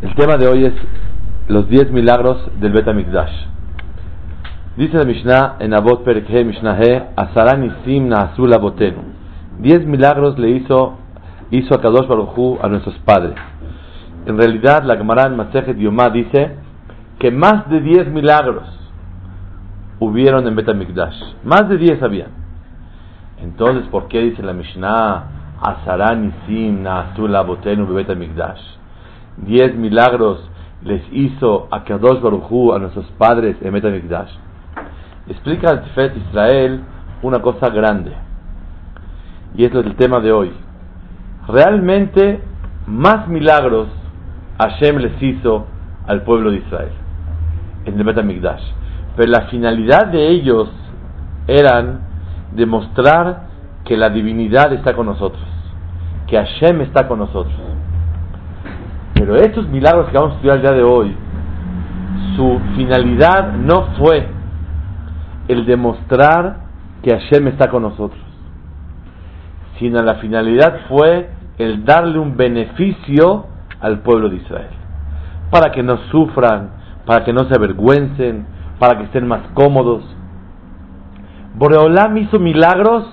El 0.00 0.14
tema 0.14 0.36
de 0.36 0.46
hoy 0.46 0.64
es 0.64 0.74
los 1.48 1.68
10 1.68 1.90
milagros 1.90 2.48
del 2.60 2.72
Bet 2.72 2.86
Mikdash. 2.94 3.32
Dice 4.76 4.96
la 4.96 5.04
Mishnah 5.04 5.56
en 5.58 5.74
Abot 5.74 6.04
Perikhe 6.04 6.44
Mishnah 6.44 6.78
He, 6.80 7.02
Asaran 7.16 7.64
Isim 7.64 8.06
Naasul 8.06 8.54
Abotenu. 8.54 9.02
10 9.58 9.86
milagros 9.86 10.38
le 10.38 10.50
hizo, 10.50 10.98
hizo 11.50 11.74
a 11.74 11.80
Kadosh 11.80 12.06
Baruchu 12.06 12.60
a 12.62 12.68
nuestros 12.68 12.96
padres. 12.98 13.34
En 14.26 14.38
realidad, 14.38 14.84
la 14.84 14.96
Gemara 14.96 15.26
en 15.26 15.34
Masejet 15.36 15.76
Yomá 15.76 16.10
dice 16.10 16.54
que 17.18 17.32
más 17.32 17.68
de 17.68 17.80
10 17.80 18.12
milagros 18.12 18.68
hubieron 19.98 20.46
en 20.46 20.54
Bet 20.54 20.72
Mikdash. 20.76 21.20
Más 21.42 21.68
de 21.68 21.76
10 21.76 22.00
habían. 22.04 22.30
Entonces, 23.42 23.88
¿por 23.88 24.06
qué 24.06 24.20
dice 24.20 24.44
la 24.44 24.52
Mishnah 24.52 25.24
Asaran 25.60 26.34
Isim 26.46 26.84
Naasul 26.84 27.34
Abotenu 27.34 27.92
Bet 27.94 28.16
Mikdash? 28.16 28.77
Diez 29.46 29.74
milagros 29.74 30.48
les 30.82 31.02
hizo 31.12 31.68
a 31.70 31.84
Kadosh 31.84 32.20
Baruchu, 32.20 32.72
a 32.72 32.78
nuestros 32.78 33.06
padres 33.18 33.56
en 33.60 33.72
Metamikdash, 33.72 34.30
explica 35.28 35.70
al 35.70 35.82
Tifet 35.84 36.16
Israel 36.16 36.80
una 37.22 37.40
cosa 37.40 37.68
grande. 37.70 38.12
Y 39.56 39.64
esto 39.64 39.80
es 39.80 39.86
el 39.86 39.96
tema 39.96 40.20
de 40.20 40.32
hoy. 40.32 40.52
Realmente, 41.48 42.40
más 42.86 43.26
milagros 43.28 43.88
Hashem 44.58 44.98
les 44.98 45.22
hizo 45.22 45.66
al 46.06 46.22
pueblo 46.22 46.50
de 46.50 46.58
Israel 46.58 46.92
en 47.84 47.96
el. 47.96 48.60
Pero 49.16 49.30
la 49.30 49.42
finalidad 49.42 50.06
de 50.06 50.28
ellos 50.28 50.68
eran 51.46 52.00
demostrar 52.54 53.48
que 53.84 53.96
la 53.96 54.10
divinidad 54.10 54.72
está 54.72 54.94
con 54.94 55.06
nosotros, 55.06 55.42
que 56.26 56.36
Hashem 56.36 56.82
está 56.82 57.08
con 57.08 57.18
nosotros. 57.20 57.54
Pero 59.18 59.36
estos 59.36 59.68
milagros 59.68 60.08
que 60.10 60.16
vamos 60.16 60.32
a 60.32 60.34
estudiar 60.36 60.62
ya 60.62 60.72
de 60.72 60.84
hoy, 60.84 61.14
su 62.36 62.60
finalidad 62.76 63.52
no 63.52 63.88
fue 63.98 64.28
el 65.48 65.66
demostrar 65.66 66.60
que 67.02 67.10
Hashem 67.10 67.48
está 67.48 67.68
con 67.68 67.82
nosotros, 67.82 68.20
sino 69.78 70.00
la 70.02 70.16
finalidad 70.16 70.82
fue 70.88 71.30
el 71.58 71.84
darle 71.84 72.20
un 72.20 72.36
beneficio 72.36 73.46
al 73.80 74.00
pueblo 74.00 74.28
de 74.28 74.36
Israel, 74.36 74.70
para 75.50 75.72
que 75.72 75.82
no 75.82 75.96
sufran, 76.12 76.70
para 77.04 77.24
que 77.24 77.32
no 77.32 77.48
se 77.48 77.56
avergüencen, 77.56 78.46
para 78.78 78.98
que 78.98 79.04
estén 79.04 79.26
más 79.26 79.40
cómodos. 79.54 80.04
Boreolam 81.56 82.16
hizo 82.18 82.38
milagros 82.38 83.04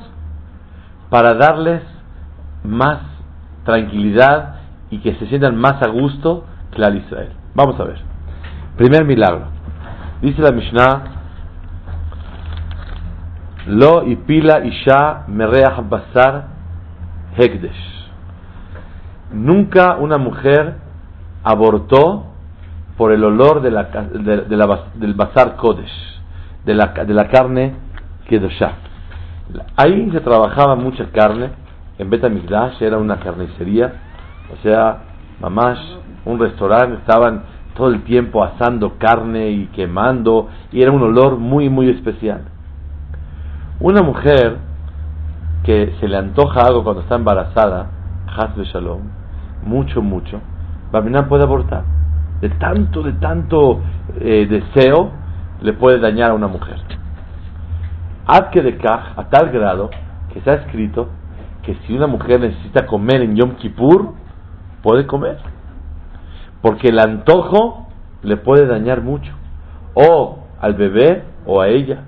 para 1.10 1.34
darles 1.34 1.82
más 2.64 3.00
tranquilidad 3.64 4.55
y 4.96 5.00
que 5.00 5.16
se 5.16 5.28
sientan 5.28 5.58
más 5.58 5.82
a 5.82 5.88
gusto 5.90 6.46
que 6.72 6.80
la 6.80 6.90
Israel. 6.90 7.30
Vamos 7.54 7.78
a 7.80 7.84
ver. 7.84 8.00
Primer 8.78 9.04
milagro. 9.04 9.48
Dice 10.22 10.42
la 10.42 10.52
Mishnah, 10.52 11.04
Lo 13.68 14.06
y 14.06 14.16
pila 14.16 14.64
isha 14.64 15.24
mereach 15.28 15.90
basar 15.90 16.46
hekdesh. 17.36 18.10
Nunca 19.34 19.98
una 19.98 20.18
mujer 20.18 20.76
abortó 21.44 22.28
por 22.96 23.12
el 23.12 23.24
olor 23.24 23.62
del 23.62 25.14
basar 25.16 25.58
kodesh, 25.58 26.22
de 26.64 26.74
la, 26.74 26.86
de 26.88 27.14
la 27.14 27.28
carne 27.28 27.74
kedoshah. 28.30 28.76
Ahí 29.76 30.10
se 30.12 30.22
trabajaba 30.22 30.76
mucha 30.76 31.12
carne, 31.12 31.50
en 31.98 32.10
Betamigdash 32.10 32.82
era 32.82 32.98
una 32.98 33.20
carnicería, 33.20 34.05
o 34.54 34.62
sea, 34.64 35.00
mamás, 35.42 35.80
un 36.26 36.40
restaurante, 36.40 36.98
estaban 36.98 37.44
todo 37.76 37.90
el 37.90 38.04
tiempo 38.04 38.44
asando 38.44 38.98
carne 38.98 39.50
y 39.50 39.68
quemando, 39.68 40.50
y 40.72 40.82
era 40.82 40.92
un 40.92 41.02
olor 41.02 41.38
muy, 41.38 41.70
muy 41.70 41.90
especial. 41.90 42.46
Una 43.80 44.02
mujer 44.02 44.58
que 45.64 45.94
se 46.00 46.08
le 46.08 46.18
antoja 46.18 46.62
algo 46.62 46.84
cuando 46.84 47.02
está 47.02 47.16
embarazada, 47.16 47.88
Hasbe 48.28 48.66
Shalom, 48.66 49.02
mucho, 49.66 50.02
mucho, 50.02 50.40
Babinán 50.92 51.28
puede 51.28 51.44
abortar. 51.44 51.84
De 52.42 52.50
tanto, 52.50 53.02
de 53.02 53.14
tanto 53.14 53.82
eh, 54.20 54.46
deseo, 54.50 55.12
le 55.62 55.74
puede 55.74 56.00
dañar 56.00 56.32
a 56.32 56.34
una 56.34 56.48
mujer. 56.48 56.78
Adke 58.28 58.62
de 58.62 58.78
Kaj, 58.78 59.18
a 59.18 59.30
tal 59.30 59.52
grado 59.52 59.90
que 60.34 60.42
se 60.42 60.50
ha 60.50 60.56
escrito 60.56 61.10
que 61.64 61.76
si 61.86 61.94
una 61.94 62.08
mujer 62.08 62.40
necesita 62.40 62.86
comer 62.86 63.22
en 63.22 63.36
Yom 63.36 63.56
Kippur, 63.56 64.14
puede 64.86 65.08
comer. 65.08 65.40
Porque 66.62 66.90
el 66.90 67.00
antojo 67.00 67.88
le 68.22 68.38
puede 68.38 68.68
dañar 68.68 69.02
mucho. 69.02 69.34
O 69.96 70.46
al 70.62 70.76
bebé 70.76 71.24
o 71.48 71.60
a 71.60 71.68
ella. 71.70 72.04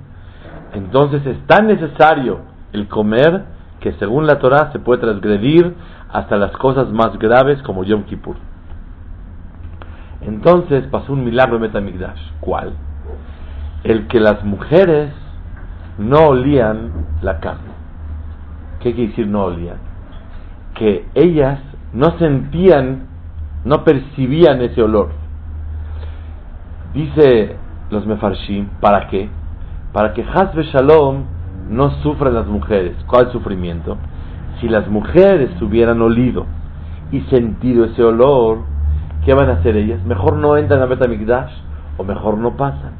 Entonces 0.74 1.26
es 1.26 1.46
tan 1.48 1.66
necesario 1.66 2.42
el 2.74 2.88
comer 2.88 3.46
que 3.80 3.94
según 3.94 4.28
la 4.28 4.38
Torah 4.38 4.72
se 4.72 4.80
puede 4.80 5.02
transgredir 5.02 5.74
hasta 6.14 6.38
las 6.38 6.52
cosas 6.52 6.90
más 6.92 7.18
graves 7.18 7.62
como 7.64 7.84
Yom 7.84 8.04
Kippur. 8.04 8.36
Entonces 10.22 10.86
pasó 10.92 11.14
un 11.14 11.26
milagro 11.26 11.56
en 11.56 11.64
Metamigdash. 11.64 12.22
¿Cuál? 12.40 12.74
El 13.84 14.08
que 14.08 14.20
las 14.20 14.44
mujeres 14.44 15.14
no 15.98 16.28
olían 16.28 16.92
la 17.24 17.40
carne. 17.40 17.72
¿Qué 18.82 18.94
quiere 18.94 19.10
decir 19.10 19.28
no 19.28 19.46
olían? 19.46 19.78
Que 20.76 21.08
ellas 21.16 21.60
no 21.94 22.18
sentían, 22.18 23.08
no 23.66 23.84
percibían 23.84 24.62
ese 24.62 24.81
olor. 24.81 25.09
Dice 26.94 27.56
los 27.90 28.06
mefarshim, 28.06 28.68
¿para 28.81 29.08
qué? 29.08 29.30
Para 29.94 30.14
que 30.14 30.24
Hasbe 30.24 30.64
Shalom 30.64 31.24
no 31.70 31.92
sufran 32.02 32.34
las 32.34 32.48
mujeres. 32.48 32.96
¿Cuál 33.08 33.31
sufrimiento? 33.31 33.98
Si 34.59 34.68
las 34.68 34.88
mujeres 34.88 35.62
hubieran 35.62 36.02
olido 36.02 36.46
y 37.12 37.22
sentido 37.22 37.86
ese 37.86 38.04
olor, 38.04 38.59
¿qué 39.25 39.34
van 39.34 39.50
a 39.50 39.54
hacer 39.54 39.78
ellas? 39.78 40.04
Mejor 40.06 40.38
no 40.38 40.58
entran 40.58 40.81
a 40.81 40.86
Betamikdash 40.86 41.52
o 41.98 42.04
mejor 42.04 42.38
no 42.38 42.58
pasan. 42.58 42.94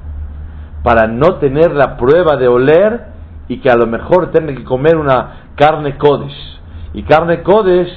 Para 0.84 1.08
no 1.08 1.36
tener 1.36 1.74
la 1.74 1.98
prueba 1.98 2.38
de 2.38 2.48
oler 2.48 3.08
y 3.48 3.59
que 3.59 3.69
a 3.69 3.75
lo 3.75 3.88
mejor 3.88 4.31
tengan 4.31 4.56
que 4.56 4.64
comer 4.64 4.98
una 4.98 5.52
carne 5.56 5.98
Kodesh. 5.98 6.59
Y 6.94 7.04
carne 7.04 7.42
Kodesh 7.44 7.90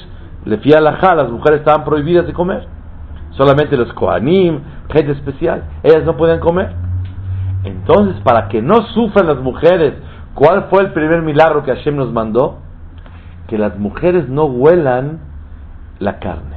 le 0.45 0.59
fía 0.59 0.79
a 0.79 0.81
las 0.81 1.31
mujeres 1.31 1.61
estaban 1.61 1.85
prohibidas 1.85 2.27
de 2.27 2.33
comer. 2.33 2.67
Solamente 3.33 3.77
los 3.77 3.93
Kohanim, 3.93 4.61
gente 4.91 5.13
especial, 5.13 5.65
ellas 5.83 6.05
no 6.05 6.17
pueden 6.17 6.41
comer. 6.41 6.73
Entonces, 7.65 8.21
para 8.23 8.49
que 8.49 8.63
no 8.63 8.75
sufran 8.95 9.27
las 9.27 9.39
mujeres, 9.39 9.95
¿cuál 10.35 10.67
fue 10.71 10.83
el 10.83 10.93
primer 10.93 11.23
milagro 11.23 11.63
que 11.63 11.75
Hashem 11.75 11.97
nos 11.97 12.13
mandó? 12.13 12.59
Que 13.49 13.59
las 13.59 13.79
mujeres 13.79 14.29
no 14.29 14.45
huelan 14.45 15.21
la 15.99 16.19
carne. 16.19 16.57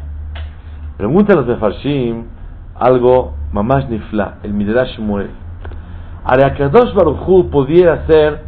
Pregúntale 0.97 1.41
a 1.41 1.43
los 1.43 1.85
algo, 2.75 3.33
mamash 3.51 3.87
nifla, 3.89 4.35
el 4.43 4.53
Midrash 4.53 4.97
Shmuel. 4.97 5.29
Areakadosh 6.25 6.93
Baruchu 6.93 7.49
pudiera 7.49 7.93
hacer 7.93 8.41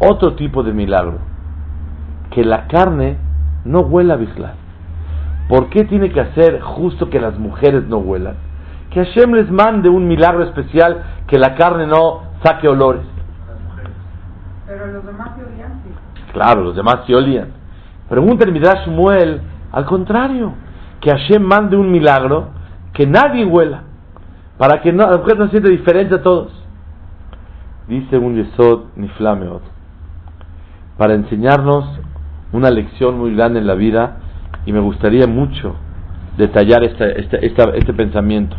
otro 0.00 0.34
tipo 0.34 0.62
de 0.62 0.72
milagro. 0.72 1.18
Que 2.30 2.44
la 2.44 2.66
carne 2.66 3.18
no 3.64 3.80
huela 3.80 4.14
a 4.14 4.16
¿Por 5.52 5.68
qué 5.68 5.84
tiene 5.84 6.08
que 6.08 6.18
hacer 6.18 6.62
justo 6.62 7.10
que 7.10 7.20
las 7.20 7.38
mujeres 7.38 7.86
no 7.86 7.98
huelan? 7.98 8.36
Que 8.88 9.04
Hashem 9.04 9.34
les 9.34 9.50
mande 9.50 9.90
un 9.90 10.08
milagro 10.08 10.44
especial 10.44 11.02
que 11.26 11.38
la 11.38 11.56
carne 11.56 11.86
no 11.86 12.22
saque 12.42 12.66
olores. 12.68 13.02
Pero 14.66 14.86
los 14.86 15.04
demás 15.04 15.36
se 15.36 15.44
olían, 15.44 15.82
Claro, 16.32 16.62
los 16.62 16.74
demás 16.74 17.00
se 17.06 17.14
olían. 17.14 17.48
Pregunta 18.08 18.46
el 18.46 18.52
Midrash 18.52 18.88
Muel, 18.88 19.42
al 19.72 19.84
contrario, 19.84 20.54
que 21.02 21.10
Hashem 21.10 21.42
mande 21.42 21.76
un 21.76 21.92
milagro 21.92 22.48
que 22.94 23.06
nadie 23.06 23.44
huela, 23.44 23.82
para 24.56 24.80
que 24.80 24.90
no, 24.90 25.10
la 25.10 25.18
mujer 25.18 25.38
no 25.38 25.48
siente 25.48 25.68
diferente 25.68 26.14
a 26.14 26.22
todos. 26.22 26.50
Dice 27.88 28.16
un 28.16 28.36
Yesod 28.36 28.84
Niflameot, 28.96 29.64
para 30.96 31.12
enseñarnos 31.12 31.84
una 32.54 32.70
lección 32.70 33.18
muy 33.18 33.34
grande 33.34 33.58
en 33.58 33.66
la 33.66 33.74
vida 33.74 34.16
y 34.66 34.72
me 34.72 34.80
gustaría 34.80 35.26
mucho 35.26 35.74
detallar 36.36 36.82
este 36.84 37.92
pensamiento. 37.92 38.56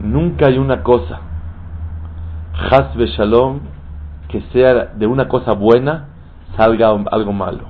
Nunca 0.00 0.46
hay 0.46 0.58
una 0.58 0.82
cosa, 0.82 1.20
Hasbe 2.70 3.06
Shalom, 3.06 3.60
que 4.28 4.42
sea 4.52 4.92
de 4.94 5.06
una 5.06 5.28
cosa 5.28 5.52
buena 5.52 6.08
salga 6.56 6.88
algo 7.10 7.32
malo. 7.32 7.64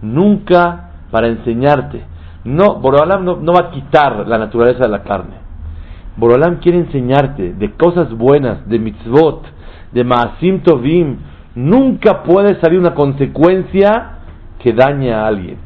Nunca 0.00 0.90
para 1.10 1.28
enseñarte. 1.28 2.04
No, 2.44 2.76
Borolam 2.76 3.24
no, 3.24 3.36
no 3.36 3.52
va 3.52 3.68
a 3.68 3.70
quitar 3.70 4.26
la 4.26 4.38
naturaleza 4.38 4.84
de 4.84 4.88
la 4.88 5.02
carne. 5.02 5.36
Borolam 6.16 6.56
quiere 6.56 6.78
enseñarte 6.78 7.54
de 7.54 7.72
cosas 7.72 8.12
buenas, 8.12 8.68
de 8.68 8.78
mitzvot, 8.78 9.44
de 9.92 10.04
maasim 10.04 10.60
tovim. 10.62 11.18
Nunca 11.54 12.22
puede 12.22 12.60
salir 12.60 12.78
una 12.78 12.94
consecuencia 12.94 14.18
que 14.58 14.72
dañe 14.72 15.12
a 15.12 15.26
alguien. 15.26 15.58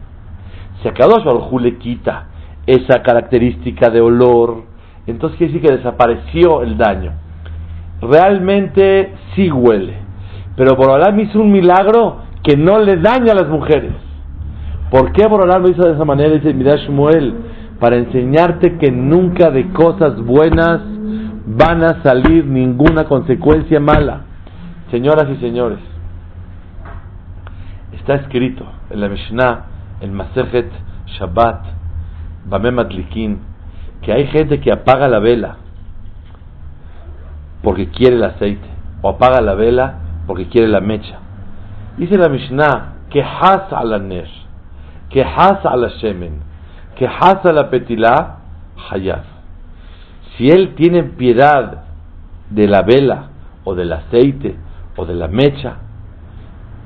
Si 0.82 0.88
a 0.88 0.92
Kadosh 0.92 1.24
le 1.60 1.76
quita 1.78 2.26
esa 2.66 3.02
característica 3.02 3.90
de 3.90 4.00
olor, 4.00 4.64
entonces 5.06 5.38
quiere 5.38 5.52
decir 5.52 5.68
que 5.68 5.76
desapareció 5.76 6.62
el 6.62 6.76
daño. 6.76 7.12
Realmente 8.00 9.14
sí 9.34 9.50
huele, 9.50 9.94
pero 10.56 10.76
Borolam 10.76 11.18
hizo 11.20 11.40
un 11.40 11.50
milagro 11.50 12.18
que 12.42 12.56
no 12.56 12.78
le 12.78 12.96
daña 12.96 13.32
a 13.32 13.36
las 13.36 13.48
mujeres. 13.48 13.92
¿Por 14.90 15.12
qué 15.12 15.26
Borolam 15.26 15.62
lo 15.62 15.70
hizo 15.70 15.82
de 15.82 15.94
esa 15.94 16.04
manera? 16.04 16.30
Dice 16.30 16.52
Midash 16.52 16.86
Shmuel, 16.88 17.34
para 17.80 17.96
enseñarte 17.96 18.78
que 18.78 18.90
nunca 18.90 19.50
de 19.50 19.72
cosas 19.72 20.20
buenas 20.22 20.80
van 21.46 21.84
a 21.84 22.02
salir 22.02 22.44
ninguna 22.44 23.04
consecuencia 23.04 23.80
mala. 23.80 24.22
Señoras 24.90 25.28
y 25.30 25.36
señores, 25.36 25.78
está 27.92 28.14
escrito 28.16 28.64
en 28.90 29.00
la 29.00 29.08
Mishnah, 29.08 29.64
en 30.00 30.12
Masejet 30.14 30.70
Shabbat, 31.18 31.64
Bamem 32.46 32.78
Adlikin, 32.78 33.38
que 34.02 34.12
hay 34.12 34.26
gente 34.28 34.60
que 34.60 34.72
apaga 34.72 35.08
la 35.08 35.18
vela 35.18 35.56
porque 37.62 37.88
quiere 37.88 38.16
el 38.16 38.22
aceite, 38.22 38.68
o 39.02 39.08
apaga 39.08 39.40
la 39.40 39.54
vela 39.54 39.98
porque 40.26 40.46
quiere 40.46 40.68
la 40.68 40.80
mecha. 40.80 41.18
Dice 41.96 42.16
la 42.16 42.28
Mishnah, 42.28 42.94
que 43.10 43.22
has 43.22 43.72
a 43.72 43.82
la 43.84 43.98
ner, 43.98 44.28
que 45.10 45.22
has 45.22 45.64
a 45.64 45.76
la 45.76 45.88
shemen, 45.88 46.40
que 46.96 47.06
has 47.06 47.44
a 47.44 47.52
la 47.52 47.68
petilá, 47.70 48.36
hayaf. 48.90 49.24
Si 50.36 50.48
él 50.48 50.74
tiene 50.76 51.02
piedad 51.02 51.84
de 52.50 52.68
la 52.68 52.82
vela, 52.82 53.30
o 53.64 53.74
del 53.74 53.92
aceite, 53.92 54.56
o 54.96 55.04
de 55.04 55.14
la 55.14 55.26
mecha, 55.26 55.78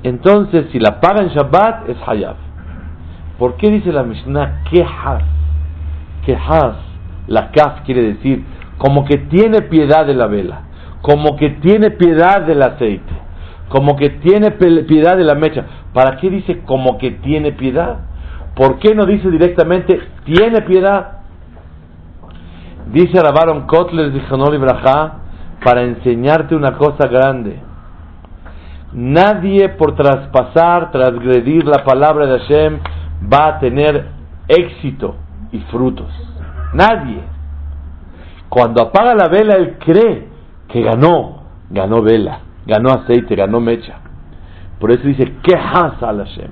entonces 0.03 0.65
si 0.71 0.79
la 0.79 0.99
paga 0.99 1.21
en 1.21 1.29
Shabbat 1.29 1.89
es 1.89 1.97
hayaf. 2.07 2.37
¿Por 3.37 3.55
qué 3.57 3.69
dice 3.69 3.91
la 3.91 4.03
Mishnah 4.03 4.63
que 4.69 4.83
has? 4.83 5.23
Que 6.25 6.35
has, 6.35 6.75
la 7.27 7.51
kaf 7.51 7.81
quiere 7.85 8.13
decir 8.13 8.43
como 8.77 9.05
que 9.05 9.17
tiene 9.17 9.61
piedad 9.63 10.07
de 10.07 10.15
la 10.15 10.25
vela, 10.25 10.63
como 11.01 11.35
que 11.35 11.51
tiene 11.61 11.91
piedad 11.91 12.41
del 12.41 12.63
aceite, 12.63 13.13
como 13.69 13.95
que 13.95 14.09
tiene 14.09 14.51
piedad 14.51 15.17
de 15.17 15.23
la 15.23 15.35
mecha. 15.35 15.65
¿Para 15.93 16.17
qué 16.17 16.31
dice 16.31 16.61
como 16.65 16.97
que 16.97 17.11
tiene 17.11 17.51
piedad? 17.51 17.99
¿Por 18.55 18.79
qué 18.79 18.95
no 18.95 19.05
dice 19.05 19.29
directamente 19.29 20.01
tiene 20.25 20.61
piedad? 20.61 21.19
Dice 22.91 23.21
Rabaron 23.21 23.67
Kotler 23.67 24.11
de 24.11 24.57
Braja 24.57 25.19
para 25.63 25.83
enseñarte 25.83 26.55
una 26.55 26.73
cosa 26.73 27.07
grande. 27.07 27.59
Nadie 28.93 29.69
por 29.69 29.95
traspasar, 29.95 30.91
transgredir 30.91 31.65
la 31.65 31.83
palabra 31.85 32.25
de 32.25 32.39
Hashem 32.39 32.79
va 33.21 33.47
a 33.47 33.59
tener 33.59 34.07
éxito 34.47 35.15
y 35.51 35.59
frutos. 35.71 36.09
Nadie. 36.73 37.21
Cuando 38.49 38.81
apaga 38.81 39.15
la 39.15 39.27
vela, 39.27 39.55
él 39.55 39.77
cree 39.79 40.27
que 40.67 40.81
ganó, 40.81 41.43
ganó 41.69 42.01
vela, 42.01 42.39
ganó 42.65 42.91
aceite, 42.91 43.35
ganó 43.35 43.59
mecha. 43.59 43.99
Por 44.79 44.91
eso 44.91 45.03
dice, 45.03 45.35
¿qué 45.43 45.55
a 45.55 46.11
la 46.11 46.25
Hashem? 46.25 46.51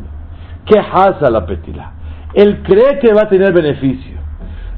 ¿Qué 0.66 0.80
a 0.80 1.30
la 1.30 1.46
petila? 1.46 1.94
Él 2.34 2.62
cree 2.64 3.00
que 3.00 3.14
va 3.14 3.24
a 3.24 3.30
tener 3.30 3.52
beneficio. 3.54 4.18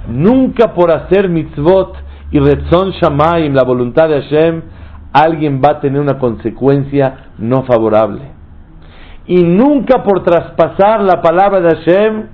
Nunca 0.07 0.73
por 0.73 0.91
hacer 0.91 1.29
mitzvot 1.29 1.95
y 2.31 2.39
retzon 2.39 2.91
shamayim, 2.91 3.53
la 3.53 3.63
voluntad 3.63 4.07
de 4.07 4.21
Hashem, 4.21 4.61
alguien 5.11 5.61
va 5.63 5.71
a 5.71 5.79
tener 5.81 5.99
una 5.99 6.17
consecuencia 6.17 7.31
no 7.37 7.63
favorable. 7.63 8.21
Y 9.27 9.43
nunca 9.43 10.03
por 10.03 10.23
traspasar 10.23 11.01
la 11.01 11.21
palabra 11.21 11.61
de 11.61 11.75
Hashem, 11.75 12.27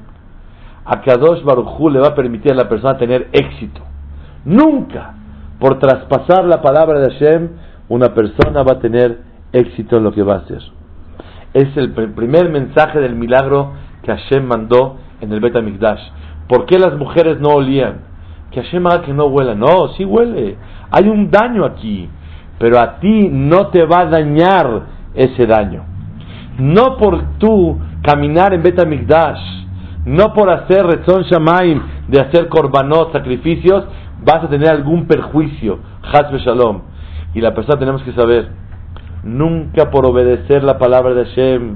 a 0.86 1.02
Kadosh 1.02 1.44
Baruj 1.44 1.92
le 1.92 2.00
va 2.00 2.08
a 2.10 2.16
permitir 2.16 2.54
a 2.54 2.56
la 2.56 2.70
persona 2.70 2.98
tener 2.98 3.28
éxito. 3.34 3.82
Nunca 4.46 5.16
por 5.60 5.80
traspasar 5.80 6.46
la 6.46 6.62
palabra 6.62 7.00
de 7.00 7.12
Hashem, 7.12 7.50
una 7.90 8.14
persona 8.14 8.64
va 8.64 8.74
a 8.74 8.80
tener 8.80 9.20
éxito 9.52 9.98
en 9.98 10.04
lo 10.04 10.12
que 10.14 10.24
va 10.24 10.36
a 10.36 10.38
hacer. 10.40 10.62
Es 11.54 11.76
el 11.76 11.92
primer 11.92 12.50
mensaje 12.50 13.00
del 13.00 13.16
milagro 13.16 13.74
que 14.04 14.12
Hashem 14.12 14.46
mandó 14.46 14.98
en 15.20 15.32
el 15.32 15.40
Bet 15.40 15.56
HaMikdash. 15.56 16.02
¿Por 16.48 16.66
qué 16.66 16.80
las 16.80 16.96
mujeres 16.96 17.40
no 17.40 17.50
olían? 17.50 18.02
Que 18.52 18.62
Hashem 18.62 18.86
haga 18.88 19.02
que 19.02 19.14
no 19.14 19.26
huela. 19.26 19.56
No, 19.56 19.90
sí 19.98 20.06
huele. 20.06 20.56
Hay 20.92 21.10
un 21.10 21.30
daño 21.30 21.66
aquí. 21.66 22.10
Pero 22.60 22.80
a 22.80 23.00
ti 23.00 23.30
no 23.30 23.68
te 23.68 23.86
va 23.86 24.02
a 24.02 24.06
dañar 24.06 24.84
ese 25.14 25.46
daño. 25.46 25.97
No 26.60 26.98
por 26.98 27.38
tú 27.38 27.80
caminar 28.02 28.54
en 28.54 28.64
Bet 28.64 28.80
HaMikdash, 28.80 29.40
no 30.06 30.34
por 30.34 30.50
hacer 30.50 30.86
rezón 30.86 31.24
shamaim, 31.24 31.82
de 32.08 32.22
hacer 32.22 32.48
korbanot, 32.48 33.12
sacrificios, 33.12 33.86
vas 34.24 34.44
a 34.44 34.50
tener 34.50 34.70
algún 34.70 35.06
perjuicio. 35.06 35.80
Hasbe 36.02 36.40
shalom. 36.40 36.82
Y 37.34 37.42
la 37.42 37.54
persona 37.54 37.78
tenemos 37.78 38.02
que 38.04 38.14
saber, 38.14 38.50
nunca 39.24 39.92
por 39.92 40.06
obedecer 40.06 40.64
la 40.64 40.78
palabra 40.78 41.14
de 41.14 41.26
Hashem, 41.26 41.76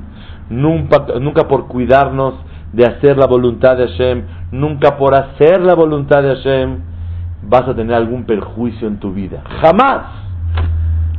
nunca, 0.50 1.06
nunca 1.20 1.48
por 1.48 1.68
cuidarnos 1.68 2.36
de 2.74 2.86
hacer 2.86 3.18
la 3.18 3.28
voluntad 3.28 3.78
de 3.78 3.88
Hashem, 3.88 4.24
nunca 4.52 4.98
por 4.98 5.14
hacer 5.14 5.62
la 5.62 5.76
voluntad 5.76 6.24
de 6.24 6.36
Hashem, 6.36 6.78
vas 7.44 7.68
a 7.68 7.76
tener 7.76 7.96
algún 7.96 8.24
perjuicio 8.24 8.88
en 8.88 9.00
tu 9.00 9.12
vida. 9.12 9.44
Jamás. 9.62 10.06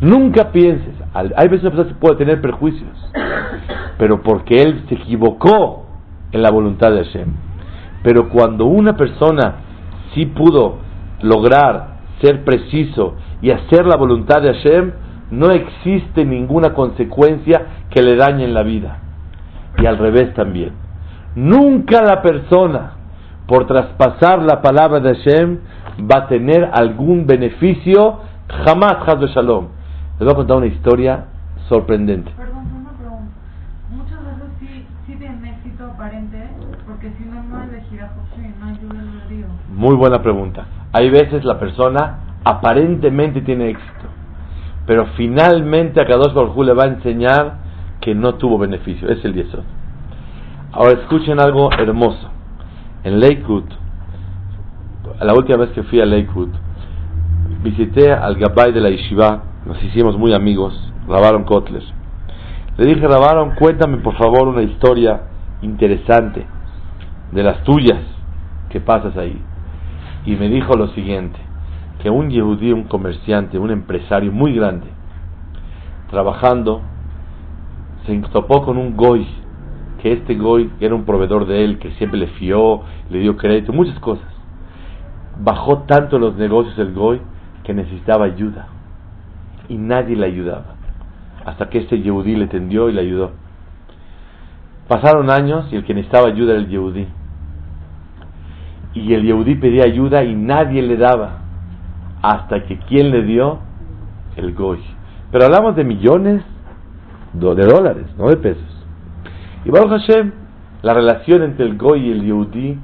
Nunca 0.00 0.50
pienses. 0.50 0.94
Hay 1.14 1.49
veces 1.49 1.64
una 1.64 1.76
persona 1.76 1.99
puede 2.00 2.17
tener 2.17 2.41
perjuicios, 2.41 2.91
pero 3.99 4.23
porque 4.23 4.62
él 4.62 4.85
se 4.88 4.94
equivocó 4.94 5.87
en 6.32 6.43
la 6.43 6.50
voluntad 6.50 6.91
de 6.91 7.05
Hashem. 7.05 7.29
Pero 8.03 8.31
cuando 8.31 8.64
una 8.64 8.97
persona 8.97 9.56
sí 10.14 10.26
pudo 10.26 10.79
lograr 11.20 11.99
ser 12.20 12.44
preciso 12.44 13.14
y 13.43 13.50
hacer 13.50 13.87
la 13.87 13.97
voluntad 13.97 14.41
de 14.41 14.55
Hashem, 14.55 14.93
no 15.31 15.50
existe 15.50 16.25
ninguna 16.25 16.73
consecuencia 16.75 17.62
que 17.91 18.03
le 18.03 18.17
dañe 18.17 18.44
en 18.44 18.55
la 18.55 18.62
vida. 18.62 18.99
Y 19.79 19.87
al 19.87 19.99
revés 19.99 20.32
también. 20.35 20.73
Nunca 21.35 22.03
la 22.03 22.23
persona, 22.23 22.93
por 23.47 23.67
traspasar 23.67 24.43
la 24.43 24.61
palabra 24.61 25.00
de 25.00 25.15
Hashem, 25.15 25.58
va 26.11 26.25
a 26.25 26.26
tener 26.29 26.70
algún 26.73 27.26
beneficio, 27.26 28.20
jamás, 28.65 28.97
Hazbe 29.06 29.29
Shalom. 29.29 29.69
Les 30.22 30.26
voy 30.26 30.34
a 30.34 30.36
contar 30.36 30.56
una 30.58 30.66
historia 30.66 31.24
sorprendente. 31.69 32.30
Perdón, 32.36 32.64
una 32.80 32.92
pregunta. 32.92 33.32
Muchas 33.90 34.24
veces 34.24 34.52
sí, 34.60 34.86
sí 35.04 35.16
tienen 35.16 35.44
éxito 35.44 35.84
aparente, 35.84 36.48
porque 36.86 37.10
si 37.19 37.24
no, 37.24 37.42
no 37.42 37.64
elegirá 37.64 38.12
José, 38.14 38.55
no 38.60 38.67
ayuda 38.69 39.00
al 39.00 39.29
río. 39.29 39.46
Muy 39.74 39.96
buena 39.96 40.22
pregunta. 40.22 40.64
Hay 40.93 41.10
veces 41.10 41.44
la 41.44 41.58
persona 41.58 42.20
aparentemente 42.44 43.41
tiene 43.41 43.70
éxito, 43.70 44.06
pero 44.86 45.06
finalmente 45.17 46.00
a 46.00 46.06
Kadosh 46.06 46.34
Baruj 46.34 46.67
le 46.67 46.74
va 46.74 46.84
a 46.84 46.86
enseñar 46.86 47.55
que 48.00 48.14
no 48.14 48.34
tuvo 48.34 48.58
beneficio. 48.58 49.08
Es 49.08 49.24
el 49.24 49.32
diezot. 49.32 49.64
Ahora 50.70 51.00
escuchen 51.00 51.41
algo 51.41 51.72
hermoso. 51.72 52.31
En 53.02 53.19
Lakewood, 53.19 53.64
la 55.20 55.34
última 55.34 55.58
vez 55.58 55.70
que 55.70 55.82
fui 55.82 56.00
a 56.00 56.06
Lakewood, 56.06 56.50
visité 57.64 58.12
al 58.12 58.36
Gabay 58.36 58.70
de 58.70 58.81
la 58.81 58.91
Yeshiva, 58.91 59.46
nos 59.64 59.82
hicimos 59.84 60.19
muy 60.19 60.34
amigos, 60.34 60.74
Rabaron 61.06 61.44
Kotler. 61.44 61.84
Le 62.78 62.86
dije, 62.86 63.06
Rabaron, 63.06 63.54
cuéntame 63.54 63.98
por 63.98 64.16
favor 64.16 64.48
una 64.48 64.62
historia 64.62 65.22
interesante 65.62 66.44
de 67.31 67.42
las 67.44 67.62
tuyas 67.62 68.00
que 68.70 68.81
pasas 68.81 69.16
ahí. 69.16 69.40
Y 70.26 70.34
me 70.34 70.48
dijo 70.48 70.74
lo 70.74 70.88
siguiente, 70.88 71.38
que 72.00 72.10
un 72.10 72.31
yehudí, 72.31 72.72
un 72.72 72.84
comerciante, 72.84 73.58
un 73.58 73.70
empresario 73.70 74.32
muy 74.32 74.54
grande, 74.54 74.88
trabajando, 76.10 76.81
se 78.06 78.16
topó 78.32 78.64
con 78.64 78.78
un 78.78 78.96
goy 78.96 79.26
que 80.02 80.12
este 80.12 80.34
Goy 80.34 80.69
era 80.81 80.96
un 80.96 81.04
proveedor 81.04 81.46
de 81.46 81.64
él, 81.64 81.78
que 81.78 81.92
siempre 81.92 82.19
le 82.19 82.26
fió, 82.26 82.81
le 83.08 83.20
dio 83.20 83.36
crédito, 83.36 83.72
muchas 83.72 84.00
cosas. 84.00 84.26
Bajó 85.38 85.84
tanto 85.84 86.19
los 86.19 86.34
negocios 86.34 86.76
el 86.81 86.92
Goy 86.92 87.20
que 87.62 87.72
necesitaba 87.72 88.24
ayuda 88.24 88.71
y 89.72 89.79
nadie 89.79 90.17
le 90.17 90.26
ayudaba. 90.26 90.74
Hasta 91.46 91.70
que 91.70 91.79
este 91.79 92.00
Yehudí 92.00 92.36
le 92.36 92.46
tendió 92.46 92.91
y 92.91 92.93
le 92.93 93.00
ayudó. 93.00 93.32
Pasaron 94.86 95.31
años 95.31 95.67
y 95.72 95.76
el 95.76 95.84
que 95.84 95.94
necesitaba 95.94 96.29
ayuda 96.29 96.52
era 96.52 96.60
el 96.60 96.69
Yehudí. 96.69 97.06
Y 98.94 99.14
el 99.14 99.22
Yehudí 99.22 99.55
pedía 99.55 99.84
ayuda 99.84 100.22
y 100.24 100.34
nadie 100.34 100.82
le 100.82 100.98
daba. 100.98 101.38
Hasta 102.20 102.64
que 102.64 102.79
quien 102.81 103.10
le 103.10 103.22
dio? 103.22 103.60
El 104.36 104.55
Goy. 104.55 104.81
Pero 105.31 105.46
hablamos 105.46 105.74
de 105.74 105.84
millones 105.84 106.43
de 107.32 107.67
dólares, 107.67 108.06
no 108.19 108.29
de 108.29 108.36
pesos. 108.36 108.86
Y 109.64 109.70
Baruch 109.70 109.91
Hashem, 109.91 110.32
la 110.82 110.93
relación 110.93 111.43
entre 111.43 111.64
el 111.64 111.79
Goy 111.79 112.08
y 112.08 112.12
el 112.12 112.22
Yehudí 112.24 112.79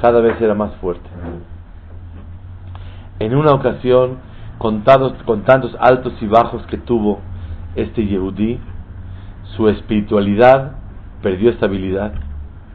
cada 0.00 0.20
vez 0.20 0.40
era 0.40 0.54
más 0.54 0.74
fuerte. 0.76 1.08
En 3.20 3.36
una 3.36 3.52
ocasión, 3.52 4.18
con, 4.58 4.84
con 5.24 5.42
tantos 5.42 5.76
altos 5.80 6.14
y 6.20 6.26
bajos 6.26 6.66
que 6.66 6.78
tuvo 6.78 7.20
este 7.76 8.06
Yehudí, 8.06 8.58
su 9.56 9.68
espiritualidad 9.68 10.72
perdió 11.22 11.50
estabilidad 11.50 12.12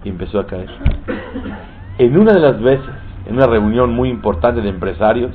y 0.03 0.09
empezó 0.09 0.39
a 0.39 0.47
caer. 0.47 0.69
En 1.97 2.17
una 2.17 2.33
de 2.33 2.39
las 2.39 2.61
veces, 2.61 2.89
en 3.25 3.35
una 3.35 3.47
reunión 3.47 3.93
muy 3.93 4.09
importante 4.09 4.61
de 4.61 4.69
empresarios, 4.69 5.31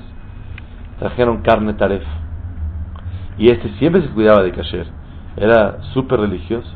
trajeron 0.99 1.43
carne 1.43 1.75
taref. 1.75 2.03
Y 3.39 3.51
este 3.51 3.69
siempre 3.79 4.03
se 4.03 4.09
cuidaba 4.09 4.43
de 4.43 4.53
kasher. 4.53 4.87
Era 5.37 5.83
súper 5.93 6.21
religioso. 6.21 6.71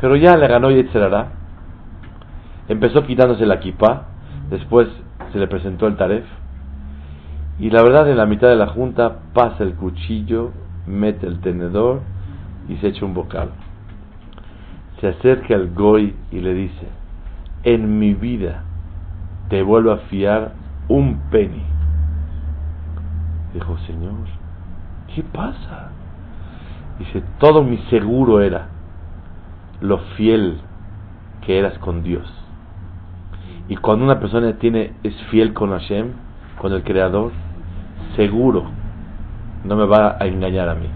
Pero 0.00 0.16
ya 0.16 0.36
le 0.36 0.48
ganó 0.48 0.70
Yetzerara. 0.70 1.28
Empezó 2.68 3.04
quitándose 3.04 3.46
la 3.46 3.60
kippah. 3.60 4.02
Después 4.50 4.88
se 5.32 5.38
le 5.38 5.46
presentó 5.46 5.86
el 5.86 5.96
taref. 5.96 6.24
Y 7.62 7.70
la 7.70 7.80
verdad, 7.84 8.10
en 8.10 8.16
la 8.16 8.26
mitad 8.26 8.48
de 8.48 8.56
la 8.56 8.66
junta 8.66 9.20
pasa 9.32 9.62
el 9.62 9.76
cuchillo, 9.76 10.50
mete 10.84 11.28
el 11.28 11.38
tenedor 11.38 12.00
y 12.68 12.74
se 12.78 12.88
echa 12.88 13.04
un 13.04 13.14
bocado. 13.14 13.52
Se 15.00 15.06
acerca 15.06 15.54
al 15.54 15.72
Goy 15.72 16.12
y 16.32 16.40
le 16.40 16.54
dice: 16.54 16.88
En 17.62 18.00
mi 18.00 18.14
vida 18.14 18.64
te 19.48 19.62
vuelvo 19.62 19.92
a 19.92 19.98
fiar 19.98 20.54
un 20.88 21.20
penny. 21.30 21.62
Dijo, 23.54 23.78
Señor, 23.86 24.14
¿qué 25.14 25.22
pasa? 25.22 25.92
Dice, 26.98 27.22
todo 27.38 27.62
mi 27.62 27.78
seguro 27.90 28.40
era 28.40 28.70
lo 29.80 29.98
fiel 30.16 30.58
que 31.46 31.60
eras 31.60 31.78
con 31.78 32.02
Dios. 32.02 32.28
Y 33.68 33.76
cuando 33.76 34.04
una 34.04 34.18
persona 34.18 34.52
tiene, 34.54 34.94
es 35.04 35.14
fiel 35.30 35.52
con 35.52 35.70
Hashem, 35.70 36.08
con 36.58 36.72
el 36.72 36.82
Creador, 36.82 37.30
seguro 38.16 38.64
no 39.64 39.76
me 39.76 39.86
va 39.86 40.16
a 40.18 40.26
engañar 40.26 40.68
a 40.68 40.74
mí. 40.74 40.88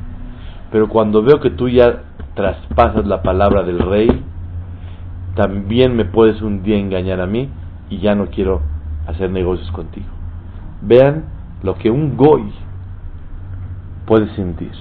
Pero 0.70 0.88
cuando 0.88 1.22
veo 1.22 1.40
que 1.40 1.50
tú 1.50 1.68
ya 1.68 2.02
traspasas 2.34 3.06
la 3.06 3.22
palabra 3.22 3.62
del 3.62 3.78
rey, 3.78 4.08
también 5.34 5.94
me 5.94 6.04
puedes 6.04 6.42
un 6.42 6.62
día 6.62 6.76
engañar 6.76 7.20
a 7.20 7.26
mí 7.26 7.48
y 7.90 7.98
ya 7.98 8.14
no 8.14 8.26
quiero 8.26 8.62
hacer 9.06 9.30
negocios 9.30 9.70
contigo. 9.70 10.06
Vean 10.82 11.25
lo 11.62 11.76
que 11.76 11.90
un 11.90 12.16
goy 12.16 12.52
puede 14.06 14.34
sentir. 14.34 14.72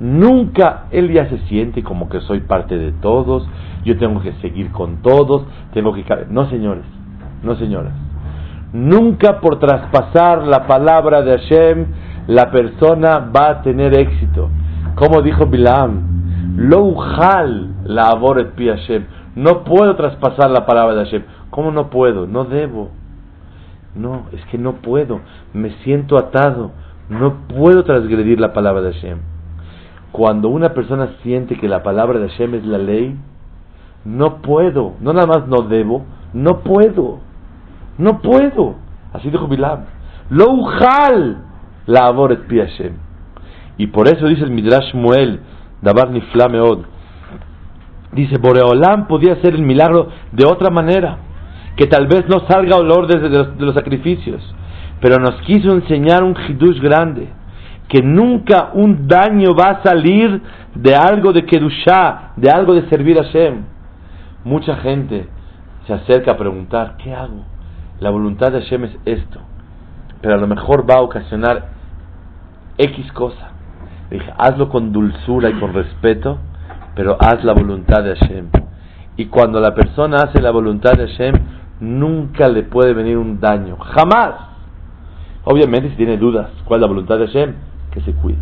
Nunca 0.00 0.86
él 0.90 1.12
ya 1.12 1.28
se 1.28 1.38
siente 1.46 1.82
como 1.82 2.08
que 2.08 2.20
soy 2.20 2.40
parte 2.40 2.76
de 2.76 2.92
todos, 2.92 3.46
yo 3.84 3.96
tengo 3.98 4.20
que 4.20 4.32
seguir 4.34 4.72
con 4.72 5.02
todos, 5.02 5.44
tengo 5.72 5.92
que... 5.94 6.04
No, 6.28 6.48
señores, 6.50 6.84
no, 7.42 7.54
señoras. 7.56 7.92
Nunca 8.72 9.40
por 9.40 9.58
traspasar 9.58 10.46
la 10.46 10.66
palabra 10.66 11.22
de 11.22 11.38
Hashem 11.38 11.86
la 12.26 12.50
persona 12.50 13.18
va 13.18 13.50
a 13.50 13.62
tener 13.62 13.98
éxito. 13.98 14.48
Como 14.94 15.22
dijo 15.22 15.46
Bilam, 15.46 16.56
lo 16.56 16.94
la 17.84 18.08
aboret 18.08 18.52
pi 18.54 18.68
Hashem. 18.68 19.04
No 19.34 19.64
puedo 19.64 19.96
traspasar 19.96 20.50
la 20.50 20.66
palabra 20.66 20.94
de 20.94 21.04
Hashem. 21.04 21.22
¿Cómo 21.50 21.70
no 21.70 21.90
puedo? 21.90 22.26
No 22.26 22.44
debo. 22.44 22.90
No, 23.94 24.26
es 24.32 24.44
que 24.46 24.58
no 24.58 24.74
puedo. 24.74 25.20
Me 25.52 25.70
siento 25.84 26.16
atado. 26.16 26.70
No 27.08 27.46
puedo 27.48 27.84
transgredir 27.84 28.40
la 28.40 28.52
palabra 28.52 28.82
de 28.82 28.92
Hashem. 28.92 29.18
Cuando 30.12 30.48
una 30.48 30.74
persona 30.74 31.08
siente 31.22 31.58
que 31.58 31.68
la 31.68 31.82
palabra 31.82 32.18
de 32.18 32.28
Hashem 32.28 32.54
es 32.54 32.64
la 32.64 32.78
ley, 32.78 33.16
no 34.04 34.42
puedo. 34.42 34.94
No 35.00 35.12
nada 35.12 35.26
más 35.26 35.48
no 35.48 35.62
debo, 35.62 36.04
no 36.32 36.60
puedo. 36.60 37.20
No 37.98 38.20
puedo. 38.20 38.76
Así 39.12 39.30
dijo 39.30 39.46
Bilam. 39.46 39.84
Lo 40.30 40.50
ujal 40.52 41.44
la 41.86 42.06
aboret. 42.06 42.40
Y 43.76 43.86
por 43.88 44.08
eso 44.08 44.26
dice 44.26 44.44
el 44.44 44.50
Midrash 44.50 44.94
Muel, 44.94 45.40
Dabar 45.80 46.10
Niflameod. 46.10 46.84
Dice, 48.12 48.36
Boreolam 48.38 49.06
podía 49.06 49.32
hacer 49.34 49.54
el 49.54 49.62
milagro 49.62 50.08
de 50.32 50.44
otra 50.46 50.70
manera 50.70 51.18
que 51.76 51.86
tal 51.86 52.06
vez 52.06 52.28
no 52.28 52.46
salga 52.46 52.76
olor 52.76 53.06
desde 53.06 53.28
de 53.28 53.64
los, 53.64 53.74
sacrificios, 53.74 54.42
pero 55.00 55.16
nos 55.18 55.40
quiso 55.42 55.72
enseñar 55.72 56.22
un 56.22 56.36
hidush 56.36 56.78
grande, 56.80 57.28
que 57.88 58.02
nunca 58.02 58.70
un 58.74 59.08
daño 59.08 59.54
va 59.54 59.70
a 59.70 59.82
salir 59.82 60.42
de 60.74 60.94
algo 60.94 61.32
de 61.32 61.44
Kedushá, 61.46 62.32
de 62.36 62.50
algo 62.50 62.74
de 62.74 62.88
servir 62.88 63.18
a 63.18 63.24
Hashem. 63.24 63.64
Mucha 64.44 64.76
gente 64.76 65.28
se 65.86 65.94
acerca 65.94 66.32
a 66.32 66.36
preguntar, 66.36 66.96
¿qué 67.02 67.14
hago? 67.14 67.44
La 68.02 68.10
voluntad 68.10 68.50
de 68.50 68.62
Hashem 68.62 68.82
es 68.82 68.96
esto, 69.04 69.38
pero 70.20 70.34
a 70.34 70.36
lo 70.36 70.48
mejor 70.48 70.90
va 70.90 70.96
a 70.96 71.02
ocasionar 71.02 71.68
X 72.76 73.12
cosa. 73.12 73.52
dije, 74.10 74.28
hazlo 74.38 74.70
con 74.70 74.92
dulzura 74.92 75.50
y 75.50 75.60
con 75.60 75.72
respeto, 75.72 76.38
pero 76.96 77.16
haz 77.20 77.44
la 77.44 77.52
voluntad 77.52 78.02
de 78.02 78.16
Hashem. 78.16 78.48
Y 79.16 79.26
cuando 79.26 79.60
la 79.60 79.72
persona 79.72 80.16
hace 80.16 80.42
la 80.42 80.50
voluntad 80.50 80.94
de 80.94 81.06
Hashem, 81.06 81.34
nunca 81.78 82.48
le 82.48 82.64
puede 82.64 82.92
venir 82.92 83.18
un 83.18 83.38
daño, 83.38 83.76
jamás. 83.76 84.34
Obviamente 85.44 85.90
si 85.90 85.94
tiene 85.94 86.16
dudas, 86.16 86.50
¿cuál 86.64 86.78
es 86.78 86.82
la 86.82 86.88
voluntad 86.88 87.18
de 87.20 87.26
Hashem? 87.28 87.54
Que 87.92 88.00
se 88.00 88.14
cuide. 88.14 88.38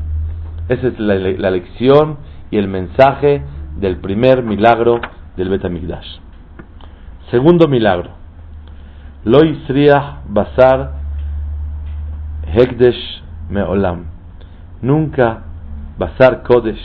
Esa 0.71 0.87
es 0.87 0.99
la, 0.99 1.51
lección 1.51 2.17
y 2.51 2.57
el 2.57 2.69
mensaje 2.69 3.43
del 3.77 3.99
primer 3.99 4.43
milagro 4.43 5.03
del 5.37 5.51
Betamigdash. 5.51 6.17
Segundo 7.31 7.69
milagro. 7.69 8.20
Lo 9.23 9.45
Isriah 9.45 10.23
Basar 10.29 10.93
Hekdesh 12.55 13.23
Meolam. 13.51 14.07
Nunca 14.81 15.43
Basar 15.99 16.43
Kodesh, 16.43 16.81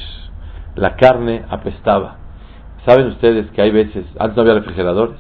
la 0.75 0.97
carne 0.97 1.45
apestaba. 1.49 2.17
Saben 2.85 3.07
ustedes 3.07 3.49
que 3.51 3.61
hay 3.61 3.71
veces, 3.71 4.05
antes 4.19 4.35
no 4.35 4.41
había 4.41 4.55
refrigeradores, 4.55 5.17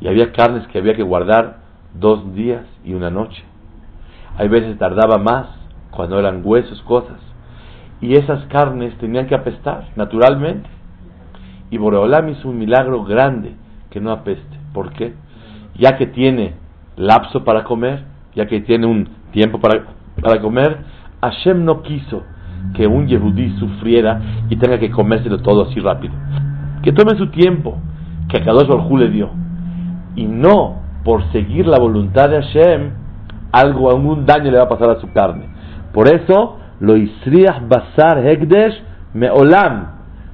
y 0.00 0.08
había 0.08 0.32
carnes 0.32 0.66
que 0.68 0.78
había 0.78 0.94
que 0.94 1.02
guardar 1.02 1.58
dos 1.92 2.34
días 2.34 2.64
y 2.82 2.94
una 2.94 3.10
noche. 3.10 3.44
Hay 4.38 4.48
veces 4.48 4.78
tardaba 4.78 5.18
más 5.18 5.48
cuando 5.90 6.18
eran 6.18 6.40
huesos, 6.42 6.80
cosas. 6.82 7.18
Y 8.00 8.14
esas 8.14 8.46
carnes 8.46 8.96
tenían 8.96 9.26
que 9.26 9.34
apestar, 9.34 9.88
naturalmente. 9.96 10.70
Y 11.70 11.76
Boreolam 11.76 12.30
hizo 12.30 12.48
un 12.48 12.58
milagro 12.58 13.04
grande 13.04 13.54
que 13.90 14.00
no 14.00 14.12
apeste. 14.12 14.56
¿Por 14.72 14.92
qué? 14.94 15.12
Ya 15.78 15.96
que 15.96 16.06
tiene 16.06 16.54
lapso 16.96 17.44
para 17.44 17.64
comer, 17.64 18.04
ya 18.34 18.46
que 18.46 18.60
tiene 18.60 18.86
un 18.86 19.08
tiempo 19.30 19.60
para, 19.60 19.84
para 20.20 20.40
comer, 20.40 20.78
Hashem 21.22 21.64
no 21.64 21.82
quiso 21.82 22.22
que 22.74 22.86
un 22.86 23.06
Yehudí 23.06 23.56
sufriera 23.58 24.20
y 24.48 24.56
tenga 24.56 24.78
que 24.78 24.90
comérselo 24.90 25.38
todo 25.38 25.68
así 25.68 25.80
rápido. 25.80 26.14
Que 26.82 26.92
tome 26.92 27.16
su 27.16 27.28
tiempo, 27.28 27.78
que 28.28 28.38
a 28.38 28.44
Kadosh 28.44 28.68
Baruj 28.68 28.98
le 28.98 29.10
dio 29.10 29.30
y 30.16 30.26
no 30.26 30.82
por 31.04 31.22
seguir 31.32 31.66
la 31.66 31.78
voluntad 31.78 32.28
de 32.28 32.42
Hashem, 32.42 32.90
algo, 33.52 33.90
algún 33.90 34.26
daño 34.26 34.50
le 34.50 34.58
va 34.58 34.64
a 34.64 34.68
pasar 34.68 34.90
a 34.90 35.00
su 35.00 35.10
carne. 35.12 35.46
Por 35.92 36.08
eso, 36.08 36.58
lo 36.80 36.96
Isriah 36.96 37.62
Basar 37.66 38.26
Hekdesh 38.26 38.82
Meolam. 39.14 39.86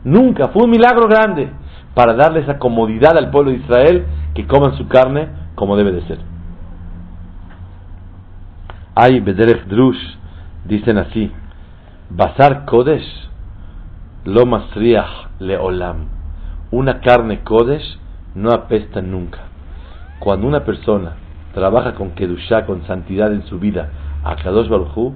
Nunca, 0.05 0.49
fue 0.49 0.65
un 0.65 0.71
milagro 0.71 1.07
grande 1.09 1.49
para 1.95 2.15
darle 2.15 2.41
esa 2.41 2.59
comodidad 2.59 3.17
al 3.17 3.31
pueblo 3.31 3.53
de 3.53 3.59
Israel 3.59 4.05
que 4.35 4.47
coman 4.47 4.77
su 4.77 4.89
carne 4.89 5.29
como 5.55 5.77
debe 5.77 5.93
de 5.93 6.03
ser. 6.03 6.19
Hay 8.97 9.21
Bederech 9.21 9.67
Drush, 9.67 9.99
dicen 10.65 10.99
así: 10.99 11.33
Basar 12.11 12.65
Kodesh, 12.65 13.29
lo 14.25 14.47
Masriach 14.47 15.31
Leolam. 15.41 16.07
Una 16.71 17.01
carne 17.01 17.41
Kodesh 17.41 17.99
no 18.35 18.51
apesta 18.51 19.01
nunca. 19.01 19.41
Cuando 20.19 20.47
una 20.47 20.65
persona 20.65 21.13
trabaja 21.55 21.95
con 21.95 22.13
Kedushá, 22.13 22.67
con 22.67 22.85
santidad 22.87 23.33
en 23.33 23.45
su 23.47 23.59
vida, 23.59 23.91
a 24.25 24.37
Kadosh 24.37 24.69
Baruj 24.69 25.13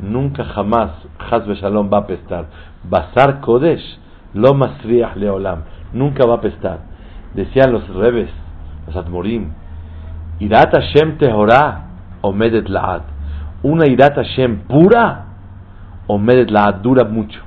nunca 0.00 0.44
jamás 0.44 0.90
Hazbe 1.18 1.54
Shalom 1.54 1.90
va 1.92 1.98
a 1.98 2.00
apestar. 2.02 2.46
Basar 2.88 3.40
Kodesh, 3.40 3.98
lo 4.34 4.54
Masriach 4.54 5.16
Leolam, 5.16 5.62
nunca 5.92 6.26
va 6.26 6.34
a 6.34 6.38
apestar. 6.38 6.80
Decían 7.34 7.72
los 7.72 7.88
rebes, 7.88 8.30
los 8.86 8.96
Admorim, 8.96 9.50
Irat 10.40 10.72
Hashem 10.74 11.18
Tehorá, 11.18 11.86
Omedet 12.20 12.68
Laad. 12.68 13.02
Una 13.62 13.86
Irat 13.88 14.16
Hashem 14.16 14.60
pura, 14.68 15.26
Omedet 16.06 16.50
Laad, 16.50 16.82
dura 16.82 17.04
mucho 17.04 17.46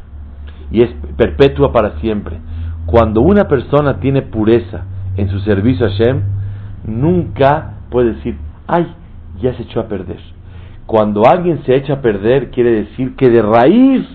y 0.72 0.82
es 0.82 0.90
perpetua 1.18 1.72
para 1.72 2.00
siempre. 2.00 2.38
Cuando 2.86 3.22
una 3.22 3.48
persona 3.48 4.00
tiene 4.00 4.22
pureza 4.22 4.84
en 5.16 5.30
su 5.30 5.40
servicio 5.42 5.86
a 5.86 5.90
Hashem, 5.90 6.22
nunca 6.86 7.74
puede 7.90 8.14
decir, 8.14 8.38
ay, 8.68 8.88
ya 9.42 9.54
se 9.56 9.64
echó 9.64 9.80
a 9.82 9.88
perder. 9.88 10.20
Cuando 10.86 11.24
alguien 11.28 11.64
se 11.66 11.76
echa 11.76 11.94
a 11.94 12.02
perder, 12.02 12.50
quiere 12.52 12.72
decir 12.72 13.16
que 13.16 13.30
de 13.30 13.42
raíz 13.42 14.08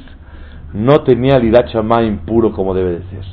no 0.72 1.00
tenía 1.02 1.36
el 1.36 1.44
irachama 1.44 2.02
impuro 2.02 2.52
como 2.52 2.74
debe 2.74 2.98
de 2.98 3.02
ser. 3.10 3.24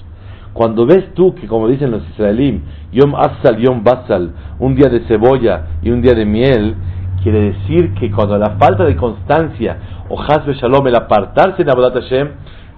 Cuando 0.53 0.85
ves 0.85 1.13
tú 1.13 1.33
que, 1.33 1.47
como 1.47 1.67
dicen 1.67 1.91
los 1.91 2.07
israelíes, 2.09 2.61
yom 2.91 3.15
asal, 3.15 3.57
yom 3.57 3.83
basal, 3.83 4.31
un 4.59 4.75
día 4.75 4.89
de 4.89 5.01
cebolla 5.07 5.67
y 5.81 5.91
un 5.91 6.01
día 6.01 6.13
de 6.13 6.25
miel, 6.25 6.75
quiere 7.23 7.51
decir 7.51 7.93
que 7.93 8.11
cuando 8.11 8.37
la 8.37 8.57
falta 8.57 8.83
de 8.83 8.95
constancia 8.95 9.77
o 10.09 10.21
hasbe 10.21 10.53
shalom, 10.55 10.85
el 10.87 10.95
apartarse 10.95 11.63
de 11.63 11.71
Abodat 11.71 11.93
Hashem, 11.93 12.29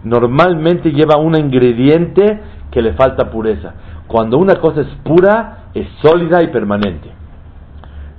normalmente 0.04 0.92
lleva 0.92 1.18
un 1.18 1.36
ingrediente 1.36 2.42
que 2.70 2.82
le 2.82 2.94
falta 2.94 3.32
pureza. 3.32 3.74
Cuando 4.08 4.38
una 4.38 4.56
cosa 4.56 4.82
es 4.82 4.88
pura, 5.04 5.70
es 5.74 5.88
sólida 6.02 6.44
y 6.44 6.48
permanente. 6.48 7.10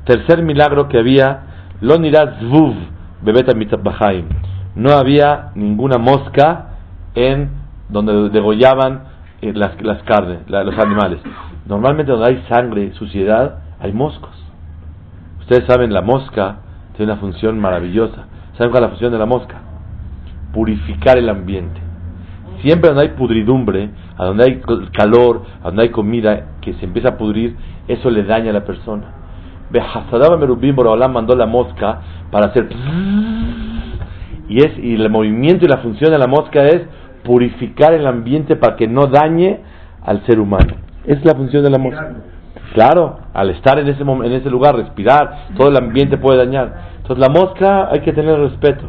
Tercer 0.04 0.42
milagro 0.42 0.88
que 0.88 0.98
había, 0.98 1.42
lo 1.80 1.94
zvuv 1.94 2.74
bebeta 3.22 3.52
No 4.74 4.90
había 4.92 5.50
ninguna 5.54 5.98
mosca 5.98 6.66
en 7.14 7.50
donde 7.88 8.30
degollaban 8.30 9.13
eh, 9.44 9.52
las, 9.54 9.80
las 9.82 10.02
carnes, 10.04 10.38
los 10.48 10.78
animales. 10.78 11.20
Normalmente 11.66 12.12
donde 12.12 12.30
hay 12.30 12.44
sangre, 12.48 12.92
suciedad, 12.94 13.58
hay 13.80 13.92
moscos. 13.92 14.30
Ustedes 15.40 15.64
saben, 15.66 15.92
la 15.92 16.00
mosca 16.00 16.60
tiene 16.96 17.12
una 17.12 17.20
función 17.20 17.58
maravillosa. 17.60 18.26
¿Saben 18.56 18.70
cuál 18.70 18.84
es 18.84 18.88
la 18.88 18.88
función 18.90 19.12
de 19.12 19.18
la 19.18 19.26
mosca? 19.26 19.60
Purificar 20.52 21.18
el 21.18 21.28
ambiente. 21.28 21.80
Siempre 22.62 22.88
donde 22.88 23.02
hay 23.02 23.08
pudridumbre, 23.10 23.90
a 24.16 24.24
donde 24.24 24.44
hay 24.44 24.62
calor, 24.92 25.42
a 25.62 25.66
donde 25.66 25.82
hay 25.82 25.88
comida 25.90 26.56
que 26.62 26.72
se 26.74 26.86
empieza 26.86 27.10
a 27.10 27.16
pudrir, 27.18 27.56
eso 27.88 28.08
le 28.08 28.24
daña 28.24 28.50
a 28.50 28.54
la 28.54 28.64
persona. 28.64 29.04
Behasadaba 29.70 30.38
Merubim 30.38 30.74
Borolam 30.74 31.12
mandó 31.12 31.36
la 31.36 31.46
mosca 31.46 32.00
para 32.30 32.46
hacer 32.46 32.68
y 34.48 34.58
es 34.58 34.78
y 34.78 34.94
el 34.94 35.10
movimiento 35.10 35.64
y 35.64 35.68
la 35.68 35.78
función 35.78 36.10
de 36.10 36.18
la 36.18 36.26
mosca 36.26 36.66
es 36.66 36.82
purificar 37.24 37.92
el 37.94 38.06
ambiente 38.06 38.56
para 38.56 38.76
que 38.76 38.86
no 38.86 39.06
dañe 39.06 39.60
al 40.02 40.24
ser 40.26 40.38
humano. 40.38 40.74
Es 41.04 41.24
la 41.24 41.34
función 41.34 41.62
de 41.62 41.70
la 41.70 41.78
mosca. 41.78 42.14
Claro, 42.74 43.18
al 43.32 43.50
estar 43.50 43.78
en 43.78 43.88
ese, 43.88 44.02
en 44.02 44.32
ese 44.32 44.50
lugar, 44.50 44.76
respirar, 44.76 45.48
todo 45.56 45.68
el 45.68 45.76
ambiente 45.76 46.18
puede 46.18 46.38
dañar. 46.38 46.94
Entonces 46.96 47.18
la 47.18 47.28
mosca 47.28 47.88
hay 47.90 48.00
que 48.00 48.12
tener 48.12 48.38
respeto. 48.38 48.84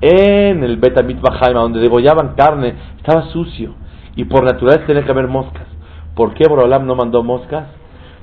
En 0.00 0.62
el 0.62 0.76
Betamit 0.76 1.20
Bajaima, 1.20 1.60
donde 1.60 1.80
degollaban 1.80 2.34
carne, 2.34 2.74
estaba 2.98 3.22
sucio. 3.28 3.74
Y 4.16 4.24
por 4.24 4.44
naturaleza 4.44 4.86
tenía 4.86 5.04
que 5.04 5.10
haber 5.10 5.28
moscas. 5.28 5.66
¿Por 6.14 6.34
qué 6.34 6.48
Borolam 6.48 6.86
no 6.86 6.94
mandó 6.94 7.22
moscas? 7.22 7.66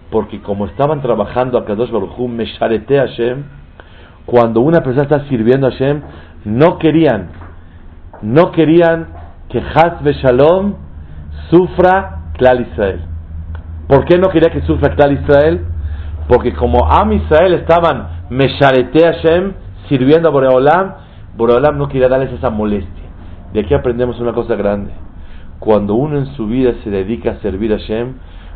Porque 0.09 0.41
como 0.41 0.65
estaban 0.65 1.01
trabajando 1.01 1.57
a 1.57 1.65
Kadosh 1.65 1.91
Baruch 1.91 2.17
Mesharete 2.17 2.97
Hashem, 2.97 3.43
cuando 4.25 4.61
una 4.61 4.81
persona 4.81 5.03
está 5.03 5.27
sirviendo 5.27 5.67
a 5.67 5.71
Hashem, 5.71 6.01
no 6.45 6.77
querían, 6.77 7.29
no 8.21 8.51
querían 8.51 9.20
que 9.51 9.59
Haz 9.59 10.01
Shalom 10.03 10.75
sufra 11.49 12.21
Klal 12.37 12.61
Israel. 12.61 13.01
¿Por 13.87 14.05
qué 14.05 14.17
no 14.17 14.29
quería 14.29 14.49
que 14.49 14.61
sufra 14.61 14.95
tal 14.95 15.11
Israel? 15.11 15.65
Porque 16.27 16.53
como 16.53 16.85
Am 16.89 17.11
Israel 17.11 17.55
estaban 17.55 18.07
Mesharete 18.29 19.03
Hashem, 19.03 19.53
sirviendo 19.89 20.29
a 20.29 20.31
Boreolam, 20.31 20.93
Boreolam 21.35 21.77
no 21.77 21.89
quería 21.89 22.07
darles 22.07 22.31
esa 22.31 22.49
molestia. 22.49 23.03
De 23.53 23.59
aquí 23.59 23.73
aprendemos 23.73 24.19
una 24.21 24.31
cosa 24.31 24.55
grande. 24.55 24.91
Cuando 25.59 25.95
uno 25.95 26.17
en 26.17 26.27
su 26.37 26.47
vida 26.47 26.71
se 26.83 26.89
dedica 26.89 27.31
a 27.31 27.41
servir 27.41 27.73
a 27.73 27.77
Hashem, 27.77 28.13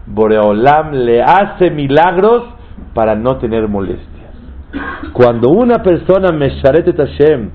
Boreolam 0.07 0.93
le 0.93 1.21
hace 1.21 1.69
milagros 1.69 2.43
para 2.93 3.15
no 3.15 3.35
tener 3.37 3.67
molestias. 3.67 4.07
Cuando 5.11 5.49
una 5.49 5.83
persona 5.83 6.31
Mesharete 6.31 6.93
Hashem 6.93 7.49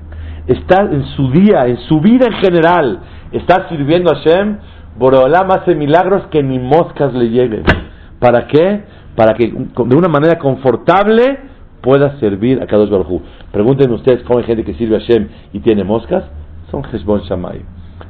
está 0.45 0.83
en 0.83 1.03
su 1.15 1.31
día, 1.31 1.65
en 1.65 1.77
su 1.77 1.99
vida 1.99 2.27
en 2.27 2.33
general, 2.33 2.99
está 3.31 3.67
sirviendo 3.69 4.11
a 4.11 4.15
Hashem, 4.15 4.57
Boreolam 4.97 5.49
hace 5.51 5.75
milagros 5.75 6.23
que 6.31 6.43
ni 6.43 6.59
moscas 6.59 7.13
le 7.13 7.29
lleguen. 7.29 7.63
¿Para 8.19 8.47
qué? 8.47 8.83
Para 9.15 9.33
que 9.33 9.47
de 9.47 9.95
una 9.95 10.07
manera 10.07 10.37
confortable 10.37 11.39
pueda 11.81 12.19
servir 12.19 12.61
a 12.61 12.67
Kadosh 12.67 12.89
Baruj 12.89 13.21
Pregunten 13.51 13.91
ustedes 13.91 14.23
cómo 14.23 14.39
hay 14.39 14.45
gente 14.45 14.63
que 14.63 14.75
sirve 14.75 14.97
a 14.97 14.99
Shem 14.99 15.27
y 15.53 15.59
tiene 15.59 15.83
moscas. 15.83 16.25
Son 16.69 16.83
Hezbon 16.85 17.21
Shamay. 17.21 17.61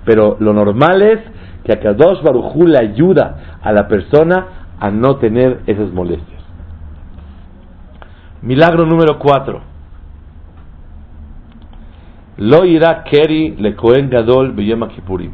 Pero 0.06 0.38
lo 0.40 0.54
normal 0.54 1.02
es 1.02 1.20
que 1.64 1.74
a 1.74 1.80
Kadosh 1.80 2.22
Baruj 2.22 2.56
le 2.66 2.78
ayuda 2.78 3.60
a 3.62 3.72
la 3.72 3.88
persona 3.88 4.48
a 4.80 4.90
no 4.92 5.18
tener 5.18 5.62
esas 5.68 5.92
molestias. 5.92 6.42
Milagro 8.42 8.86
número 8.86 9.20
4. 9.20 9.71
Lo 12.42 12.66
irá 12.66 13.04
Keri 13.04 13.56
le 13.58 13.76
Kohen 13.76 14.10
Gadol 14.10 14.52
Beyom 14.54 14.88
Kippurim 14.88 15.32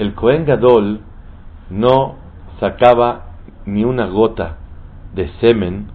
el 0.00 0.14
Cohen 0.14 0.46
Gadol 0.46 1.00
no 1.68 2.16
sacaba 2.58 3.34
ni 3.66 3.84
una 3.84 4.06
gota 4.06 4.56
de 5.14 5.28
semen 5.42 5.88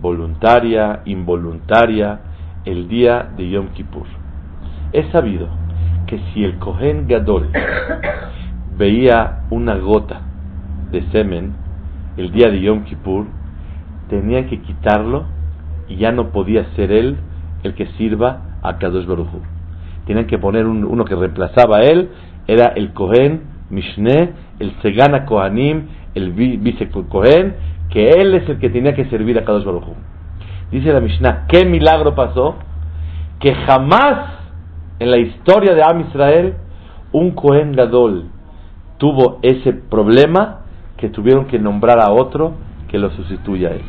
voluntaria, 0.00 1.02
involuntaria, 1.04 2.18
el 2.64 2.88
día 2.88 3.30
de 3.36 3.48
Yom 3.48 3.68
Kippur. 3.68 4.06
Es 4.92 5.06
sabido 5.12 5.46
que 6.08 6.18
si 6.18 6.42
el 6.42 6.58
Cohen 6.58 7.06
Gadol 7.06 7.50
veía 8.76 9.44
una 9.50 9.76
gota 9.76 10.22
de 10.90 11.02
semen 11.12 11.52
el 12.16 12.32
día 12.32 12.50
de 12.50 12.62
Yom 12.62 12.82
Kippur, 12.82 13.26
tenía 14.08 14.48
que 14.48 14.60
quitarlo 14.60 15.26
y 15.88 15.98
ya 15.98 16.10
no 16.10 16.30
podía 16.30 16.64
ser 16.74 16.90
él 16.90 17.16
el 17.62 17.74
que 17.74 17.86
sirva 17.92 18.55
a 18.68 18.78
Kadosh 18.78 19.06
Baruj 19.06 19.28
Tenían 20.06 20.26
que 20.26 20.38
poner 20.38 20.66
uno 20.66 21.04
que 21.04 21.14
reemplazaba 21.14 21.78
a 21.78 21.82
él 21.82 22.10
era 22.46 22.66
el 22.76 22.92
Cohen 22.92 23.42
Mishne, 23.70 24.34
el 24.60 24.72
Segana 24.80 25.26
Kohanim, 25.26 25.88
el 26.14 26.32
vice 26.32 26.88
Cohen, 26.90 27.54
que 27.90 28.10
él 28.10 28.34
es 28.34 28.48
el 28.48 28.58
que 28.58 28.70
tenía 28.70 28.94
que 28.94 29.06
servir 29.06 29.38
a 29.38 29.44
Kadosh 29.44 29.64
Baruj 29.64 29.84
Dice 30.70 30.92
la 30.92 31.00
Mishnah, 31.00 31.46
¿qué 31.48 31.64
milagro 31.64 32.14
pasó? 32.14 32.56
Que 33.38 33.54
jamás 33.54 34.36
en 34.98 35.10
la 35.10 35.18
historia 35.18 35.74
de 35.74 35.82
Am 35.82 36.00
Israel 36.00 36.54
un 37.12 37.32
Cohen 37.32 37.72
Gadol 37.72 38.30
tuvo 38.98 39.38
ese 39.42 39.72
problema 39.72 40.60
que 40.96 41.08
tuvieron 41.08 41.46
que 41.46 41.58
nombrar 41.58 42.00
a 42.00 42.12
otro 42.12 42.54
que 42.88 42.98
lo 42.98 43.10
sustituya 43.10 43.68
a 43.68 43.72
él. 43.72 43.84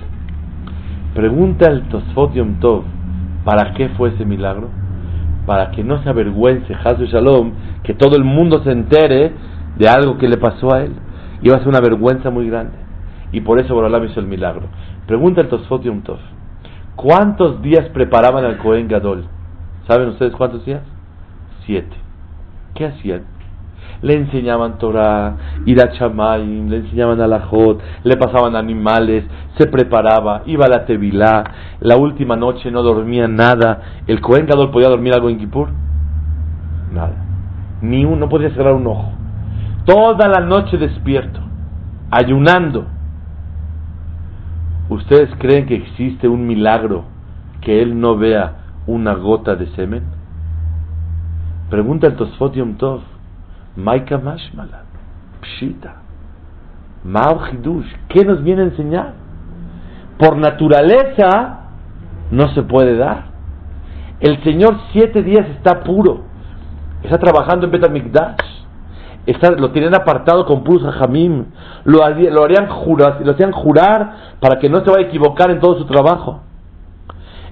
Pregunta 1.15 1.69
el 1.69 1.87
Tosfot 1.87 2.33
Yom 2.33 2.59
Tov, 2.59 2.83
¿para 3.47 3.73
qué 3.73 3.87
fue 3.95 4.09
ese 4.09 4.25
milagro? 4.25 4.69
para 5.47 5.71
que 5.71 5.81
no 5.81 6.03
se 6.03 6.09
avergüence 6.09 6.75
Hazu 6.75 7.05
Shalom, 7.05 7.53
que 7.81 7.93
todo 7.93 8.17
el 8.17 8.25
mundo 8.25 8.61
se 8.63 8.71
entere 8.71 9.31
de 9.77 9.87
algo 9.87 10.17
que 10.17 10.27
le 10.27 10.35
pasó 10.35 10.75
a 10.75 10.81
él. 10.81 10.91
Iba 11.41 11.55
a 11.55 11.59
ser 11.59 11.69
una 11.69 11.79
vergüenza 11.79 12.29
muy 12.29 12.49
grande. 12.49 12.77
Y 13.31 13.39
por 13.39 13.57
eso 13.57 13.73
Borolam 13.73 14.03
hizo 14.03 14.19
el 14.19 14.27
milagro. 14.27 14.63
Pregunta 15.07 15.39
el 15.39 15.47
Tosfot 15.47 15.83
Yom 15.83 16.01
Tov. 16.01 16.19
¿Cuántos 16.97 17.61
días 17.61 17.87
preparaban 17.93 18.43
al 18.43 18.57
Cohen 18.57 18.89
Gadol? 18.89 19.23
¿Saben 19.87 20.09
ustedes 20.09 20.33
cuántos 20.35 20.65
días? 20.65 20.81
Siete. 21.65 21.95
¿Qué 22.75 22.87
hacían? 22.87 23.21
Le 24.01 24.15
enseñaban 24.15 24.77
Torah, 24.77 25.35
ir 25.65 25.81
a 25.81 25.91
Chamayim, 25.91 26.69
le 26.69 26.77
enseñaban 26.77 27.19
Alajot, 27.21 27.81
le 28.03 28.17
pasaban 28.17 28.55
animales, 28.55 29.25
se 29.57 29.67
preparaba, 29.67 30.43
iba 30.45 30.65
a 30.65 30.69
la 30.69 30.85
Tevilá, 30.85 31.43
la 31.79 31.97
última 31.97 32.35
noche 32.35 32.71
no 32.71 32.83
dormía 32.83 33.27
nada. 33.27 33.81
¿El 34.07 34.21
Cohen 34.21 34.45
Gadol 34.45 34.71
podía 34.71 34.89
dormir 34.89 35.13
algo 35.13 35.29
en 35.29 35.39
Kippur? 35.39 35.69
Nada. 36.93 37.25
Ni 37.81 38.05
uno, 38.05 38.17
no 38.17 38.29
podía 38.29 38.49
cerrar 38.51 38.73
un 38.73 38.87
ojo. 38.87 39.11
Toda 39.85 40.27
la 40.27 40.41
noche 40.41 40.77
despierto, 40.77 41.39
ayunando. 42.11 42.85
¿Ustedes 44.89 45.29
creen 45.37 45.65
que 45.65 45.75
existe 45.75 46.27
un 46.27 46.47
milagro 46.47 47.05
que 47.61 47.81
él 47.81 47.99
no 47.99 48.17
vea 48.17 48.83
una 48.87 49.13
gota 49.15 49.55
de 49.55 49.67
semen? 49.75 50.03
Pregunta 51.69 52.07
el 52.07 52.15
Tosfot 52.15 52.53
Yom 52.53 52.75
Tov. 52.77 53.01
Maika 53.77 54.17
Mashmala, 54.17 54.85
Pshita, 55.39 55.97
Mao 57.03 57.39
Hidush, 57.45 57.85
¿qué 58.09 58.25
nos 58.25 58.41
viene 58.43 58.63
a 58.63 58.65
enseñar? 58.65 59.13
Por 60.17 60.35
naturaleza 60.37 61.59
no 62.31 62.49
se 62.55 62.63
puede 62.63 62.97
dar. 62.97 63.25
El 64.19 64.43
Señor 64.43 64.79
siete 64.91 65.21
días 65.21 65.47
está 65.51 65.83
puro, 65.83 66.23
está 67.03 67.19
trabajando 67.19 67.67
en 67.67 67.71
Betamikdash, 67.71 68.39
está, 69.27 69.51
lo 69.51 69.69
tienen 69.69 69.93
apartado 69.93 70.47
con 70.47 70.63
puros 70.63 70.83
hajamim, 70.83 71.45
lo, 71.83 71.99
lo, 71.99 72.43
harían 72.43 72.67
jurar, 72.67 73.21
lo 73.23 73.33
hacían 73.33 73.51
jurar 73.51 74.37
para 74.39 74.57
que 74.57 74.69
no 74.69 74.83
se 74.83 74.89
vaya 74.89 75.05
a 75.05 75.09
equivocar 75.09 75.51
en 75.51 75.59
todo 75.59 75.77
su 75.77 75.85
trabajo. 75.85 76.41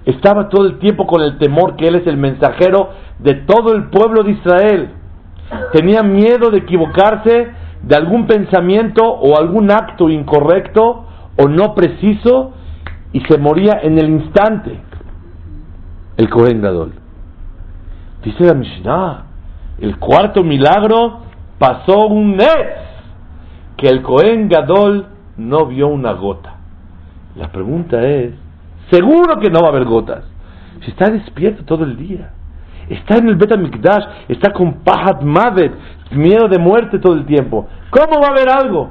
Estaba 0.06 0.50
todo 0.50 0.66
el 0.66 0.80
tiempo 0.80 1.06
con 1.06 1.22
el 1.22 1.38
temor 1.38 1.76
que 1.76 1.88
Él 1.88 1.96
es 1.96 2.08
el 2.08 2.18
mensajero 2.18 2.90
de 3.20 3.36
todo 3.36 3.76
el 3.76 3.90
pueblo 3.92 4.24
de 4.24 4.32
Israel 4.32 4.90
tenía 5.72 6.04
miedo 6.04 6.50
de 6.50 6.60
equivocarse 6.60 7.48
de 7.82 7.96
algún 7.96 8.26
pensamiento 8.26 9.04
o 9.04 9.38
algún 9.38 9.72
acto 9.72 10.10
incorrecto 10.10 11.06
o 11.38 11.48
no 11.48 11.76
preciso 11.76 12.54
y 13.12 13.22
se 13.22 13.38
moría 13.38 13.80
en 13.82 13.98
el 13.98 14.10
instante. 14.10 14.80
El 16.18 16.30
Cohen 16.30 16.62
Gadol. 16.62 16.94
Dice 18.24 18.44
la 18.44 18.54
Mishnah, 18.54 19.26
el 19.80 19.98
cuarto 19.98 20.44
milagro 20.44 21.20
pasó 21.60 22.08
un 22.08 22.36
mes 22.36 22.68
que 23.78 23.88
el 23.88 24.02
Cohen 24.02 24.48
Gadol 24.50 25.08
no 25.38 25.66
vio 25.68 25.88
una 25.88 26.14
gota. 26.14 26.56
La 27.36 27.52
pregunta 27.52 28.02
es, 28.02 28.34
seguro 28.90 29.40
que 29.40 29.50
no 29.50 29.60
va 29.60 29.68
a 29.68 29.72
haber 29.72 29.86
gotas. 29.86 30.24
Si 30.84 30.92
está 30.92 31.10
despierto 31.10 31.66
todo 31.66 31.84
el 31.84 31.98
día. 31.98 32.32
Está 32.90 33.18
en 33.18 33.30
el 33.30 33.36
Betamikdash, 33.36 34.04
está 34.28 34.54
con 34.54 34.84
Pahat 34.84 35.24
Mavet, 35.24 35.74
miedo 36.12 36.48
de 36.48 36.60
muerte 36.60 37.00
todo 37.00 37.14
el 37.14 37.26
tiempo. 37.26 37.68
¿Cómo 37.90 38.22
va 38.22 38.28
a 38.28 38.32
haber 38.32 38.50
algo? 38.50 38.90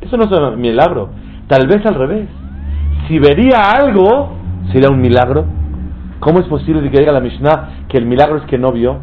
Eso 0.00 0.16
no 0.16 0.24
es 0.24 0.30
un 0.30 0.60
milagro. 0.60 1.10
Tal 1.48 1.66
vez 1.66 1.84
al 1.86 1.94
revés. 1.94 2.28
Si 3.08 3.18
vería 3.18 3.58
algo, 3.70 4.36
sería 4.72 4.90
un 4.90 5.00
milagro. 5.00 5.44
¿Cómo 6.20 6.40
es 6.40 6.46
posible 6.46 6.88
que 6.90 6.98
diga 6.98 7.12
la 7.12 7.20
Mishnah 7.20 7.86
que 7.88 7.96
el 7.96 8.06
milagro 8.06 8.36
es 8.36 8.44
que 8.44 8.58
no 8.58 8.72
vio? 8.72 8.98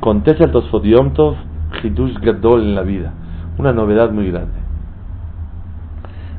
Contesta 0.00 0.44
el 0.44 0.52
Tosfodiom 0.52 1.14
Tov 1.14 1.36
Hidush 1.82 2.18
Gadol 2.20 2.62
en 2.62 2.74
la 2.74 2.82
vida. 2.82 3.12
Una 3.58 3.72
novedad 3.72 4.10
muy 4.10 4.30
grande. 4.30 4.52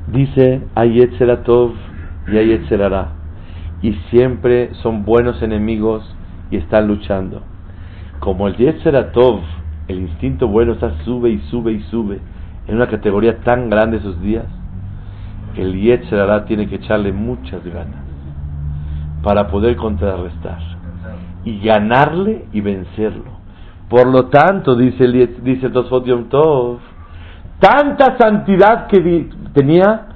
Dice, 0.08 0.62
hay 0.76 1.00
Tov 1.43 1.71
y 2.32 2.38
hay 2.38 2.62
Y 3.82 3.93
siempre 4.12 4.74
son 4.76 5.04
buenos 5.04 5.41
enemigos 5.41 6.04
y 6.51 6.58
están 6.58 6.88
luchando. 6.88 7.41
Como 8.19 8.47
el 8.47 8.55
Tov, 9.12 9.41
el 9.88 9.99
instinto 9.99 10.47
bueno, 10.47 10.75
sube 11.03 11.29
y 11.29 11.39
sube 11.49 11.73
y 11.73 11.81
sube 11.84 12.19
en 12.67 12.75
una 12.75 12.88
categoría 12.88 13.38
tan 13.39 13.69
grande 13.69 13.97
esos 13.97 14.19
días, 14.21 14.45
el 15.55 15.79
Yetzerara 15.79 16.45
tiene 16.45 16.67
que 16.67 16.75
echarle 16.75 17.12
muchas 17.12 17.63
ganas 17.63 18.03
para 19.23 19.47
poder 19.47 19.75
contrarrestar 19.75 20.60
y 21.43 21.60
ganarle 21.60 22.45
y 22.51 22.62
vencerlo. 22.62 23.36
Por 23.89 24.08
lo 24.08 24.25
tanto, 24.25 24.75
dice, 24.75 25.08
dice 25.43 25.69
Tosfot 25.69 26.05
Yom 26.05 26.25
Tov, 26.25 26.79
tanta 27.60 28.17
santidad 28.17 28.88
que 28.88 29.29
tenía 29.53 30.08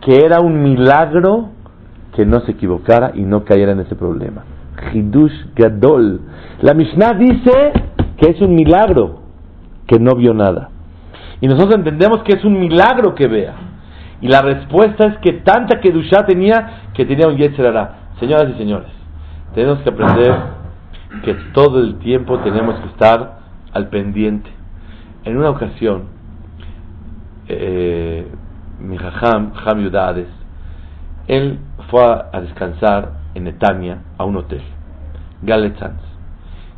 que 0.00 0.24
era 0.24 0.40
un 0.40 0.62
milagro 0.62 1.50
que 2.14 2.26
no 2.26 2.40
se 2.40 2.52
equivocara 2.52 3.12
y 3.14 3.22
no 3.22 3.44
cayera 3.44 3.72
en 3.72 3.80
ese 3.80 3.96
problema. 3.96 4.44
Hidush 4.92 5.54
Gadol. 5.54 6.20
La 6.62 6.74
Mishnah 6.74 7.14
dice 7.14 7.72
que 8.16 8.30
es 8.30 8.40
un 8.40 8.54
milagro 8.54 9.20
que 9.86 9.98
no 9.98 10.14
vio 10.14 10.34
nada. 10.34 10.70
Y 11.40 11.48
nosotros 11.48 11.74
entendemos 11.76 12.22
que 12.22 12.36
es 12.36 12.44
un 12.44 12.58
milagro 12.58 13.14
que 13.14 13.26
vea. 13.26 13.54
Y 14.20 14.28
la 14.28 14.40
respuesta 14.40 15.06
es 15.06 15.18
que 15.18 15.32
tanta 15.34 15.80
Kedushá 15.80 16.24
tenía 16.24 16.90
que 16.94 17.04
tenía 17.04 17.28
un 17.28 17.36
Yetzerara. 17.36 18.12
Señoras 18.18 18.50
y 18.54 18.58
señores, 18.58 18.88
tenemos 19.54 19.80
que 19.80 19.90
aprender 19.90 20.34
que 21.22 21.34
todo 21.52 21.80
el 21.80 21.98
tiempo 21.98 22.38
tenemos 22.38 22.76
que 22.80 22.86
estar 22.86 23.38
al 23.72 23.88
pendiente. 23.88 24.50
En 25.24 25.36
una 25.36 25.50
ocasión, 25.50 26.04
eh, 27.48 28.26
mi 28.80 28.96
jajam, 28.96 29.52
Ham 29.64 29.80
Yudades, 29.80 30.28
él 31.26 31.58
fue 31.90 32.02
a, 32.02 32.40
descansar 32.40 33.12
en 33.34 33.44
Netanya 33.44 34.02
a 34.18 34.24
un 34.24 34.36
hotel, 34.36 34.62
Galetzans. 35.42 36.00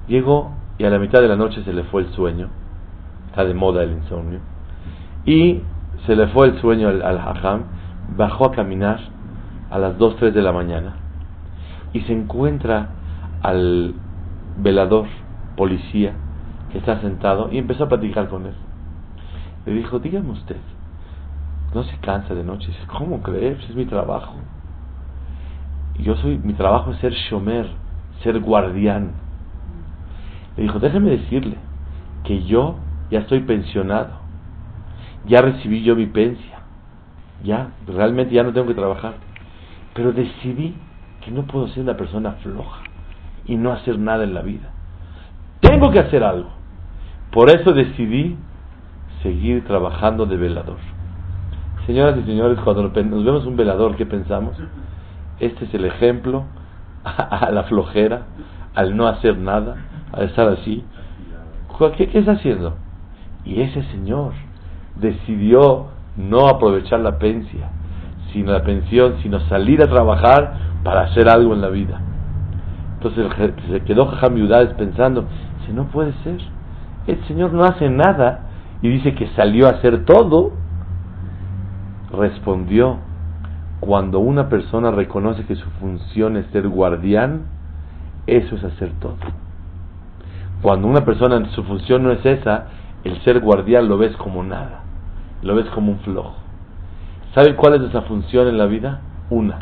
Llegó 0.08 0.52
y 0.78 0.84
a 0.84 0.90
la 0.90 0.98
mitad 0.98 1.20
de 1.20 1.28
la 1.28 1.36
noche 1.36 1.62
se 1.64 1.72
le 1.72 1.84
fue 1.84 2.02
el 2.02 2.08
sueño, 2.12 2.48
está 3.28 3.44
de 3.44 3.54
moda 3.54 3.82
el 3.82 3.92
insomnio, 3.92 4.40
y 5.24 5.62
se 6.06 6.16
le 6.16 6.28
fue 6.28 6.48
el 6.48 6.60
sueño 6.60 6.88
al, 6.88 7.02
al 7.02 7.18
hajam, 7.18 7.64
bajó 8.16 8.46
a 8.46 8.52
caminar 8.52 9.00
a 9.70 9.78
las 9.78 9.98
2, 9.98 10.16
3 10.16 10.34
de 10.34 10.42
la 10.42 10.52
mañana 10.52 10.96
y 11.92 12.00
se 12.02 12.12
encuentra 12.12 12.90
al 13.42 13.94
velador, 14.58 15.06
policía, 15.56 16.12
que 16.70 16.78
está 16.78 17.00
sentado 17.00 17.50
y 17.50 17.58
empezó 17.58 17.84
a 17.84 17.88
platicar 17.88 18.28
con 18.28 18.46
él. 18.46 18.54
Le 19.64 19.72
dijo, 19.72 19.98
dígame 19.98 20.30
usted, 20.30 20.56
no 21.74 21.82
se 21.84 21.96
cansa 21.98 22.34
de 22.34 22.44
noche. 22.44 22.68
Dice, 22.68 22.86
¿cómo 22.86 23.22
crees? 23.22 23.58
Es 23.68 23.74
mi 23.74 23.86
trabajo. 23.86 24.34
Yo 25.98 26.16
soy, 26.16 26.38
mi 26.38 26.52
trabajo 26.52 26.92
es 26.92 26.98
ser 26.98 27.12
shomer, 27.12 27.66
ser 28.22 28.38
guardián. 28.40 29.12
Le 30.56 30.64
dijo, 30.64 30.78
déjeme 30.78 31.10
decirle 31.10 31.56
que 32.24 32.44
yo 32.44 32.76
ya 33.10 33.20
estoy 33.20 33.40
pensionado. 33.40 34.10
Ya 35.26 35.40
recibí 35.40 35.82
yo 35.82 35.96
mi 35.96 36.06
pensia. 36.06 36.60
Ya, 37.42 37.70
realmente 37.86 38.34
ya 38.34 38.42
no 38.42 38.52
tengo 38.52 38.66
que 38.66 38.74
trabajar. 38.74 39.14
Pero 39.94 40.12
decidí 40.12 40.74
que 41.24 41.30
no 41.30 41.42
puedo 41.42 41.68
ser 41.68 41.82
una 41.82 41.96
persona 41.96 42.32
floja 42.42 42.82
y 43.46 43.56
no 43.56 43.72
hacer 43.72 43.98
nada 43.98 44.24
en 44.24 44.34
la 44.34 44.42
vida. 44.42 44.70
Tengo 45.60 45.90
que 45.90 45.98
hacer 45.98 46.22
algo. 46.22 46.50
Por 47.30 47.50
eso 47.50 47.72
decidí 47.72 48.36
seguir 49.22 49.64
trabajando 49.64 50.26
de 50.26 50.36
velador. 50.36 50.78
Señoras 51.86 52.16
y 52.18 52.24
señores, 52.24 52.58
cuando 52.60 52.82
nos 52.82 53.24
vemos 53.24 53.46
un 53.46 53.56
velador, 53.56 53.96
¿qué 53.96 54.06
pensamos? 54.06 54.56
Este 55.40 55.64
es 55.66 55.74
el 55.74 55.84
ejemplo 55.84 56.44
a 57.04 57.50
la 57.50 57.64
flojera, 57.64 58.22
al 58.74 58.96
no 58.96 59.06
hacer 59.06 59.38
nada, 59.38 59.76
a 60.12 60.22
estar 60.22 60.48
así. 60.48 60.84
¿Qué, 61.96 62.08
qué 62.08 62.18
está 62.18 62.32
haciendo? 62.32 62.76
Y 63.44 63.60
ese 63.60 63.82
señor 63.84 64.32
decidió 64.96 65.88
no 66.16 66.48
aprovechar 66.48 67.00
la 67.00 67.18
pensia, 67.18 67.70
sino 68.32 68.52
la 68.52 68.62
pensión, 68.62 69.16
sino 69.22 69.40
salir 69.48 69.82
a 69.82 69.86
trabajar 69.86 70.54
para 70.82 71.02
hacer 71.02 71.28
algo 71.28 71.54
en 71.54 71.60
la 71.60 71.68
vida. 71.68 72.00
Entonces 72.94 73.26
se 73.70 73.80
quedó 73.82 74.06
Jamiudades 74.06 74.72
pensando, 74.74 75.26
si 75.66 75.72
no 75.72 75.84
puede 75.88 76.12
ser, 76.24 76.38
el 77.06 77.22
Señor 77.26 77.52
no 77.52 77.64
hace 77.64 77.88
nada 77.88 78.48
y 78.82 78.88
dice 78.88 79.14
que 79.14 79.28
salió 79.36 79.66
a 79.66 79.72
hacer 79.72 80.04
todo 80.04 80.52
respondió, 82.12 82.98
cuando 83.86 84.18
una 84.18 84.48
persona 84.48 84.90
reconoce 84.90 85.44
que 85.44 85.54
su 85.54 85.70
función 85.80 86.36
es 86.36 86.46
ser 86.48 86.68
guardián, 86.68 87.46
eso 88.26 88.56
es 88.56 88.64
hacer 88.64 88.90
todo. 89.00 89.16
Cuando 90.60 90.88
una 90.88 91.04
persona 91.04 91.48
su 91.50 91.62
función 91.62 92.02
no 92.02 92.10
es 92.10 92.26
esa, 92.26 92.66
el 93.04 93.22
ser 93.22 93.40
guardián 93.40 93.88
lo 93.88 93.96
ves 93.96 94.16
como 94.16 94.42
nada, 94.42 94.82
lo 95.42 95.54
ves 95.54 95.66
como 95.66 95.92
un 95.92 96.00
flojo. 96.00 96.34
¿Sabe 97.34 97.54
cuál 97.54 97.74
es 97.74 97.82
esa 97.88 98.02
función 98.02 98.48
en 98.48 98.58
la 98.58 98.66
vida? 98.66 99.00
Una, 99.30 99.58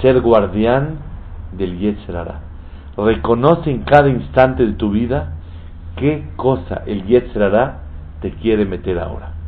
ser 0.00 0.20
guardián 0.20 0.98
del 1.52 1.78
Yetzerara. 1.78 2.40
Reconoce 2.96 3.70
en 3.70 3.82
cada 3.82 4.08
instante 4.08 4.64
de 4.64 4.72
tu 4.74 4.90
vida 4.90 5.32
qué 5.96 6.28
cosa 6.36 6.82
el 6.86 7.04
Yetzerara 7.04 7.80
te 8.20 8.30
quiere 8.32 8.64
meter 8.64 8.98
ahora 8.98 9.38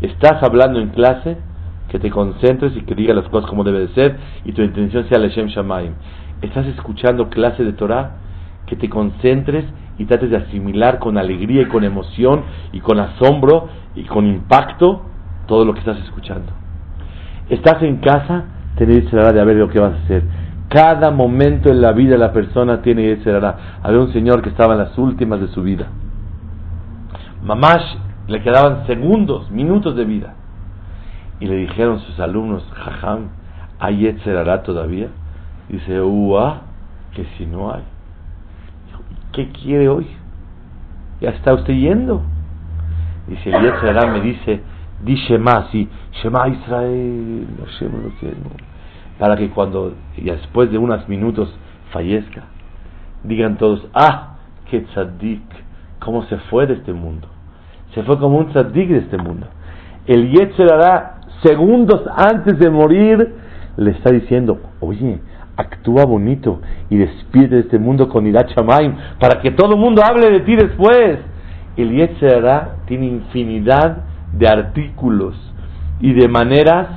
estás 0.00 0.42
hablando 0.42 0.78
en 0.78 0.90
clase, 0.90 1.38
que 1.88 1.98
te 1.98 2.10
concentres 2.10 2.76
y 2.76 2.82
que 2.82 2.94
digas 2.94 3.16
las 3.16 3.28
cosas 3.28 3.48
como 3.48 3.64
debe 3.64 3.80
de 3.80 3.88
ser 3.88 4.16
y 4.44 4.52
tu 4.52 4.62
intención 4.62 5.08
sea 5.08 5.18
Leshem 5.18 5.46
Shamaim. 5.46 5.92
Estás 6.42 6.66
escuchando 6.66 7.28
clase 7.28 7.64
de 7.64 7.72
Torah, 7.72 8.16
que 8.66 8.76
te 8.76 8.88
concentres 8.88 9.64
y 9.98 10.04
trates 10.04 10.30
de 10.30 10.36
asimilar 10.36 10.98
con 10.98 11.18
alegría 11.18 11.62
y 11.62 11.66
con 11.66 11.84
emoción 11.84 12.42
y 12.72 12.80
con 12.80 13.00
asombro 13.00 13.68
y 13.94 14.04
con 14.04 14.26
impacto 14.26 15.02
todo 15.46 15.64
lo 15.64 15.72
que 15.72 15.80
estás 15.80 15.98
escuchando. 15.98 16.52
Estás 17.48 17.82
en 17.82 17.96
casa, 17.96 18.44
tenés 18.76 19.12
la 19.12 19.32
de 19.32 19.44
ver 19.44 19.56
lo 19.56 19.68
que 19.68 19.80
vas 19.80 19.94
a 19.94 20.04
hacer. 20.04 20.22
Cada 20.68 21.10
momento 21.10 21.70
en 21.70 21.80
la 21.80 21.92
vida 21.92 22.18
la 22.18 22.32
persona 22.32 22.82
tiene 22.82 23.10
ese 23.12 23.34
Había 23.82 24.00
un 24.00 24.12
señor 24.12 24.42
que 24.42 24.50
estaba 24.50 24.74
en 24.74 24.80
las 24.80 24.96
últimas 24.98 25.40
de 25.40 25.48
su 25.48 25.62
vida. 25.62 25.86
Mamash 27.42 27.96
le 28.26 28.42
quedaban 28.42 28.86
segundos, 28.86 29.50
minutos 29.50 29.96
de 29.96 30.04
vida. 30.04 30.34
Y 31.40 31.46
le 31.46 31.56
dijeron 31.56 32.00
sus 32.00 32.18
alumnos, 32.20 32.64
Jajam, 32.74 33.28
¿hay 33.78 33.98
Yetzerará 33.98 34.62
todavía? 34.62 35.08
Dice, 35.68 36.00
Uah, 36.00 36.62
que 37.14 37.24
si 37.36 37.46
no 37.46 37.72
hay. 37.72 37.82
¿Qué 39.32 39.50
quiere 39.50 39.88
hoy? 39.88 40.06
Ya 41.20 41.30
está 41.30 41.54
usted 41.54 41.74
yendo. 41.74 42.22
Dice, 43.28 43.50
el 43.50 43.62
Yetzerará 43.62 44.10
me 44.12 44.20
dice, 44.20 44.60
di 45.04 45.14
Shema, 45.14 45.68
sí, 45.70 45.88
Shema 46.22 46.48
Israel, 46.48 47.46
para 49.18 49.36
que 49.36 49.50
cuando, 49.50 49.94
ya 50.16 50.34
después 50.34 50.70
de 50.70 50.78
unos 50.78 51.08
minutos, 51.08 51.54
fallezca, 51.90 52.44
digan 53.22 53.58
todos, 53.58 53.86
ah, 53.94 54.36
qué 54.70 54.80
tzadik, 54.80 55.42
cómo 55.98 56.24
se 56.24 56.38
fue 56.38 56.66
de 56.66 56.74
este 56.74 56.92
mundo 56.92 57.28
se 57.94 58.02
fue 58.02 58.18
como 58.18 58.38
un 58.38 58.48
tzaddik 58.48 58.88
de 58.88 58.98
este 58.98 59.18
mundo. 59.18 59.46
El 60.06 60.30
Yetzerara, 60.30 61.17
segundos 61.42 62.02
antes 62.16 62.58
de 62.58 62.70
morir, 62.70 63.34
le 63.76 63.90
está 63.92 64.10
diciendo, 64.10 64.58
oye, 64.80 65.20
actúa 65.56 66.04
bonito 66.04 66.60
y 66.90 66.96
despide 66.96 67.48
de 67.48 67.60
este 67.60 67.78
mundo 67.78 68.08
con 68.08 68.26
Irat 68.26 68.52
para 69.20 69.40
que 69.40 69.50
todo 69.50 69.74
el 69.74 69.80
mundo 69.80 70.02
hable 70.04 70.30
de 70.30 70.40
ti 70.40 70.56
después. 70.56 71.18
El 71.76 71.92
Yetzerara 71.92 72.76
tiene 72.86 73.06
infinidad 73.06 73.98
de 74.32 74.48
artículos 74.48 75.34
y 76.00 76.12
de 76.12 76.28
maneras 76.28 76.88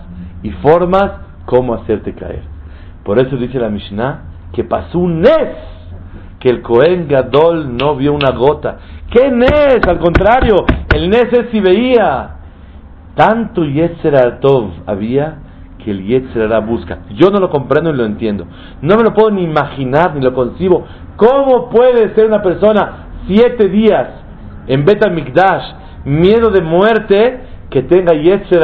y 0.43 0.51
formas 0.51 1.11
como 1.45 1.73
hacerte 1.75 2.13
caer. 2.13 2.43
Por 3.03 3.19
eso 3.19 3.35
dice 3.37 3.59
la 3.59 3.69
Mishnah 3.69 4.21
que 4.53 4.63
pasó 4.63 4.99
un 4.99 5.21
Nes, 5.21 5.55
que 6.39 6.49
el 6.49 6.61
Cohen 6.61 7.07
Gadol 7.07 7.77
no 7.77 7.95
vio 7.95 8.13
una 8.13 8.31
gota, 8.31 8.77
¿Qué 9.11 9.29
Nes? 9.29 9.81
Al 9.87 9.99
contrario, 9.99 10.65
el 10.95 11.09
Nes 11.09 11.27
es 11.33 11.49
si 11.51 11.59
veía. 11.59 12.37
Tanto 13.15 13.65
Yetzer 13.65 14.39
había 14.85 15.35
que 15.83 15.91
el 15.91 16.05
Yetzer 16.05 16.61
busca. 16.61 16.99
Yo 17.11 17.29
no 17.29 17.39
lo 17.39 17.49
comprendo 17.49 17.89
y 17.89 17.93
lo 17.93 18.05
entiendo. 18.05 18.45
No 18.81 18.95
me 18.95 19.03
lo 19.03 19.13
puedo 19.13 19.31
ni 19.31 19.43
imaginar 19.43 20.15
ni 20.15 20.21
lo 20.21 20.33
concibo. 20.33 20.85
¿Cómo 21.17 21.69
puede 21.69 22.13
ser 22.15 22.27
una 22.27 22.41
persona 22.41 23.07
siete 23.27 23.67
días 23.69 24.07
en 24.67 24.85
Beta 24.85 25.09
Mikdash, 25.09 25.63
miedo 26.05 26.49
de 26.49 26.61
muerte, 26.61 27.41
que 27.69 27.83
tenga 27.83 28.13
Yetzer 28.13 28.63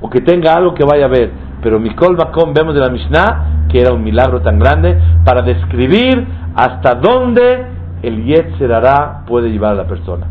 o 0.00 0.10
que 0.10 0.20
tenga 0.20 0.54
algo 0.54 0.74
que 0.74 0.84
vaya 0.84 1.06
a 1.06 1.08
ver. 1.08 1.30
Pero 1.62 1.80
Mikol 1.80 2.16
Bakom 2.16 2.54
vemos 2.54 2.74
de 2.74 2.80
la 2.80 2.88
Mishnah 2.88 3.58
que 3.68 3.80
era 3.80 3.92
un 3.92 4.02
milagro 4.02 4.40
tan 4.40 4.58
grande 4.58 4.98
para 5.24 5.42
describir 5.42 6.26
hasta 6.54 6.94
dónde 6.94 7.66
el 8.02 8.24
Yetzerará 8.24 9.24
puede 9.26 9.50
llevar 9.50 9.72
a 9.72 9.76
la 9.76 9.86
persona. 9.86 10.26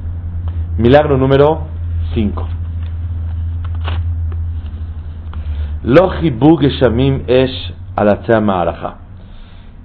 Milagro 0.77 1.17
número 1.17 1.67
5. 2.13 2.47
Geshamim 5.76 5.76
Esh 5.76 5.76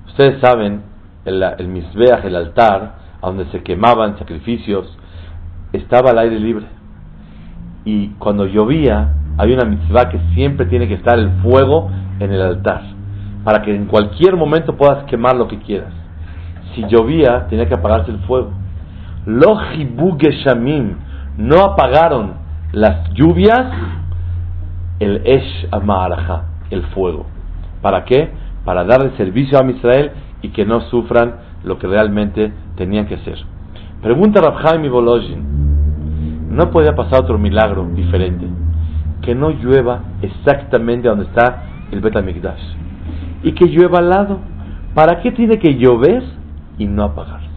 Ustedes 0.08 0.40
saben, 0.40 0.82
el, 1.24 1.40
el 1.40 1.86
el 2.24 2.34
altar, 2.34 2.96
donde 3.22 3.44
se 3.52 3.62
quemaban 3.62 4.18
sacrificios, 4.18 4.98
estaba 5.72 6.10
al 6.10 6.18
aire 6.18 6.40
libre. 6.40 6.66
Y 7.84 8.08
cuando 8.18 8.46
llovía, 8.46 9.14
hay 9.38 9.52
una 9.52 9.64
mitzvah 9.64 10.08
que 10.08 10.18
siempre 10.34 10.66
tiene 10.66 10.88
que 10.88 10.94
estar 10.94 11.16
el 11.20 11.30
fuego 11.40 11.88
en 12.18 12.32
el 12.32 12.42
altar, 12.42 12.82
para 13.44 13.62
que 13.62 13.72
en 13.72 13.86
cualquier 13.86 14.34
momento 14.34 14.76
puedas 14.76 15.04
quemar 15.04 15.36
lo 15.36 15.46
que 15.46 15.60
quieras. 15.60 15.92
Si 16.74 16.84
llovía, 16.88 17.46
tenía 17.48 17.68
que 17.68 17.74
apagarse 17.74 18.10
el 18.10 18.18
fuego. 18.26 18.50
Lo 19.24 19.56
no 21.38 21.60
apagaron 21.60 22.32
las 22.72 23.08
lluvias, 23.14 23.70
el 25.02 25.22
Esh 25.24 25.68
Amaraja, 25.72 26.44
el 26.70 26.82
fuego. 26.94 27.26
¿Para 27.80 28.04
qué? 28.04 28.30
Para 28.64 28.84
darle 28.84 29.16
servicio 29.16 29.58
a 29.58 29.68
Israel 29.68 30.12
y 30.42 30.50
que 30.50 30.64
no 30.64 30.80
sufran 30.82 31.34
lo 31.64 31.78
que 31.78 31.88
realmente 31.88 32.52
tenían 32.76 33.06
que 33.06 33.16
hacer. 33.16 33.38
Pregunta 34.00 34.40
Rabhaim 34.40 34.88
Bolojin, 34.90 36.54
¿no 36.54 36.70
podía 36.70 36.94
pasar 36.94 37.22
otro 37.22 37.36
milagro 37.36 37.84
diferente? 37.94 38.46
Que 39.22 39.34
no 39.34 39.50
llueva 39.50 40.02
exactamente 40.22 41.08
donde 41.08 41.24
está 41.24 41.64
el 41.90 42.00
Betamikdash 42.00 42.62
y 43.42 43.52
que 43.52 43.66
llueva 43.66 43.98
al 43.98 44.08
lado. 44.08 44.38
¿Para 44.94 45.20
qué 45.20 45.32
tiene 45.32 45.58
que 45.58 45.74
llover 45.74 46.22
y 46.78 46.86
no 46.86 47.04
apagarse? 47.04 47.48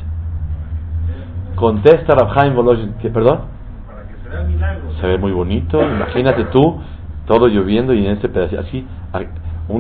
Contesta 1.56 2.16
Rabhaim 2.16 2.56
Bolojin, 2.56 2.96
¿qué, 3.02 3.10
perdón? 3.10 3.42
Para 3.86 4.08
que 4.08 4.16
se 4.24 4.30
vea 4.30 4.44
milagro. 4.46 4.92
Se 5.00 5.08
ve 5.08 5.18
muy 5.20 5.32
bonito, 5.32 5.82
imagínate 5.82 6.46
tú, 6.46 6.82
todo 7.26 7.48
lloviendo 7.48 7.94
y 7.94 8.06
en 8.06 8.18
ese 8.18 8.30
pedacito, 8.30 8.62
así, 8.62 8.86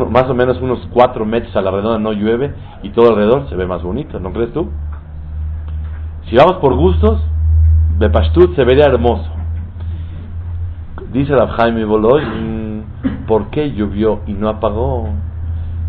más 0.09 0.29
o 0.29 0.33
menos 0.33 0.59
unos 0.61 0.87
4 0.91 1.25
metros 1.25 1.55
a 1.55 1.61
la 1.61 1.71
redonda 1.71 1.99
no 1.99 2.13
llueve 2.13 2.53
y 2.83 2.89
todo 2.89 3.09
alrededor 3.09 3.47
se 3.49 3.55
ve 3.55 3.67
más 3.67 3.83
bonito, 3.83 4.19
¿no 4.19 4.31
crees 4.33 4.51
tú? 4.51 4.69
Si 6.29 6.35
vamos 6.35 6.55
por 6.57 6.75
gustos, 6.75 7.21
Bepashtut 7.97 8.55
se 8.55 8.63
vería 8.63 8.85
hermoso. 8.85 9.29
Dice 11.13 11.33
la 11.33 11.47
Jaime 11.47 11.85
Boloy, 11.85 12.23
¿por 13.27 13.49
qué 13.51 13.71
llovió 13.71 14.21
y 14.25 14.33
no 14.33 14.49
apagó? 14.49 15.09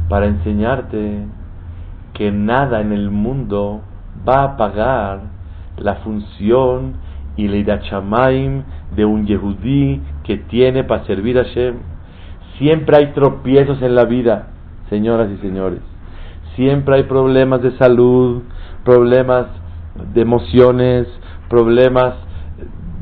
Para 0.09 0.27
enseñarte 0.27 1.27
que 2.13 2.31
nada 2.31 2.81
en 2.81 2.93
el 2.93 3.11
mundo 3.11 3.81
va 4.29 4.41
a 4.41 4.45
apagar 4.45 5.21
la 5.79 5.97
función 5.97 6.95
y 7.37 7.49
la 7.49 7.57
idachamaim 7.57 8.63
de 8.95 9.05
un 9.05 9.27
yehudí 9.27 10.01
que 10.27 10.39
tiene 10.39 10.85
para 10.85 11.05
servir 11.05 11.39
a 11.39 11.45
Shem. 11.45 11.77
Siempre 12.59 12.97
hay 12.97 13.13
tropiezos 13.13 13.81
en 13.83 13.95
la 13.95 14.05
vida, 14.05 14.49
señoras 14.91 15.29
y 15.31 15.37
señores. 15.39 15.81
Siempre 16.57 16.97
hay 16.97 17.03
problemas 17.05 17.63
de 17.63 17.77
salud, 17.77 18.43
problemas 18.85 19.47
de 20.15 20.23
emociones, 20.23 21.07
problemas 21.49 22.15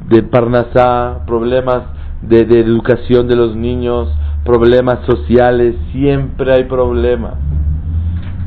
de 0.08 0.22
parnasá, 0.22 1.24
problemas 1.26 1.82
de, 2.22 2.40
educación 2.40 3.28
de 3.28 3.36
los 3.36 3.56
niños, 3.56 4.12
problemas 4.44 5.00
sociales, 5.06 5.76
siempre 5.92 6.52
hay 6.52 6.64
problemas. 6.64 7.34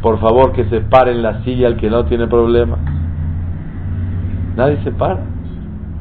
Por 0.01 0.19
favor, 0.19 0.51
que 0.51 0.65
se 0.65 0.81
pare 0.81 1.11
en 1.11 1.23
la 1.23 1.43
silla 1.43 1.67
el 1.67 1.77
que 1.77 1.89
no 1.89 2.05
tiene 2.05 2.27
problemas. 2.27 2.79
Nadie 4.55 4.77
se 4.83 4.91
para. 4.91 5.19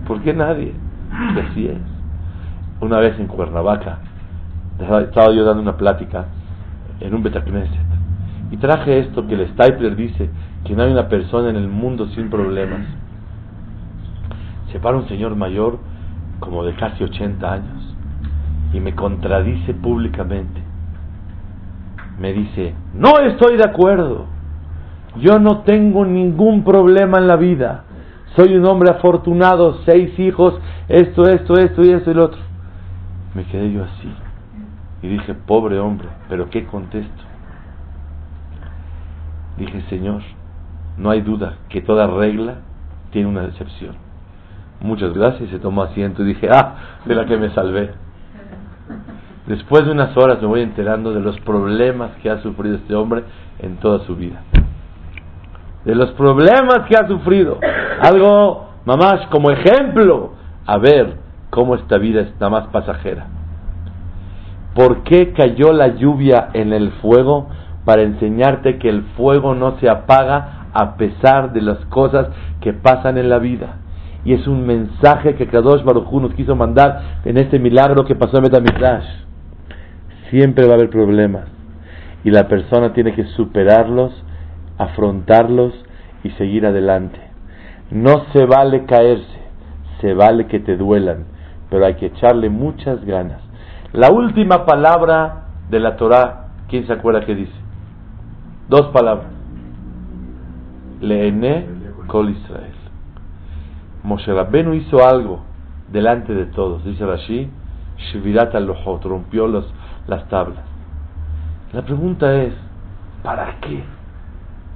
¿Por 0.06 0.20
qué 0.22 0.34
nadie? 0.34 0.74
Así 1.10 1.66
es. 1.66 1.95
Una 2.80 2.98
vez 2.98 3.18
en 3.18 3.26
Cuernavaca, 3.26 3.98
estaba 4.78 5.32
yo 5.32 5.44
dando 5.44 5.62
una 5.62 5.76
plática 5.76 6.26
en 7.00 7.14
un 7.14 7.22
Betacneset 7.22 7.86
y 8.50 8.56
traje 8.58 9.00
esto 9.00 9.26
que 9.26 9.34
el 9.34 9.48
Stapler 9.48 9.96
dice 9.96 10.30
que 10.64 10.74
no 10.74 10.82
hay 10.82 10.92
una 10.92 11.08
persona 11.08 11.50
en 11.50 11.56
el 11.56 11.68
mundo 11.68 12.06
sin 12.08 12.30
problemas. 12.30 12.80
Se 14.70 14.78
para 14.78 14.96
un 14.96 15.08
señor 15.08 15.34
mayor 15.36 15.78
como 16.40 16.64
de 16.64 16.74
casi 16.74 17.02
80 17.02 17.52
años 17.52 17.96
y 18.72 18.80
me 18.80 18.94
contradice 18.94 19.74
públicamente. 19.74 20.60
Me 22.20 22.32
dice, 22.32 22.74
no 22.94 23.18
estoy 23.20 23.56
de 23.56 23.64
acuerdo. 23.64 24.26
Yo 25.18 25.38
no 25.38 25.62
tengo 25.62 26.04
ningún 26.04 26.62
problema 26.62 27.18
en 27.18 27.26
la 27.26 27.36
vida. 27.36 27.84
Soy 28.36 28.54
un 28.54 28.66
hombre 28.66 28.90
afortunado, 28.90 29.78
seis 29.84 30.18
hijos, 30.18 30.60
esto, 30.88 31.22
esto, 31.28 31.54
esto 31.54 31.84
y 31.84 31.90
esto 31.90 32.10
y 32.10 32.14
lo 32.14 32.24
otro. 32.26 32.40
Me 33.36 33.44
quedé 33.44 33.70
yo 33.70 33.84
así. 33.84 34.10
Y 35.02 35.08
dije, 35.08 35.34
pobre 35.34 35.78
hombre, 35.78 36.08
pero 36.26 36.48
¿qué 36.48 36.64
contesto? 36.64 37.22
Dije, 39.58 39.82
Señor, 39.90 40.22
no 40.96 41.10
hay 41.10 41.20
duda 41.20 41.56
que 41.68 41.82
toda 41.82 42.06
regla 42.06 42.54
tiene 43.10 43.28
una 43.28 43.44
excepción. 43.44 43.94
Muchas 44.80 45.12
gracias, 45.12 45.50
se 45.50 45.58
tomó 45.58 45.82
asiento 45.82 46.22
y 46.22 46.28
dije, 46.28 46.48
ah, 46.50 46.76
de 47.04 47.14
la 47.14 47.26
que 47.26 47.36
me 47.36 47.50
salvé. 47.50 47.90
Después 49.46 49.84
de 49.84 49.92
unas 49.92 50.16
horas 50.16 50.40
me 50.40 50.48
voy 50.48 50.62
enterando 50.62 51.12
de 51.12 51.20
los 51.20 51.38
problemas 51.40 52.12
que 52.22 52.30
ha 52.30 52.40
sufrido 52.40 52.76
este 52.76 52.94
hombre 52.94 53.22
en 53.58 53.76
toda 53.76 53.98
su 54.06 54.16
vida. 54.16 54.40
De 55.84 55.94
los 55.94 56.10
problemas 56.12 56.88
que 56.88 56.96
ha 56.96 57.06
sufrido. 57.06 57.60
Algo, 58.00 58.70
mamás, 58.86 59.26
como 59.26 59.50
ejemplo, 59.50 60.32
a 60.64 60.78
ver 60.78 61.25
cómo 61.56 61.74
esta 61.74 61.96
vida 61.96 62.20
es 62.20 62.34
nada 62.34 62.50
más 62.50 62.66
pasajera. 62.66 63.28
¿Por 64.74 65.04
qué 65.04 65.32
cayó 65.32 65.72
la 65.72 65.96
lluvia 65.96 66.50
en 66.52 66.74
el 66.74 66.90
fuego? 67.00 67.48
Para 67.86 68.02
enseñarte 68.02 68.76
que 68.76 68.90
el 68.90 69.04
fuego 69.16 69.54
no 69.54 69.78
se 69.78 69.88
apaga 69.88 70.66
a 70.74 70.98
pesar 70.98 71.54
de 71.54 71.62
las 71.62 71.78
cosas 71.86 72.28
que 72.60 72.74
pasan 72.74 73.16
en 73.16 73.30
la 73.30 73.38
vida. 73.38 73.76
Y 74.26 74.34
es 74.34 74.46
un 74.46 74.66
mensaje 74.66 75.34
que 75.36 75.46
Kadosh 75.46 75.82
Baruj 75.82 76.12
nos 76.20 76.34
quiso 76.34 76.54
mandar 76.54 77.20
en 77.24 77.38
este 77.38 77.58
milagro 77.58 78.04
que 78.04 78.16
pasó 78.16 78.36
en 78.36 78.42
Betamidrash. 78.42 79.06
Siempre 80.28 80.66
va 80.66 80.72
a 80.72 80.76
haber 80.76 80.90
problemas. 80.90 81.44
Y 82.22 82.30
la 82.30 82.48
persona 82.48 82.92
tiene 82.92 83.14
que 83.14 83.24
superarlos, 83.28 84.12
afrontarlos 84.76 85.72
y 86.22 86.30
seguir 86.32 86.66
adelante. 86.66 87.18
No 87.90 88.26
se 88.34 88.44
vale 88.44 88.84
caerse, 88.84 89.40
se 90.02 90.12
vale 90.12 90.48
que 90.48 90.58
te 90.58 90.76
duelan, 90.76 91.35
pero 91.70 91.86
hay 91.86 91.94
que 91.94 92.06
echarle 92.06 92.48
muchas 92.48 93.04
ganas. 93.04 93.40
La 93.92 94.10
última 94.10 94.66
palabra 94.66 95.46
de 95.70 95.80
la 95.80 95.96
Torah, 95.96 96.48
¿quién 96.68 96.86
se 96.86 96.92
acuerda 96.92 97.24
qué 97.24 97.34
dice? 97.34 97.52
Dos 98.68 98.88
palabras. 98.88 99.28
Leene 101.00 101.66
Kol 102.06 102.30
Israel. 102.30 102.74
Moshe 104.02 104.32
Rabbenu 104.32 104.74
hizo 104.74 105.04
algo 105.04 105.40
delante 105.90 106.34
de 106.34 106.46
todos. 106.46 106.84
Dice 106.84 107.04
Rashi, 107.04 107.50
Shvirat 107.96 108.54
al 108.54 108.72
rompió 109.02 109.48
las 109.48 110.28
tablas. 110.28 110.64
La 111.72 111.82
pregunta 111.82 112.34
es, 112.42 112.54
¿para 113.22 113.58
qué 113.60 113.82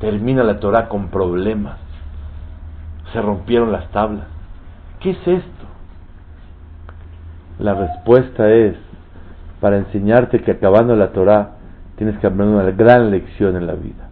termina 0.01 0.43
la 0.43 0.59
Torah 0.59 0.89
con 0.89 1.09
problemas? 1.09 1.79
Se 3.13 3.21
rompieron 3.21 3.73
las 3.73 3.89
tablas. 3.91 4.27
¿Qué 4.99 5.11
es 5.11 5.29
esto? 5.29 5.60
La 7.61 7.75
respuesta 7.75 8.51
es, 8.51 8.75
para 9.61 9.77
enseñarte 9.77 10.41
que 10.41 10.53
acabando 10.53 10.97
la 10.97 11.09
Torah 11.09 11.57
tienes 11.97 12.19
que 12.19 12.27
aprender 12.27 12.55
una 12.57 12.71
gran 12.71 13.11
lección 13.11 13.55
en 13.57 13.67
la 13.67 13.75
vida. 13.75 14.09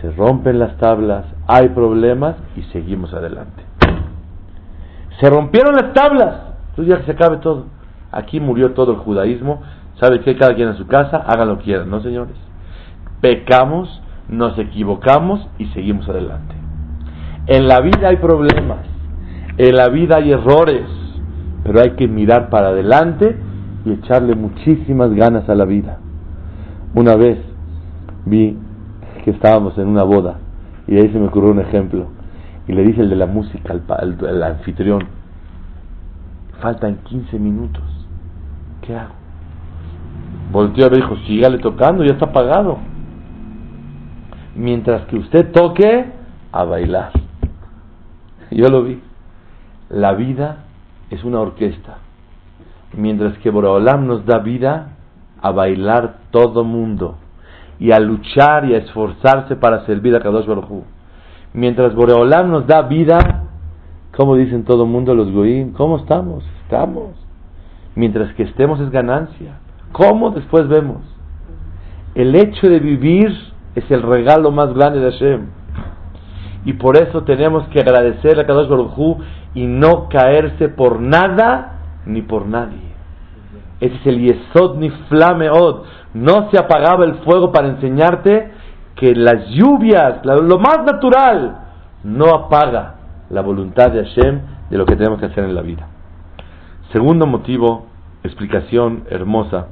Se 0.00 0.10
rompen 0.10 0.58
las 0.58 0.76
tablas, 0.78 1.24
hay 1.46 1.68
problemas 1.68 2.34
y 2.56 2.62
seguimos 2.72 3.14
adelante. 3.14 3.62
Se 5.20 5.30
rompieron 5.30 5.76
las 5.76 5.92
tablas, 5.92 6.34
entonces 6.70 6.94
ya 6.94 6.98
que 6.98 7.04
se 7.06 7.12
acabe 7.12 7.36
todo. 7.36 7.66
Aquí 8.10 8.40
murió 8.40 8.72
todo 8.72 8.92
el 8.92 8.98
judaísmo. 8.98 9.62
¿Sabe 10.00 10.20
que 10.20 10.36
Cada 10.36 10.54
quien 10.56 10.68
en 10.68 10.76
su 10.76 10.86
casa, 10.88 11.18
haga 11.18 11.44
lo 11.44 11.58
que 11.58 11.64
quiera, 11.64 11.84
¿no, 11.84 12.00
señores? 12.00 12.36
Pecamos, 13.20 14.02
nos 14.28 14.58
equivocamos 14.58 15.46
y 15.58 15.66
seguimos 15.66 16.08
adelante. 16.08 16.54
En 17.46 17.68
la 17.68 17.80
vida 17.80 18.08
hay 18.08 18.16
problemas, 18.16 18.80
en 19.56 19.74
la 19.76 19.88
vida 19.88 20.16
hay 20.16 20.32
errores, 20.32 20.97
pero 21.68 21.82
hay 21.82 21.90
que 21.96 22.08
mirar 22.08 22.48
para 22.48 22.68
adelante 22.68 23.36
y 23.84 23.92
echarle 23.92 24.34
muchísimas 24.34 25.12
ganas 25.12 25.46
a 25.50 25.54
la 25.54 25.66
vida. 25.66 25.98
Una 26.94 27.14
vez 27.14 27.38
vi 28.24 28.56
que 29.22 29.32
estábamos 29.32 29.76
en 29.76 29.86
una 29.86 30.02
boda 30.02 30.38
y 30.86 30.96
ahí 30.96 31.12
se 31.12 31.18
me 31.18 31.26
ocurrió 31.26 31.50
un 31.50 31.60
ejemplo 31.60 32.06
y 32.66 32.72
le 32.72 32.84
dice 32.84 33.02
el 33.02 33.10
de 33.10 33.16
la 33.16 33.26
música 33.26 33.74
al, 33.74 34.42
anfitrión, 34.42 35.04
faltan 36.58 37.00
15 37.04 37.38
minutos, 37.38 37.84
¿qué 38.80 38.96
hago? 38.96 39.12
Volteó 40.50 40.86
y 40.86 40.96
dijo, 40.96 41.16
sígale 41.26 41.58
tocando, 41.58 42.02
ya 42.02 42.12
está 42.12 42.32
pagado. 42.32 42.78
Mientras 44.56 45.02
que 45.04 45.16
usted 45.16 45.52
toque, 45.52 46.06
a 46.50 46.64
bailar. 46.64 47.12
Yo 48.50 48.68
lo 48.68 48.84
vi. 48.84 49.02
La 49.90 50.14
vida 50.14 50.64
es 51.10 51.24
una 51.24 51.40
orquesta. 51.40 51.98
Mientras 52.96 53.36
que 53.38 53.50
Boraholam 53.50 54.06
nos 54.06 54.24
da 54.24 54.38
vida 54.38 54.96
a 55.40 55.50
bailar 55.50 56.18
todo 56.30 56.64
mundo 56.64 57.16
y 57.78 57.92
a 57.92 58.00
luchar 58.00 58.64
y 58.64 58.74
a 58.74 58.78
esforzarse 58.78 59.56
para 59.56 59.86
servir 59.86 60.14
a 60.16 60.20
Kadosh 60.20 60.46
Baruj 60.46 60.82
Mientras 61.54 61.94
Boreolam 61.94 62.50
nos 62.50 62.66
da 62.66 62.82
vida, 62.82 63.44
como 64.16 64.36
dicen 64.36 64.64
todo 64.64 64.84
el 64.84 64.90
mundo 64.90 65.14
los 65.14 65.30
goyim, 65.30 65.72
¿cómo 65.72 65.96
estamos? 65.96 66.44
Estamos. 66.64 67.14
Mientras 67.94 68.34
que 68.34 68.42
estemos 68.42 68.80
es 68.80 68.90
ganancia. 68.90 69.58
¿Cómo? 69.92 70.30
Después 70.30 70.68
vemos. 70.68 70.98
El 72.14 72.34
hecho 72.34 72.68
de 72.68 72.80
vivir 72.80 73.34
es 73.74 73.90
el 73.90 74.02
regalo 74.02 74.50
más 74.50 74.74
grande 74.74 75.00
de 75.00 75.10
Hashem. 75.10 75.46
Y 76.64 76.74
por 76.74 76.96
eso 76.96 77.22
tenemos 77.22 77.66
que 77.68 77.80
agradecer 77.80 78.38
a 78.38 78.46
Kadosh 78.46 78.68
Baruj 78.68 79.18
y 79.58 79.66
no 79.66 80.08
caerse 80.08 80.68
por 80.68 81.00
nada 81.00 81.80
ni 82.06 82.22
por 82.22 82.46
nadie. 82.46 82.78
Ese 83.80 83.96
es 83.96 84.06
el 84.06 84.20
Yesod 84.20 84.76
ni 84.76 84.88
Flameod. 84.88 85.82
No 86.14 86.48
se 86.52 86.58
apagaba 86.58 87.04
el 87.04 87.16
fuego 87.24 87.50
para 87.50 87.66
enseñarte 87.66 88.52
que 88.94 89.16
las 89.16 89.48
lluvias, 89.48 90.24
lo 90.24 90.60
más 90.60 90.84
natural, 90.84 91.58
no 92.04 92.26
apaga 92.26 92.94
la 93.30 93.40
voluntad 93.40 93.90
de 93.90 94.04
Hashem 94.04 94.40
de 94.70 94.78
lo 94.78 94.86
que 94.86 94.94
tenemos 94.94 95.18
que 95.18 95.26
hacer 95.26 95.42
en 95.42 95.56
la 95.56 95.62
vida. 95.62 95.88
Segundo 96.92 97.26
motivo, 97.26 97.86
explicación 98.22 99.06
hermosa. 99.10 99.66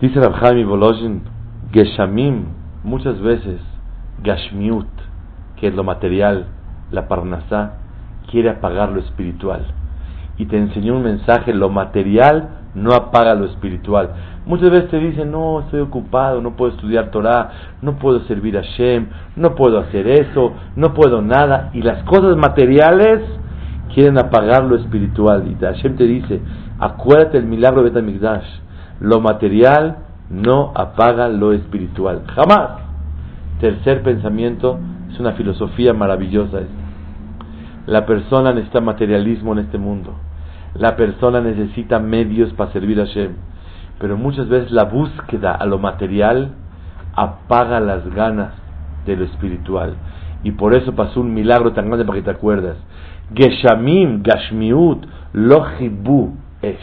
Dice 0.00 0.18
Rabjaim 0.20 0.68
Volozhin, 0.68 1.22
Geshamim, 1.72 2.46
muchas 2.82 3.20
veces, 3.20 3.60
Gashmiut, 4.24 4.88
que 5.54 5.68
es 5.68 5.74
lo 5.74 5.84
material, 5.84 6.46
la 6.90 7.08
parnasá, 7.08 7.74
quiere 8.30 8.50
apagar 8.50 8.90
lo 8.90 9.00
espiritual. 9.00 9.66
Y 10.38 10.46
te 10.46 10.58
enseñó 10.58 10.96
un 10.96 11.02
mensaje, 11.02 11.54
lo 11.54 11.70
material 11.70 12.50
no 12.76 12.92
apaga 12.92 13.34
lo 13.34 13.46
espiritual. 13.46 14.10
Muchas 14.44 14.70
veces 14.70 14.90
te 14.90 14.98
dicen, 14.98 15.32
no, 15.32 15.60
estoy 15.60 15.80
ocupado, 15.80 16.40
no 16.40 16.56
puedo 16.56 16.72
estudiar 16.72 17.10
Torah, 17.10 17.50
no 17.82 17.98
puedo 17.98 18.20
servir 18.26 18.56
a 18.58 18.62
Shem, 18.62 19.08
no 19.34 19.54
puedo 19.54 19.78
hacer 19.80 20.06
eso, 20.06 20.52
no 20.76 20.92
puedo 20.94 21.22
nada. 21.22 21.70
Y 21.72 21.82
las 21.82 22.04
cosas 22.04 22.36
materiales 22.36 23.22
quieren 23.92 24.18
apagar 24.18 24.64
lo 24.64 24.76
espiritual. 24.76 25.44
Y 25.48 25.64
Hashem 25.64 25.96
te 25.96 26.04
dice, 26.04 26.40
acuérdate 26.78 27.38
el 27.38 27.46
milagro 27.46 27.82
de 27.82 27.90
Betamigdash. 27.90 28.46
Lo 29.00 29.20
material 29.20 29.96
no 30.30 30.72
apaga 30.74 31.28
lo 31.28 31.52
espiritual. 31.52 32.22
Jamás. 32.34 32.85
Tercer 33.60 34.02
pensamiento, 34.02 34.78
es 35.10 35.18
una 35.18 35.32
filosofía 35.32 35.92
maravillosa 35.92 36.60
esta. 36.60 36.72
La 37.86 38.04
persona 38.04 38.52
necesita 38.52 38.80
materialismo 38.80 39.52
en 39.52 39.60
este 39.60 39.78
mundo 39.78 40.14
la 40.78 40.96
persona 40.96 41.40
necesita 41.40 41.98
medios 41.98 42.52
para 42.52 42.72
servir 42.72 43.00
a 43.00 43.06
Hashem. 43.06 43.32
Pero 43.98 44.16
muchas 44.16 44.48
veces 44.48 44.70
la 44.70 44.84
búsqueda 44.84 45.52
a 45.52 45.64
lo 45.64 45.78
material 45.78 46.52
apaga 47.14 47.80
las 47.80 48.06
ganas 48.14 48.52
de 49.06 49.16
lo 49.16 49.24
espiritual. 49.24 49.94
Y 50.42 50.52
por 50.52 50.74
eso 50.74 50.94
pasó 50.94 51.20
un 51.20 51.32
milagro 51.32 51.72
tan 51.72 51.86
grande 51.86 52.04
para 52.04 52.18
que 52.18 52.24
te 52.24 52.30
acuerdas. 52.30 52.76
Geshamim, 53.34 54.22
Gashmiut, 54.22 55.06
Lohibu 55.32 56.34
Esh. 56.62 56.78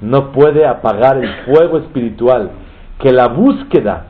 No 0.00 0.32
puede 0.32 0.66
apagar 0.66 1.16
el 1.16 1.28
fuego 1.44 1.78
espiritual. 1.78 2.50
Que 2.98 3.12
la 3.12 3.28
búsqueda 3.28 4.06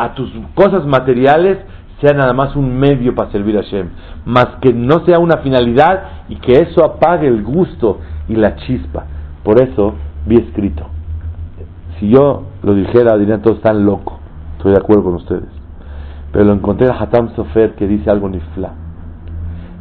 a 0.00 0.14
tus 0.14 0.32
cosas 0.54 0.86
materiales 0.86 1.58
sea 2.00 2.14
nada 2.14 2.32
más 2.32 2.56
un 2.56 2.78
medio 2.78 3.14
para 3.14 3.30
servir 3.30 3.58
a 3.58 3.62
Hashem, 3.62 3.90
más 4.24 4.46
que 4.62 4.72
no 4.72 5.04
sea 5.04 5.18
una 5.18 5.38
finalidad 5.38 6.24
y 6.30 6.36
que 6.36 6.52
eso 6.52 6.82
apague 6.82 7.28
el 7.28 7.42
gusto 7.42 7.98
y 8.26 8.36
la 8.36 8.56
chispa. 8.56 9.04
Por 9.44 9.60
eso 9.60 9.94
vi 10.26 10.36
escrito. 10.36 10.86
Si 11.98 12.08
yo 12.08 12.44
lo 12.62 12.74
dijera, 12.74 13.18
dirían 13.18 13.42
todos 13.42 13.58
están 13.58 13.84
locos. 13.84 14.18
Estoy 14.56 14.72
de 14.72 14.78
acuerdo 14.78 15.04
con 15.04 15.14
ustedes. 15.16 15.48
Pero 16.32 16.46
lo 16.46 16.54
encontré 16.54 16.88
a 16.88 16.98
Hatam 16.98 17.34
Sofer 17.34 17.74
que 17.74 17.86
dice 17.86 18.10
algo 18.10 18.30
nifla. 18.30 18.72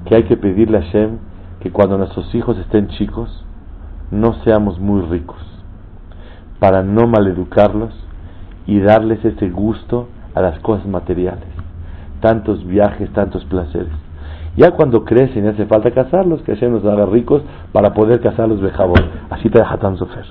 Que 0.05 0.15
hay 0.15 0.23
que 0.23 0.36
pedirle 0.36 0.79
a 0.79 0.82
Hashem 0.82 1.19
que 1.62 1.71
cuando 1.71 1.97
nuestros 1.97 2.34
hijos 2.36 2.58
estén 2.58 2.89
chicos, 2.89 3.45
no 4.12 4.34
seamos 4.43 4.79
muy 4.79 5.01
ricos. 5.03 5.39
Para 6.60 6.84
no 6.84 7.08
maleducarlos 7.08 7.93
y 8.69 8.79
darles 8.79 9.25
ese 9.25 9.49
gusto 9.49 10.10
a 10.36 10.41
las 10.41 10.60
cosas 10.60 10.86
materiales. 10.86 11.47
Tantos 12.21 12.63
viajes, 12.67 13.12
tantos 13.13 13.43
placeres. 13.45 13.89
Ya 14.55 14.71
cuando 14.71 15.03
crecen 15.05 15.47
hace 15.47 15.65
falta 15.65 15.89
casarlos, 15.89 16.43
que 16.43 16.53
Hashem 16.53 16.73
nos 16.73 16.86
haga 16.86 17.08
ricos 17.08 17.41
para 17.71 17.95
poder 17.95 18.21
casarlos 18.21 18.62
de 18.62 18.69
jabón. 18.69 19.03
Así 19.32 19.49
te 19.49 19.58
deja 19.58 19.77
tan 19.77 19.97
sofer. 19.97 20.25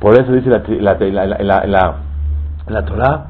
Por 0.00 0.14
eso 0.14 0.32
dice 0.32 0.50
la, 0.50 0.64
la, 0.80 1.38
la, 1.38 1.96
la, 2.66 2.84
Torah, 2.84 3.26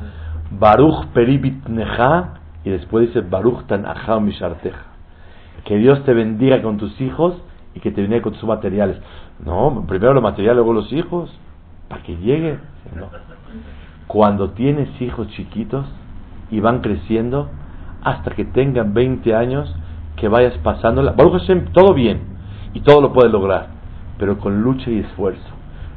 Baruch 0.58 1.08
peribit 1.08 1.68
neja, 1.68 2.34
y 2.64 2.70
después 2.70 3.08
dice 3.08 3.20
Baruch 3.20 3.66
tan 3.66 3.84
misharteja. 4.24 4.84
Que 5.66 5.76
Dios 5.76 6.02
te 6.04 6.14
bendiga 6.14 6.62
con 6.62 6.78
tus 6.78 6.98
hijos 7.02 7.37
y 7.74 7.80
que 7.80 7.90
te 7.90 8.00
bendiga 8.00 8.22
con 8.22 8.32
tus 8.32 8.44
materiales. 8.44 8.96
No, 9.44 9.84
primero 9.87 10.14
lo 10.14 10.22
material, 10.22 10.56
luego 10.56 10.72
los 10.72 10.90
hijos, 10.94 11.30
para 11.88 12.02
que 12.02 12.16
llegue. 12.16 12.58
Cuando 14.14 14.50
tienes 14.50 14.88
hijos 15.03 15.27
chiquitos 15.31 15.85
y 16.48 16.61
van 16.61 16.83
creciendo, 16.83 17.48
hasta 18.00 18.31
que 18.31 18.44
tengan 18.44 18.94
20 18.94 19.35
años, 19.35 19.74
que 20.14 20.29
vayas 20.29 20.57
pasándola. 20.59 21.14
Baruch 21.18 21.40
Hashem, 21.40 21.72
todo 21.72 21.94
bien 21.94 22.20
y 22.74 22.81
todo 22.83 23.00
lo 23.00 23.12
puedes 23.12 23.33
lograr, 23.33 23.70
pero 24.16 24.38
con 24.38 24.62
lucha 24.62 24.88
y 24.88 25.00
esfuerzo. 25.00 25.42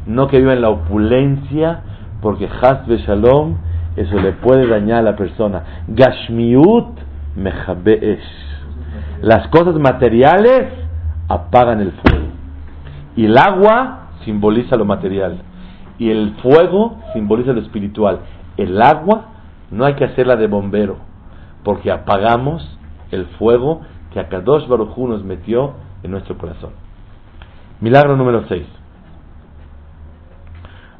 No 0.08 0.28
que 0.28 0.40
viva 0.40 0.54
en 0.54 0.62
la 0.62 0.70
opulencia, 0.70 1.82
porque 2.20 2.50
Hasbe 2.60 2.98
Shalom, 2.98 3.58
eso 3.96 4.20
le 4.20 4.32
puede 4.32 4.66
dañar 4.66 4.98
a 4.98 5.12
la 5.12 5.16
persona. 5.16 5.84
Gashmiut 5.88 6.98
mejabeesh. 7.36 8.18
Las 9.22 9.48
cosas 9.50 9.76
materiales 9.76 10.74
apagan 11.28 11.82
el 11.82 11.92
fuego. 11.92 12.26
Y 13.16 13.26
el 13.26 13.38
agua 13.38 14.08
simboliza 14.26 14.76
lo 14.76 14.86
material. 14.86 15.38
Y 15.98 16.10
el 16.10 16.36
fuego 16.42 16.98
simboliza 17.14 17.54
lo 17.54 17.62
espiritual. 17.62 18.20
El 18.58 18.82
agua 18.82 19.26
no 19.72 19.86
hay 19.86 19.96
que 19.96 20.06
hacerla 20.06 20.36
de 20.36 20.48
bombero, 20.48 20.98
porque 21.64 21.92
apagamos 21.92 22.78
el 23.12 23.26
fuego 23.38 23.82
que 24.12 24.20
Akadosh 24.20 24.68
Baruchu 24.68 25.08
nos 25.08 25.24
metió 25.24 25.74
en 26.04 26.12
nuestro 26.12 26.38
corazón. 26.38 26.72
Milagro 27.80 28.16
número 28.16 28.46
6. 28.48 28.66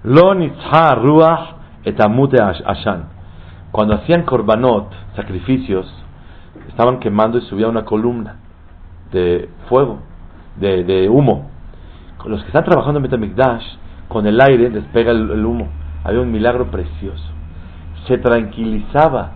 Lo 0.04 0.34
ruach 0.34 1.56
etamute 1.84 2.38
ashan. 2.42 3.10
Cuando 3.72 3.96
hacían 3.96 4.24
korbanot, 4.24 4.92
sacrificios, 5.16 5.92
estaban 6.68 7.00
quemando 7.00 7.38
y 7.38 7.42
subía 7.42 7.68
una 7.68 7.86
columna 7.86 8.38
de 9.12 9.50
fuego, 9.70 10.00
de, 10.56 10.84
de 10.84 11.10
humo. 11.10 11.50
Los 12.26 12.42
que 12.42 12.48
están 12.48 12.64
trabajando 12.64 13.00
en 13.00 13.04
Betamikdash, 13.04 13.66
con 14.08 14.28
el 14.28 14.39
aire 14.41 14.70
despega 14.70 15.12
el, 15.12 15.30
el 15.30 15.46
humo. 15.46 15.67
Había 16.04 16.22
un 16.22 16.32
milagro 16.32 16.72
precioso. 16.72 17.24
Se 18.08 18.17
tranquilizaba 18.17 19.32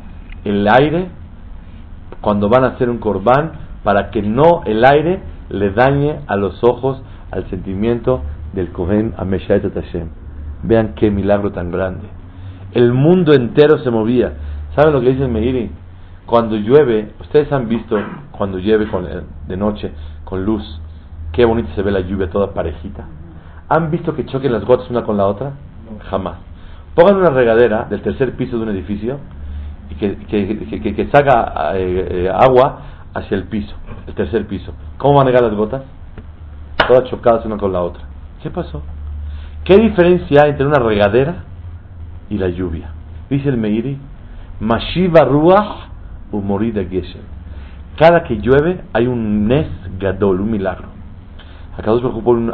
el 0.45 0.67
aire 0.67 1.09
cuando 2.21 2.49
van 2.49 2.63
a 2.63 2.69
hacer 2.69 2.89
un 2.89 2.99
corbán 2.99 3.51
para 3.83 4.11
que 4.11 4.21
no 4.21 4.61
el 4.65 4.85
aire 4.85 5.21
le 5.49 5.71
dañe 5.71 6.19
a 6.27 6.35
los 6.35 6.63
ojos, 6.63 7.01
al 7.31 7.49
sentimiento 7.49 8.21
del 8.53 8.71
Kohen 8.71 9.13
Ameshayat 9.17 9.73
Hashem. 9.73 10.09
Vean 10.63 10.93
qué 10.95 11.09
milagro 11.09 11.51
tan 11.51 11.71
grande. 11.71 12.07
El 12.73 12.93
mundo 12.93 13.33
entero 13.33 13.79
se 13.79 13.89
movía. 13.89 14.33
¿Saben 14.75 14.93
lo 14.93 15.01
que 15.01 15.11
dice 15.11 15.27
Meiri? 15.27 15.71
Cuando 16.25 16.55
llueve, 16.55 17.11
ustedes 17.19 17.51
han 17.51 17.67
visto 17.67 17.97
cuando 18.31 18.57
llueve 18.57 18.87
con, 18.87 19.05
eh, 19.05 19.23
de 19.47 19.57
noche 19.57 19.91
con 20.23 20.45
luz, 20.45 20.63
qué 21.33 21.43
bonito 21.43 21.69
se 21.75 21.81
ve 21.81 21.91
la 21.91 21.99
lluvia 21.99 22.29
toda 22.29 22.53
parejita. 22.53 23.05
¿Han 23.73 23.89
visto 23.89 24.13
que 24.13 24.25
choquen 24.25 24.51
las 24.51 24.65
gotas 24.65 24.89
una 24.89 25.05
con 25.05 25.15
la 25.15 25.25
otra? 25.25 25.53
Jamás. 26.09 26.39
Pongan 26.93 27.15
una 27.15 27.29
regadera 27.29 27.85
del 27.89 28.01
tercer 28.01 28.35
piso 28.35 28.57
de 28.57 28.63
un 28.63 28.69
edificio 28.69 29.17
y 29.89 29.95
que, 29.95 30.17
que, 30.17 30.93
que, 30.93 31.07
saca 31.07 31.71
eh, 31.77 32.25
eh, 32.25 32.29
agua 32.29 32.81
hacia 33.13 33.37
el 33.37 33.45
piso, 33.45 33.73
el 34.07 34.13
tercer 34.13 34.45
piso. 34.45 34.73
¿Cómo 34.97 35.19
van 35.19 35.27
a 35.27 35.29
llegar 35.29 35.45
las 35.45 35.55
gotas? 35.55 35.83
Todas 36.85 37.09
chocadas 37.09 37.45
una 37.45 37.55
con 37.55 37.71
la 37.71 37.81
otra. 37.81 38.03
¿Qué 38.43 38.49
pasó? 38.49 38.83
¿Qué 39.63 39.77
diferencia 39.77 40.43
hay 40.43 40.49
entre 40.49 40.65
una 40.65 40.79
regadera 40.79 41.45
y 42.29 42.37
la 42.37 42.49
lluvia? 42.49 42.89
Dice 43.29 43.47
el 43.47 43.55
Meiri, 43.55 43.97
Mashiva 44.59 45.23
Ruach 45.23 45.87
Umorida 46.33 46.83
Geshem. 46.83 47.21
Cada 47.97 48.23
que 48.23 48.35
llueve 48.35 48.81
hay 48.91 49.07
un 49.07 49.47
Nes 49.47 49.69
Gadol, 49.97 50.41
un 50.41 50.51
milagro. 50.51 50.89
Acá 51.81 51.89
dos 51.89 52.03
pone 52.23 52.53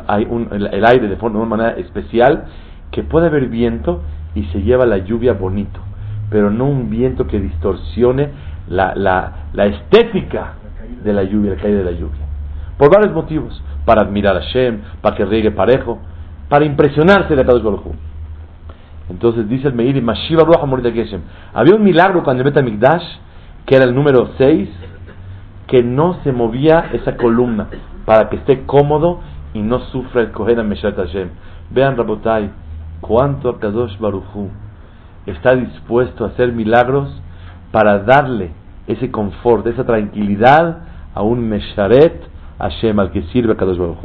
el, 0.52 0.86
aire 0.86 1.10
de 1.10 1.18
forma 1.18 1.38
de 1.38 1.46
una 1.46 1.58
manera 1.58 1.78
especial 1.80 2.46
que 2.92 3.04
puede 3.04 3.28
haber 3.28 3.50
viento 3.50 4.02
y 4.36 4.46
se 4.46 4.62
lleva 4.62 4.86
la 4.86 5.00
lluvia 5.00 5.34
bonito, 5.34 5.82
pero 6.30 6.50
no 6.50 6.64
un 6.64 6.90
viento 6.90 7.28
que 7.28 7.38
distorsione 7.38 8.30
la, 8.70 8.96
la, 8.96 9.50
la 9.52 9.66
estética 9.66 10.54
de 11.04 11.12
la 11.12 11.24
lluvia, 11.24 11.56
la 11.56 11.62
caída 11.62 11.80
de 11.80 11.84
la 11.84 11.92
lluvia. 11.92 12.26
Por 12.78 12.90
varios 12.90 13.14
motivos. 13.14 13.62
Para 13.84 14.04
admirar 14.04 14.38
a 14.38 14.42
Shem, 14.42 14.80
para 15.02 15.18
que 15.18 15.26
riegue 15.26 15.52
parejo, 15.52 16.00
para 16.48 16.64
impresionarse 16.64 17.36
de 17.36 17.46
Kadosh 17.46 17.64
Baruj 17.64 17.82
Entonces 19.10 19.50
dice 19.50 19.68
el 19.68 19.74
Meir, 19.74 20.02
Mashiva. 20.02 20.44
Había 21.54 21.76
un 21.76 21.84
milagro 21.84 22.24
cuando 22.24 22.44
el 22.44 22.50
Betamikdash, 22.50 23.04
que 23.66 23.76
era 23.76 23.84
el 23.84 23.94
número 23.94 24.30
6, 24.38 24.70
que 25.68 25.84
no 25.84 26.24
se 26.24 26.32
movía 26.32 26.92
esa 26.94 27.18
columna 27.18 27.68
para 28.08 28.30
que 28.30 28.38
esté 28.38 28.66
cómodo 28.66 29.20
y 29.54 29.60
no 29.60 29.80
sufra 29.92 30.22
el 30.22 30.32
Kohen 30.32 30.66
Meshat 30.66 30.96
Hashem. 30.96 31.28
Vean, 31.72 31.98
Rabotai, 31.98 32.50
cuánto 33.02 33.60
Kadosh 33.60 34.00
Baruchu 34.00 34.50
está 35.26 35.54
dispuesto 35.56 36.24
a 36.24 36.30
hacer 36.30 36.54
milagros 36.54 37.10
para 37.74 38.00
darle 38.00 38.52
ese 38.88 39.12
confort, 39.12 39.68
esa 39.68 39.86
tranquilidad 39.86 40.78
a 41.14 41.22
un 41.22 41.50
Mesharet 41.50 42.22
Hashem, 42.60 42.98
al 42.98 43.12
que 43.12 43.24
sirve 43.24 43.52
a 43.52 43.58
Kadosh 43.58 43.78
Baruch 43.78 43.98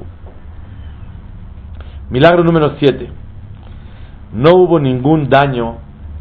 Milagro 2.11 2.43
número 2.43 2.75
7. 2.81 3.09
No 4.33 4.51
hubo 4.57 4.81
ningún 4.81 5.29
daño 5.29 5.77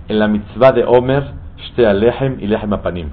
en 0.07 0.19
la 0.19 0.27
mitzvah 0.27 0.71
de 0.71 0.86
Omer, 0.86 1.32
Shte 1.57 1.88
Alehem 1.88 2.38
y 2.41 2.45
Lehem 2.45 2.73
Apanim. 2.73 3.09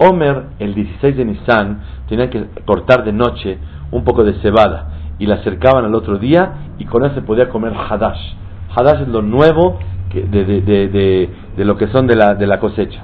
Omer, 0.00 0.46
el 0.58 0.74
16 0.74 1.16
de 1.16 1.24
Nisan, 1.24 1.82
tenía 2.08 2.30
que 2.30 2.48
cortar 2.64 3.04
de 3.04 3.12
noche 3.12 3.58
un 3.90 4.04
poco 4.04 4.24
de 4.24 4.34
cebada 4.40 4.88
y 5.18 5.26
la 5.26 5.36
acercaban 5.36 5.84
al 5.84 5.94
otro 5.94 6.18
día 6.18 6.74
y 6.78 6.84
con 6.84 7.04
eso 7.04 7.14
se 7.14 7.22
podía 7.22 7.48
comer 7.48 7.72
Hadash. 7.74 8.34
Hadash 8.74 9.02
es 9.02 9.08
lo 9.08 9.22
nuevo 9.22 9.78
de, 10.12 10.44
de, 10.44 10.60
de, 10.62 11.30
de, 11.56 11.64
lo 11.64 11.76
que 11.76 11.88
son 11.88 12.06
de 12.06 12.16
la, 12.16 12.34
de 12.34 12.46
la 12.46 12.60
cosecha. 12.60 13.02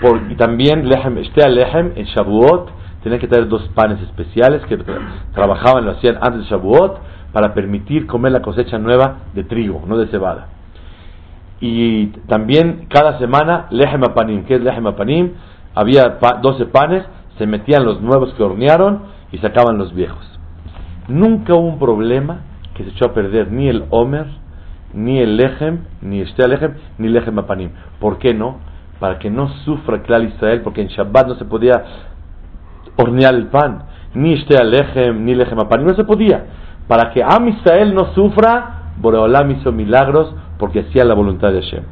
Por, 0.00 0.30
y 0.30 0.36
también 0.36 0.88
lehem, 0.88 1.16
Shte 1.16 1.44
Alehem 1.44 1.92
en 1.96 2.04
Shavuot 2.04 2.70
tenían 3.02 3.20
que 3.20 3.28
traer 3.28 3.48
dos 3.48 3.68
panes 3.74 4.00
especiales 4.02 4.62
que 4.66 4.78
trabajaban, 5.34 5.84
lo 5.84 5.92
hacían 5.92 6.18
antes 6.20 6.42
de 6.42 6.46
Shavuot, 6.46 6.98
para 7.32 7.54
permitir 7.54 8.06
comer 8.06 8.32
la 8.32 8.42
cosecha 8.42 8.78
nueva 8.78 9.18
de 9.34 9.44
trigo, 9.44 9.82
no 9.86 9.98
de 9.98 10.06
cebada. 10.08 10.48
Y 11.60 12.06
también 12.28 12.86
cada 12.88 13.18
semana, 13.18 13.66
lehem 13.70 14.02
apanim, 14.04 14.44
¿qué 14.44 14.54
es 14.54 14.62
lehem 14.62 14.86
apanim? 14.86 15.32
Había 15.74 16.18
12 16.42 16.66
panes, 16.66 17.04
se 17.36 17.46
metían 17.46 17.84
los 17.84 18.00
nuevos 18.00 18.34
que 18.34 18.42
hornearon 18.42 19.17
y 19.32 19.38
sacaban 19.38 19.78
los 19.78 19.94
viejos. 19.94 20.24
Nunca 21.08 21.54
hubo 21.54 21.68
un 21.68 21.78
problema 21.78 22.40
que 22.74 22.84
se 22.84 22.90
echó 22.90 23.06
a 23.06 23.14
perder 23.14 23.50
ni 23.50 23.68
el 23.68 23.84
Omer, 23.90 24.26
ni 24.94 25.18
el 25.18 25.36
Lehem, 25.36 25.80
ni 26.02 26.20
este 26.20 26.46
Lehem, 26.46 26.74
ni 26.98 27.08
Lehem 27.08 27.38
Apanim. 27.38 27.70
¿Por 28.00 28.18
qué 28.18 28.34
no? 28.34 28.58
Para 29.00 29.18
que 29.18 29.30
no 29.30 29.48
sufra 29.64 30.02
Clal 30.02 30.24
Israel, 30.24 30.62
porque 30.62 30.82
en 30.82 30.88
Shabbat 30.88 31.28
no 31.28 31.34
se 31.36 31.44
podía 31.44 31.84
hornear 32.98 33.34
el 33.34 33.46
pan, 33.46 33.84
ni 34.14 34.34
este 34.34 34.56
alejem, 34.56 35.24
ni 35.24 35.34
lejem 35.34 35.58
pan, 35.68 35.84
no 35.84 35.94
se 35.94 36.04
podía. 36.04 36.46
Para 36.86 37.12
que 37.12 37.22
Am 37.22 37.48
Israel 37.48 37.94
no 37.94 38.12
sufra, 38.14 38.92
Boreolam 39.00 39.50
hizo 39.52 39.72
milagros 39.72 40.34
porque 40.58 40.80
hacía 40.80 41.04
la 41.04 41.14
voluntad 41.14 41.52
de 41.52 41.62
Hashem. 41.62 41.84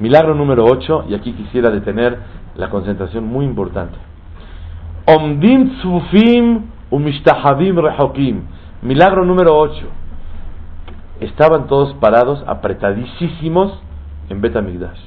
Milagro 0.00 0.34
número 0.34 0.64
8, 0.64 1.06
y 1.08 1.14
aquí 1.14 1.32
quisiera 1.32 1.70
detener 1.70 2.18
la 2.56 2.68
concentración 2.68 3.24
muy 3.24 3.46
importante. 3.46 3.96
Omdim 5.06 5.78
tzufim 5.78 6.62
umishtahavim 6.90 7.78
rehokim. 7.78 8.42
Milagro 8.82 9.24
número 9.24 9.56
8. 9.56 9.86
Estaban 11.20 11.66
todos 11.66 11.94
parados, 11.94 12.44
apretadísimos 12.46 13.80
en 14.28 14.40
Betamigdash. 14.40 15.00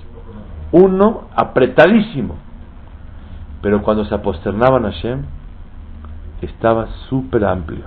Uno 0.72 1.28
apretadísimo 1.36 2.50
pero 3.62 3.82
cuando 3.82 4.06
se 4.06 4.16
aposternaban 4.16 4.86
a 4.86 4.92
Hashem, 4.92 5.24
estaba 6.42 6.88
súper 7.10 7.44
amplio. 7.46 7.86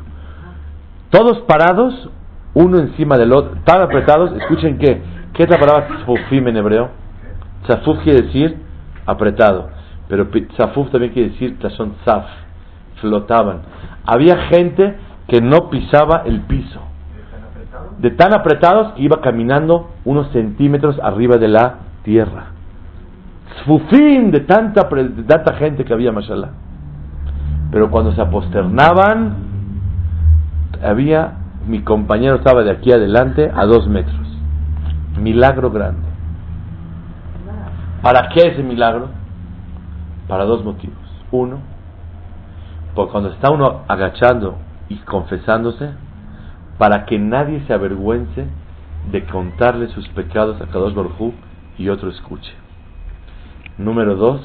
Todos 1.11 1.41
parados, 1.41 2.11
uno 2.55 2.79
encima 2.79 3.17
del 3.17 3.33
otro, 3.33 3.59
tan 3.65 3.81
apretados. 3.81 4.33
Escuchen 4.33 4.79
qué, 4.79 5.03
¿qué 5.33 5.45
es 5.45 5.51
la 5.51 5.59
palabra 5.59 5.89
tzafufim 5.89 6.49
en 6.49 6.57
hebreo? 6.57 6.91
Tzafuf 7.67 8.03
quiere 8.03 8.23
decir 8.23 8.57
apretado, 9.07 9.71
pero 10.13 10.27
tzafuf 10.27 10.91
también 10.91 11.15
quiere 11.15 11.31
decir 11.31 11.57
son 11.71 11.95
tzaf, 12.05 12.27
flotaban. 13.01 13.63
Había 14.05 14.37
gente 14.49 14.95
que 15.27 15.41
no 15.41 15.71
pisaba 15.71 16.25
el 16.27 16.43
piso. 16.43 16.83
De 17.97 18.11
tan 18.11 18.35
apretados 18.35 18.93
que 18.93 19.05
iba 19.05 19.23
caminando 19.23 19.89
unos 20.05 20.31
centímetros 20.33 21.01
arriba 21.03 21.39
de 21.39 21.49
la 21.49 21.77
tierra 22.03 22.49
fin 23.89 24.31
de 24.31 24.41
tanta, 24.41 24.87
de 24.91 25.23
tanta 25.23 25.55
gente 25.55 25.83
que 25.83 25.95
había, 25.95 26.13
mashallah. 26.13 26.51
Pero 27.71 27.91
cuando 27.91 28.13
se 28.13 28.21
aposternaban, 28.21 29.35
había, 30.85 31.39
mi 31.67 31.81
compañero 31.81 32.37
estaba 32.37 32.65
de 32.65 32.71
aquí 32.71 32.93
adelante 32.93 33.51
a 33.55 33.65
dos 33.65 33.89
metros. 33.89 34.27
Milagro 35.19 35.71
grande. 35.71 36.03
¿Para 38.03 38.29
qué 38.29 38.49
ese 38.49 38.63
milagro? 38.63 39.22
Para 40.29 40.45
dos 40.45 40.65
motivos. 40.65 40.97
Uno, 41.31 41.59
porque 42.95 43.13
cuando 43.13 43.31
está 43.31 43.51
uno 43.51 43.83
agachando 43.89 44.59
y 44.89 44.97
confesándose, 44.97 45.91
para 46.79 47.07
que 47.07 47.19
nadie 47.19 47.65
se 47.67 47.73
avergüence 47.73 48.47
de 49.11 49.25
contarle 49.27 49.89
sus 49.89 50.09
pecados 50.09 50.61
a 50.61 50.67
Kadosh 50.67 50.95
Baruj 50.95 51.33
y 51.79 51.89
otro 51.89 52.11
escuche. 52.11 52.53
Número 53.79 54.17
dos, 54.17 54.41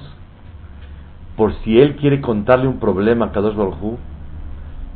por 1.36 1.54
si 1.64 1.80
él 1.80 1.96
quiere 1.98 2.22
contarle 2.22 2.68
un 2.68 2.80
problema 2.80 3.28
a 3.28 3.32
Kadosh 3.32 3.56
Baruj 3.56 3.98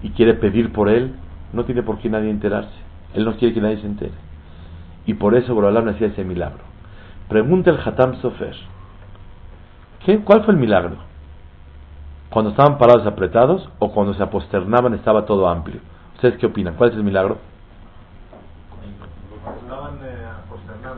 y 0.01 0.09
quiere 0.11 0.33
pedir 0.35 0.71
por 0.71 0.89
él, 0.89 1.15
no 1.53 1.65
tiene 1.65 1.83
por 1.83 1.99
qué 1.99 2.09
nadie 2.09 2.29
enterarse. 2.29 2.71
Él 3.13 3.25
no 3.25 3.35
quiere 3.35 3.53
que 3.53 3.61
nadie 3.61 3.77
se 3.77 3.87
entere. 3.87 4.13
Y 5.05 5.15
por 5.15 5.35
eso 5.35 5.53
Borolam 5.53 5.87
hacía 5.89 6.07
ese 6.07 6.23
milagro. 6.23 6.63
Pregunta 7.27 7.71
el 7.71 7.79
Hatam 7.83 8.15
Sofer. 8.21 8.55
¿Qué, 10.05 10.19
¿Cuál 10.19 10.43
fue 10.43 10.53
el 10.53 10.59
milagro? 10.59 10.95
¿Cuando 12.29 12.51
estaban 12.51 12.77
parados 12.77 13.05
apretados 13.05 13.69
o 13.79 13.91
cuando 13.91 14.13
se 14.13 14.23
aposternaban 14.23 14.93
estaba 14.93 15.25
todo 15.25 15.49
amplio? 15.49 15.81
¿Ustedes 16.15 16.37
qué 16.37 16.45
opinan? 16.45 16.75
¿Cuál 16.75 16.91
es 16.91 16.95
el 16.95 17.03
milagro? 17.03 17.37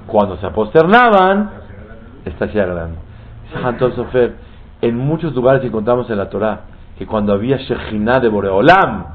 Cuando 0.07 0.37
se 0.37 0.45
aposternaban, 0.45 1.51
está 2.25 2.45
ya 2.47 2.65
grande 2.65 2.97
en 4.81 4.97
muchos 4.97 5.33
lugares 5.33 5.63
encontramos 5.63 6.09
en 6.09 6.17
la 6.17 6.29
Torah 6.29 6.61
que 6.97 7.05
cuando 7.05 7.33
había 7.33 7.57
Shekhinah 7.57 8.19
de 8.19 8.27
Boreolam, 8.27 9.05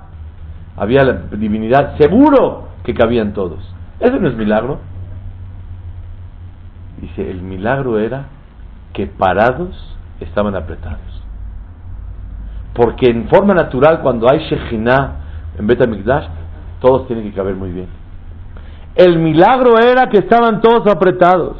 había 0.76 1.05
la 1.05 1.12
divinidad, 1.36 1.97
seguro 1.99 2.68
que 2.84 2.95
cabían 2.95 3.32
todos. 3.34 3.59
¿Eso 4.01 4.18
no 4.18 4.28
es 4.28 4.34
milagro? 4.34 4.78
Dice, 7.01 7.30
el 7.30 7.43
milagro 7.43 7.99
era 7.99 8.26
que 8.99 9.07
parados 9.07 9.71
estaban 10.19 10.57
apretados. 10.57 10.99
Porque 12.75 13.09
en 13.09 13.29
forma 13.29 13.55
natural, 13.55 14.01
cuando 14.01 14.29
hay 14.29 14.41
Shekhinah 14.41 15.13
en 15.57 15.67
Bet 15.69 15.81
todos 16.81 17.07
tienen 17.07 17.31
que 17.31 17.33
caber 17.33 17.55
muy 17.55 17.71
bien. 17.71 17.87
El 18.97 19.21
milagro 19.21 19.79
era 19.79 20.09
que 20.09 20.19
estaban 20.19 20.61
todos 20.61 20.85
apretados. 20.89 21.59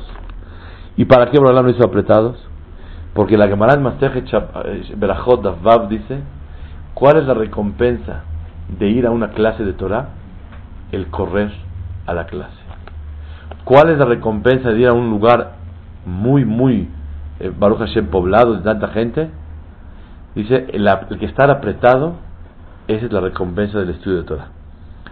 ¿Y 0.97 1.05
para 1.05 1.30
qué 1.30 1.39
Boreolam 1.39 1.66
lo 1.66 1.70
hizo 1.70 1.86
apretados? 1.86 2.45
Porque 3.14 3.36
la 3.36 3.47
Gemara 3.47 3.74
en 3.74 3.86
eh, 3.86 4.95
Berajot 4.97 5.62
Vav 5.62 5.89
dice, 5.89 6.18
¿cuál 6.95 7.18
es 7.18 7.24
la 7.24 7.34
recompensa 7.34 8.24
de 8.80 8.89
ir 8.89 9.07
a 9.07 9.12
una 9.12 9.28
clase 9.28 9.64
de 9.64 9.74
Torah? 9.74 10.09
El 10.91 11.07
correr 11.07 11.53
a 12.05 12.14
la 12.14 12.26
clase. 12.26 12.59
¿Cuál 13.62 13.91
es 13.91 13.99
la 13.99 14.07
recompensa 14.07 14.70
de 14.70 14.80
ir 14.80 14.89
a 14.89 14.93
un 14.93 15.09
lugar 15.09 15.53
muy, 16.05 16.45
muy 16.45 16.89
eh, 17.41 17.53
Baruch 17.57 17.78
Hashem 17.78 18.07
poblado 18.07 18.55
de 18.55 18.62
tanta 18.62 18.89
gente? 18.89 19.30
Dice, 20.34 20.66
el, 20.72 20.89
que 21.18 21.26
estar 21.26 21.51
apretado, 21.51 22.14
esa 22.86 23.07
es 23.07 23.12
la 23.12 23.20
recompensa 23.20 23.78
del 23.78 23.91
estudio 23.91 24.18
de 24.18 24.24
Torah. 24.24 24.49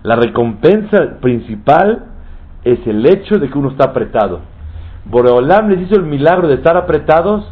La 0.03 0.16
recompensa 0.16 1.18
principal 1.20 2.05
es 2.64 2.85
el 2.87 3.05
hecho 3.07 3.39
de 3.39 3.49
que 3.49 3.59
uno 3.59 3.70
está 3.70 3.87
apretado. 3.91 4.41
Boreolam 5.05 5.68
les 5.70 5.83
hizo 5.83 5.97
el 5.97 6.05
milagro 6.05 6.49
de 6.49 6.55
estar 6.55 6.77
apretados 6.77 7.45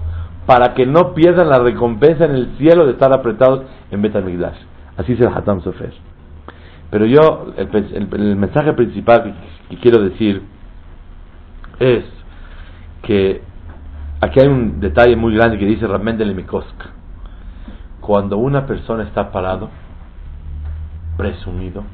para 0.46 0.74
que 0.74 0.86
no 0.86 1.14
pierdan 1.14 1.48
la 1.48 1.58
recompensa 1.58 2.26
en 2.26 2.32
el 2.32 2.56
cielo 2.58 2.84
de 2.86 2.92
estar 2.92 3.12
apretados 3.12 3.62
en 3.90 4.02
Betamigdash. 4.02 4.58
Así 4.96 5.12
es 5.12 5.20
el 5.20 5.28
Hatam 5.28 5.62
Sofer. 5.62 5.92
Pero 6.90 7.06
yo, 7.06 7.52
el, 7.56 8.36
mensaje 8.36 8.72
principal 8.74 9.34
que, 9.68 9.76
quiero 9.78 10.02
decir 10.02 10.42
es 11.80 12.04
que 13.02 13.42
aquí 14.24 14.40
hay 14.40 14.48
un 14.48 14.80
detalle 14.80 15.16
muy 15.16 15.34
grande 15.34 15.58
que 15.58 15.66
dice 15.66 15.86
realmente 15.86 16.22
el 16.22 16.34
Mikosk. 16.34 16.74
Cuando 18.00 18.36
una 18.38 18.66
persona 18.66 19.04
está 19.04 19.30
parado, 19.30 19.70
presumido, 21.16 21.84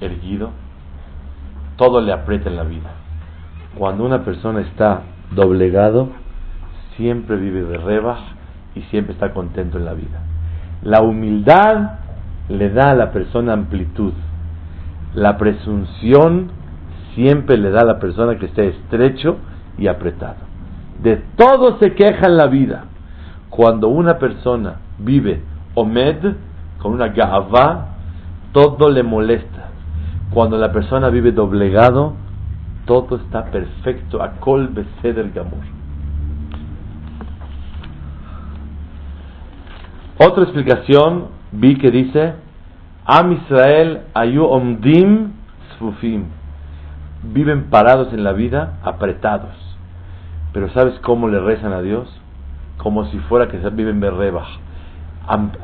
erguido, 0.00 0.50
todo 1.76 2.00
le 2.00 2.12
aprieta 2.12 2.48
en 2.48 2.56
la 2.56 2.64
vida. 2.64 2.90
Cuando 3.76 4.04
una 4.04 4.24
persona 4.24 4.60
está 4.60 5.02
doblegado, 5.30 6.10
siempre 6.96 7.36
vive 7.36 7.62
de 7.62 7.78
rebaj 7.78 8.18
y 8.74 8.82
siempre 8.82 9.14
está 9.14 9.32
contento 9.32 9.78
en 9.78 9.84
la 9.84 9.94
vida. 9.94 10.20
La 10.82 11.00
humildad 11.02 11.98
le 12.48 12.70
da 12.70 12.90
a 12.90 12.94
la 12.94 13.12
persona 13.12 13.52
amplitud. 13.52 14.12
La 15.14 15.36
presunción 15.36 16.50
siempre 17.14 17.56
le 17.56 17.70
da 17.70 17.82
a 17.82 17.86
la 17.86 17.98
persona 17.98 18.38
que 18.38 18.46
esté 18.46 18.68
estrecho 18.68 19.38
y 19.78 19.86
apretado. 19.86 20.51
De 21.02 21.16
todo 21.36 21.78
se 21.78 21.94
queja 21.94 22.26
en 22.26 22.36
la 22.36 22.46
vida. 22.46 22.84
Cuando 23.50 23.88
una 23.88 24.18
persona 24.18 24.76
vive 24.98 25.42
omed, 25.74 26.34
con 26.78 26.92
una 26.92 27.08
gavá, 27.08 27.88
todo 28.52 28.88
le 28.90 29.02
molesta. 29.02 29.70
Cuando 30.32 30.56
la 30.56 30.72
persona 30.72 31.08
vive 31.10 31.32
doblegado, 31.32 32.14
todo 32.86 33.16
está 33.16 33.44
perfecto. 33.46 34.22
A 34.22 34.40
kol 34.40 34.68
beseder 34.68 35.30
gamur. 35.32 35.64
Otra 40.18 40.44
explicación 40.44 41.28
vi 41.52 41.76
que 41.76 41.90
dice, 41.90 42.34
Am 43.04 43.32
Israel 43.32 44.02
ayu 44.14 44.44
omdim 44.44 45.32
sfufim. 45.74 46.26
Viven 47.24 47.70
parados 47.70 48.12
en 48.12 48.22
la 48.22 48.32
vida, 48.32 48.78
apretados. 48.84 49.71
Pero 50.52 50.68
¿sabes 50.70 50.98
cómo 51.00 51.28
le 51.28 51.40
rezan 51.40 51.72
a 51.72 51.80
Dios? 51.80 52.08
Como 52.78 53.06
si 53.06 53.18
fuera 53.20 53.48
que 53.48 53.58
viven 53.70 54.00
berrebach, 54.00 54.48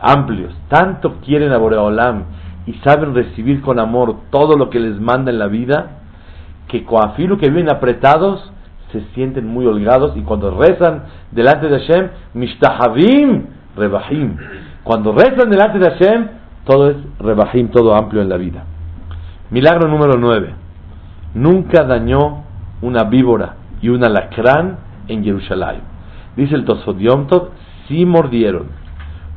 amplios. 0.00 0.54
Tanto 0.68 1.16
quieren 1.24 1.52
a 1.52 1.58
Boreolam 1.58 2.24
y 2.66 2.74
saben 2.84 3.14
recibir 3.14 3.60
con 3.60 3.78
amor 3.78 4.16
todo 4.30 4.56
lo 4.56 4.70
que 4.70 4.78
les 4.78 5.00
manda 5.00 5.30
en 5.30 5.38
la 5.38 5.46
vida, 5.46 5.98
que 6.68 6.86
filo 7.16 7.38
que 7.38 7.48
viven 7.48 7.70
apretados, 7.70 8.52
se 8.92 9.02
sienten 9.14 9.46
muy 9.46 9.66
holgados 9.66 10.16
y 10.16 10.22
cuando 10.22 10.50
rezan 10.50 11.04
delante 11.30 11.68
de 11.68 11.78
Hashem, 11.78 12.08
mishtahavim 12.34 13.46
rebahim. 13.76 14.36
Cuando 14.82 15.12
rezan 15.12 15.50
delante 15.50 15.78
de 15.78 15.90
Hashem, 15.90 16.28
todo 16.64 16.90
es 16.90 16.96
rebahim, 17.18 17.68
todo 17.68 17.94
amplio 17.94 18.22
en 18.22 18.28
la 18.30 18.36
vida. 18.36 18.64
Milagro 19.50 19.88
número 19.88 20.18
9. 20.18 20.54
Nunca 21.34 21.84
dañó 21.84 22.44
una 22.80 23.04
víbora 23.04 23.57
y 23.80 23.88
un 23.88 24.04
alacrán 24.04 24.78
en 25.08 25.24
Jerusalén. 25.24 25.80
Dice 26.36 26.54
el 26.54 26.64
Tosodiomtov, 26.64 27.50
sí 27.86 28.04
mordieron, 28.04 28.68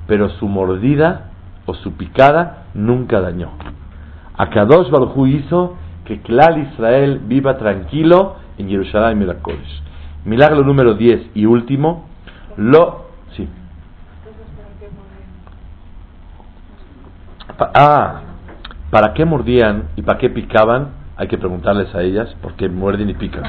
pero 0.08 0.30
su 0.30 0.48
mordida 0.48 1.32
o 1.66 1.74
su 1.74 1.94
picada 1.94 2.66
nunca 2.74 3.22
dañó. 3.22 3.52
Akadosh 4.38 4.90
Baruj 4.90 5.28
hizo 5.28 5.76
que 6.06 6.22
Klal 6.22 6.60
Israel 6.60 7.22
viva 7.26 7.58
tranquilo 7.58 8.36
en 8.58 8.70
Jerusalén 8.70 9.22
y 9.22 10.28
Milagro 10.30 10.64
número 10.64 10.94
10 10.94 11.32
y 11.34 11.46
último, 11.46 12.06
lo... 12.58 13.06
Sí. 13.36 13.48
ah, 17.74 18.22
¿para 18.90 19.14
qué 19.14 19.26
mordían 19.26 19.90
y 19.96 20.02
para 20.02 20.20
qué 20.20 20.30
picaban? 20.30 20.90
Hay 21.18 21.28
que 21.28 21.38
preguntarles 21.38 21.94
a 21.94 22.02
ellas, 22.02 22.36
porque 22.42 22.68
muerden 22.68 23.10
y 23.10 23.14
pican. 23.14 23.44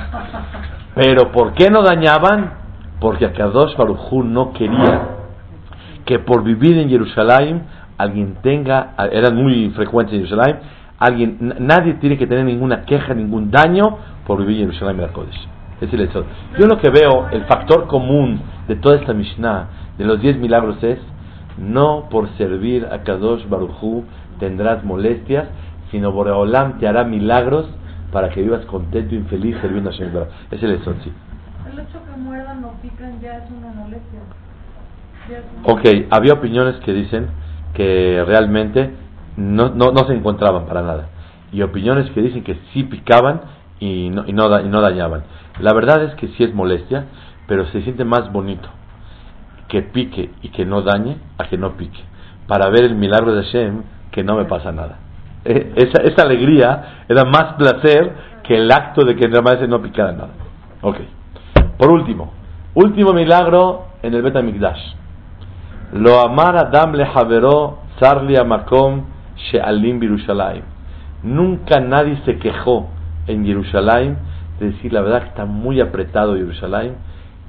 Pero 0.95 1.33
¿por 1.33 1.55
qué 1.55 1.71
no 1.71 1.83
dañaban? 1.83 2.53
Porque 3.01 3.27
Akadosh 3.27 3.77
Baruj 3.77 4.13
no 4.25 4.53
quería 4.53 5.09
que 6.05 6.19
por 6.19 6.43
vivir 6.43 6.79
en 6.79 6.89
Jerusalén 6.89 7.63
alguien 7.99 8.37
tenga, 8.43 8.95
eran 9.13 9.37
muy 9.37 9.71
frecuentes 9.71 10.15
en 10.15 10.27
Jerusalén, 10.27 10.59
alguien, 10.99 11.55
nadie 11.61 11.95
tiene 11.95 12.19
que 12.19 12.27
tener 12.27 12.45
ninguna 12.45 12.85
queja, 12.85 13.15
ningún 13.15 13.51
daño 13.51 13.99
por 14.27 14.39
vivir 14.41 14.63
en 14.63 14.73
Jerusalén 14.73 14.99
y. 14.99 15.49
Es 15.81 15.93
el 15.93 16.09
Yo 16.59 16.67
lo 16.67 16.79
que 16.79 16.91
veo, 16.91 17.29
el 17.33 17.45
factor 17.45 17.87
común 17.87 18.41
de 18.69 18.77
toda 18.77 18.97
esta 18.97 19.13
Mishnah, 19.13 19.69
de 19.99 20.05
los 20.05 20.21
diez 20.21 20.37
milagros 20.37 20.83
es, 20.83 20.99
no 21.59 22.09
por 22.11 22.29
servir 22.37 22.87
a 22.91 23.03
Kadosh 23.03 23.49
Baruchu 23.49 24.05
tendrás 24.39 24.85
molestias, 24.85 25.49
sino 25.91 26.13
Boreolam 26.13 26.79
te 26.79 26.89
hará 26.89 27.05
milagros 27.05 27.69
para 28.13 28.29
que 28.29 28.43
vivas 28.43 28.65
contento 28.67 29.15
y 29.15 29.23
feliz 29.23 29.57
sirviendo 29.61 29.91
a 29.91 29.93
Hashem. 29.93 30.13
Es 30.51 30.63
el 30.63 30.79
sí. 31.03 31.13
El 31.73 31.79
hecho 31.79 31.99
que 32.05 32.21
muerdan 32.21 32.63
o 32.65 32.73
pican 32.83 33.21
ya 33.21 33.39
es 33.39 33.51
una 33.51 33.73
molestia. 33.73 34.21
Ok, 35.65 36.09
había 36.11 36.35
opiniones 36.35 36.77
que 36.85 36.93
dicen 36.93 37.29
que 37.75 38.23
realmente 38.27 38.91
no, 39.37 39.71
no, 39.71 39.93
no, 39.93 40.07
se 40.07 40.13
encontraban 40.13 40.67
para 40.67 40.83
nada. 40.83 41.09
Y 41.53 41.63
opiniones 41.63 42.11
que 42.11 42.21
dicen 42.21 42.45
que 42.45 42.59
sí 42.73 42.85
picaban 42.85 43.41
y 43.81 44.11
no, 44.11 44.25
y 44.27 44.33
no, 44.33 44.61
y 44.61 44.69
no 44.69 44.81
dañaban. 44.81 45.23
La 45.61 45.73
verdad 45.73 46.05
es 46.05 46.15
que 46.17 46.29
sí 46.29 46.45
es 46.45 46.55
molestia, 46.55 47.07
pero 47.47 47.67
se 47.67 47.83
siente 47.83 48.05
más 48.05 48.31
bonito 48.33 48.69
que 49.69 49.83
pique 49.83 50.31
y 50.43 50.51
que 50.51 50.67
no 50.67 50.83
dañe 50.83 51.17
a 51.39 51.49
que 51.49 51.57
no 51.57 51.77
pique. 51.77 52.01
Para 52.47 52.69
ver 52.69 52.85
el 52.85 52.95
milagro 52.95 53.35
de 53.35 53.43
Hashem 53.43 53.83
que 54.11 54.23
no 54.23 54.37
me 54.37 54.45
pasa 54.45 54.73
nada. 54.73 54.99
Eh, 55.45 55.73
esa, 55.77 56.23
alegría 56.23 57.05
era 57.09 57.25
más 57.25 57.55
placer 57.55 58.13
que 58.45 58.57
el 58.57 58.71
acto 58.71 59.05
de 59.05 59.17
que 59.17 59.27
realmente 59.27 59.67
no 59.67 59.83
picara 59.83 60.13
nada. 60.13 60.31
Ok. 60.83 60.99
Por 61.79 61.91
último, 61.91 62.33
último 62.75 63.13
milagro 63.13 63.87
en 64.03 64.15
el 64.15 64.23
Betamikdash. 64.23 64.95
Lo 65.95 66.21
amar 66.21 66.57
Adam 66.57 66.95
le 66.95 67.05
Havero 67.05 67.79
Sarli 68.01 68.37
Amakom 68.37 69.05
She'alim 69.37 69.99
Birushalayim. 69.99 70.63
Nunca 71.23 71.81
nadie 71.81 72.19
se 72.25 72.39
quejó 72.39 72.89
en 73.27 73.45
Jerusalén 73.45 74.19
de 74.59 74.71
decir 74.71 74.93
la 74.93 75.03
verdad 75.03 75.23
que 75.23 75.29
está 75.29 75.45
muy 75.45 75.81
apretado 75.81 76.37
Jerusalén 76.37 76.97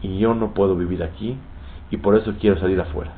y 0.01 0.17
yo 0.19 0.33
no 0.33 0.53
puedo 0.53 0.75
vivir 0.75 1.03
aquí 1.03 1.37
y 1.89 1.97
por 1.97 2.15
eso 2.15 2.33
quiero 2.39 2.59
salir 2.59 2.79
afuera. 2.79 3.11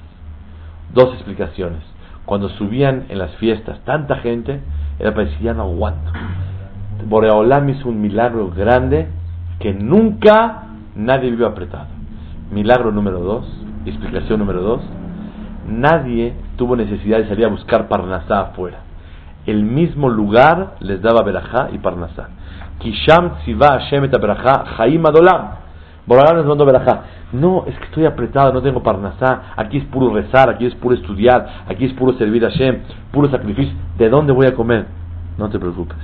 Dos 0.94 1.14
explicaciones. 1.16 1.82
Cuando 2.26 2.50
subían 2.50 3.06
en 3.10 3.20
las 3.20 3.36
fiestas 3.36 3.80
tanta 3.86 4.18
gente, 4.18 4.62
era 5.00 5.14
para 5.14 5.26
decir 5.26 5.42
ya 5.42 5.54
no 5.54 5.64
aguanto. 5.64 6.12
Boreolam 7.06 7.70
hizo 7.70 7.90
un 7.90 8.02
milagro 8.02 8.50
grande 8.50 9.08
que 9.60 9.74
nunca 9.74 10.64
nadie 10.96 11.30
vive 11.30 11.46
apretado. 11.46 11.88
Milagro 12.52 12.92
número 12.92 13.20
dos, 13.20 13.46
explicación 13.86 14.40
número 14.40 14.62
dos, 14.62 14.82
nadie 15.68 16.34
tuvo 16.58 16.76
necesidad 16.76 17.20
de 17.20 17.28
salir 17.28 17.46
a 17.46 17.50
buscar 17.50 17.88
Parnasá 17.88 18.42
afuera. 18.42 18.80
El 19.46 19.64
mismo 19.64 20.10
lugar 20.10 20.76
les 20.80 21.02
daba 21.02 21.22
Berajá 21.24 21.70
y 21.72 21.78
Parnasá. 21.78 22.30
Kisham 22.80 23.38
Tziva 23.40 23.80
Hashem 23.80 24.06
et 24.06 24.12
Berajá 24.12 24.66
Chaim 24.78 25.06
Adolam. 25.06 25.52
les 26.08 26.46
mandó 26.46 26.66
Berajá. 26.66 27.04
No, 27.32 27.66
es 27.66 27.78
que 27.78 27.86
estoy 27.86 28.06
apretado, 28.06 28.54
no 28.54 28.62
tengo 28.62 28.84
Parnasá. 28.84 29.54
Aquí 29.56 29.78
es 29.78 29.86
puro 29.86 30.14
rezar, 30.14 30.50
aquí 30.50 30.66
es 30.66 30.76
puro 30.76 30.96
estudiar, 30.96 31.66
aquí 31.68 31.86
es 31.86 31.94
puro 31.94 32.14
servir 32.14 32.46
a 32.46 32.50
Hashem, 32.50 32.82
puro 33.12 33.30
sacrificio. 33.30 33.74
¿De 33.98 34.10
dónde 34.10 34.32
voy 34.32 34.46
a 34.48 34.56
comer? 34.56 34.86
No 35.38 35.50
te 35.50 35.60
preocupes. 35.60 35.98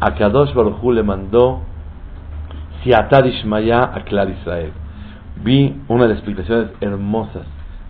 A 0.00 0.14
Kadosh 0.14 0.52
Baruj 0.54 0.82
le 0.92 1.02
mandó 1.02 1.60
Siatad 2.82 3.24
Ishmaya 3.24 3.84
a 3.94 4.04
Clar 4.04 4.28
Israel. 4.30 4.72
Vi 5.42 5.80
una 5.88 6.04
de 6.04 6.08
las 6.10 6.18
explicaciones 6.18 6.70
hermosas 6.80 7.46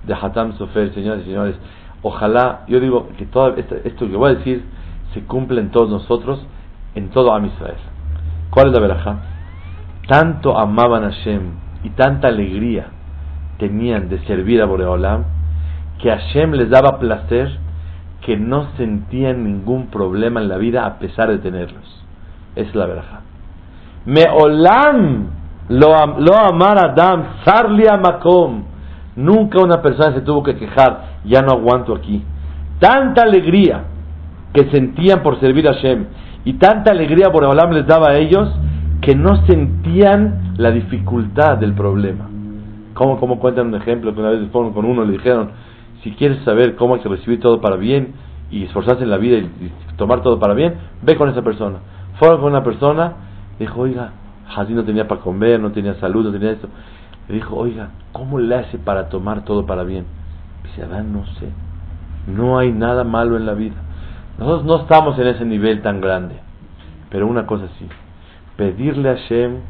de 0.06 0.14
Hatam 0.14 0.56
Sofer, 0.56 0.92
señores 0.94 1.22
y 1.22 1.26
señores. 1.26 1.56
Ojalá, 2.02 2.64
yo 2.68 2.80
digo 2.80 3.08
que 3.18 3.26
todo 3.26 3.54
esto, 3.56 4.08
que 4.08 4.16
voy 4.16 4.32
a 4.32 4.34
decir 4.34 4.64
se 5.14 5.22
cumple 5.24 5.60
en 5.60 5.70
todos 5.70 5.90
nosotros, 5.90 6.44
en 6.94 7.10
todo 7.10 7.32
Am 7.32 7.46
Israel. 7.46 7.76
¿Cuál 8.50 8.68
es 8.68 8.72
la 8.74 8.80
verajá? 8.80 9.16
Tanto 10.06 10.58
amaban 10.58 11.04
a 11.04 11.10
Hashem 11.10 11.69
y 11.82 11.90
tanta 11.90 12.28
alegría 12.28 12.86
tenían 13.58 14.08
de 14.08 14.18
servir 14.26 14.62
a 14.62 14.66
Boreolam 14.66 15.24
que 16.00 16.10
Hashem 16.10 16.52
les 16.52 16.70
daba 16.70 16.98
placer 16.98 17.50
que 18.22 18.36
no 18.36 18.68
sentían 18.76 19.44
ningún 19.44 19.86
problema 19.88 20.40
en 20.40 20.48
la 20.48 20.56
vida 20.56 20.86
a 20.86 20.98
pesar 20.98 21.30
de 21.30 21.38
tenerlos. 21.38 22.04
Esa 22.54 22.68
es 22.68 22.74
la 22.74 22.86
verajá. 22.86 23.20
Meolam 24.06 25.28
lo, 25.68 26.18
lo 26.18 26.36
amar 26.36 26.78
Adam, 26.78 27.24
sarli 27.44 27.84
makom 28.02 28.64
Nunca 29.16 29.62
una 29.62 29.82
persona 29.82 30.14
se 30.14 30.22
tuvo 30.22 30.42
que 30.42 30.56
quejar, 30.56 31.18
ya 31.24 31.42
no 31.42 31.52
aguanto 31.52 31.94
aquí. 31.94 32.22
Tanta 32.78 33.22
alegría 33.22 33.84
que 34.52 34.70
sentían 34.70 35.22
por 35.22 35.38
servir 35.40 35.68
a 35.68 35.74
Hashem 35.74 36.06
y 36.44 36.54
tanta 36.54 36.92
alegría 36.92 37.30
por 37.30 37.44
Olam 37.44 37.72
les 37.72 37.86
daba 37.86 38.10
a 38.10 38.16
ellos 38.16 38.48
que 39.02 39.14
no 39.14 39.44
sentían 39.46 40.49
la 40.60 40.70
dificultad 40.70 41.56
del 41.56 41.72
problema. 41.72 42.28
Como, 42.92 43.18
como 43.18 43.38
cuentan 43.38 43.68
un 43.68 43.76
ejemplo 43.76 44.12
que 44.12 44.20
una 44.20 44.30
vez 44.30 44.46
fueron 44.52 44.74
con 44.74 44.84
uno 44.84 45.06
le 45.06 45.12
dijeron, 45.12 45.52
si 46.02 46.12
quieres 46.12 46.44
saber 46.44 46.76
cómo 46.76 46.94
hay 46.94 47.00
que 47.00 47.08
recibir 47.08 47.40
todo 47.40 47.62
para 47.62 47.76
bien 47.76 48.12
y 48.50 48.64
esforzarse 48.64 49.04
en 49.04 49.10
la 49.10 49.16
vida 49.16 49.38
y, 49.38 49.72
tomar 49.96 50.20
todo 50.22 50.38
para 50.38 50.52
bien, 50.52 50.74
ve 51.00 51.16
con 51.16 51.30
esa 51.30 51.40
persona. 51.40 51.78
Fueron 52.18 52.40
con 52.40 52.50
una 52.50 52.62
persona, 52.62 53.14
dijo, 53.58 53.80
oiga, 53.80 54.12
Hazí 54.54 54.74
no 54.74 54.84
tenía 54.84 55.06
para 55.06 55.20
comer, 55.20 55.60
no 55.60 55.70
tenía 55.70 55.94
salud, 55.94 56.24
no 56.24 56.32
tenía 56.32 56.50
esto. 56.50 56.68
Le 57.28 57.36
dijo, 57.36 57.56
oiga, 57.56 57.90
¿cómo 58.12 58.38
le 58.38 58.54
hace 58.56 58.78
para 58.78 59.08
tomar 59.08 59.44
todo 59.44 59.64
para 59.64 59.84
bien? 59.84 60.04
Dice, 60.64 60.82
Adán, 60.82 61.12
no 61.12 61.24
sé. 61.38 61.48
No 62.26 62.58
hay 62.58 62.72
nada 62.72 63.04
malo 63.04 63.36
en 63.36 63.46
la 63.46 63.54
vida. 63.54 63.76
Nosotros 64.38 64.64
no 64.64 64.76
estamos 64.82 65.18
en 65.18 65.28
ese 65.28 65.44
nivel 65.44 65.80
tan 65.80 66.00
grande, 66.00 66.34
pero 67.10 67.26
una 67.26 67.46
cosa 67.46 67.68
sí, 67.78 67.86
pedirle 68.56 69.10
a 69.10 69.14
Hashem 69.14 69.60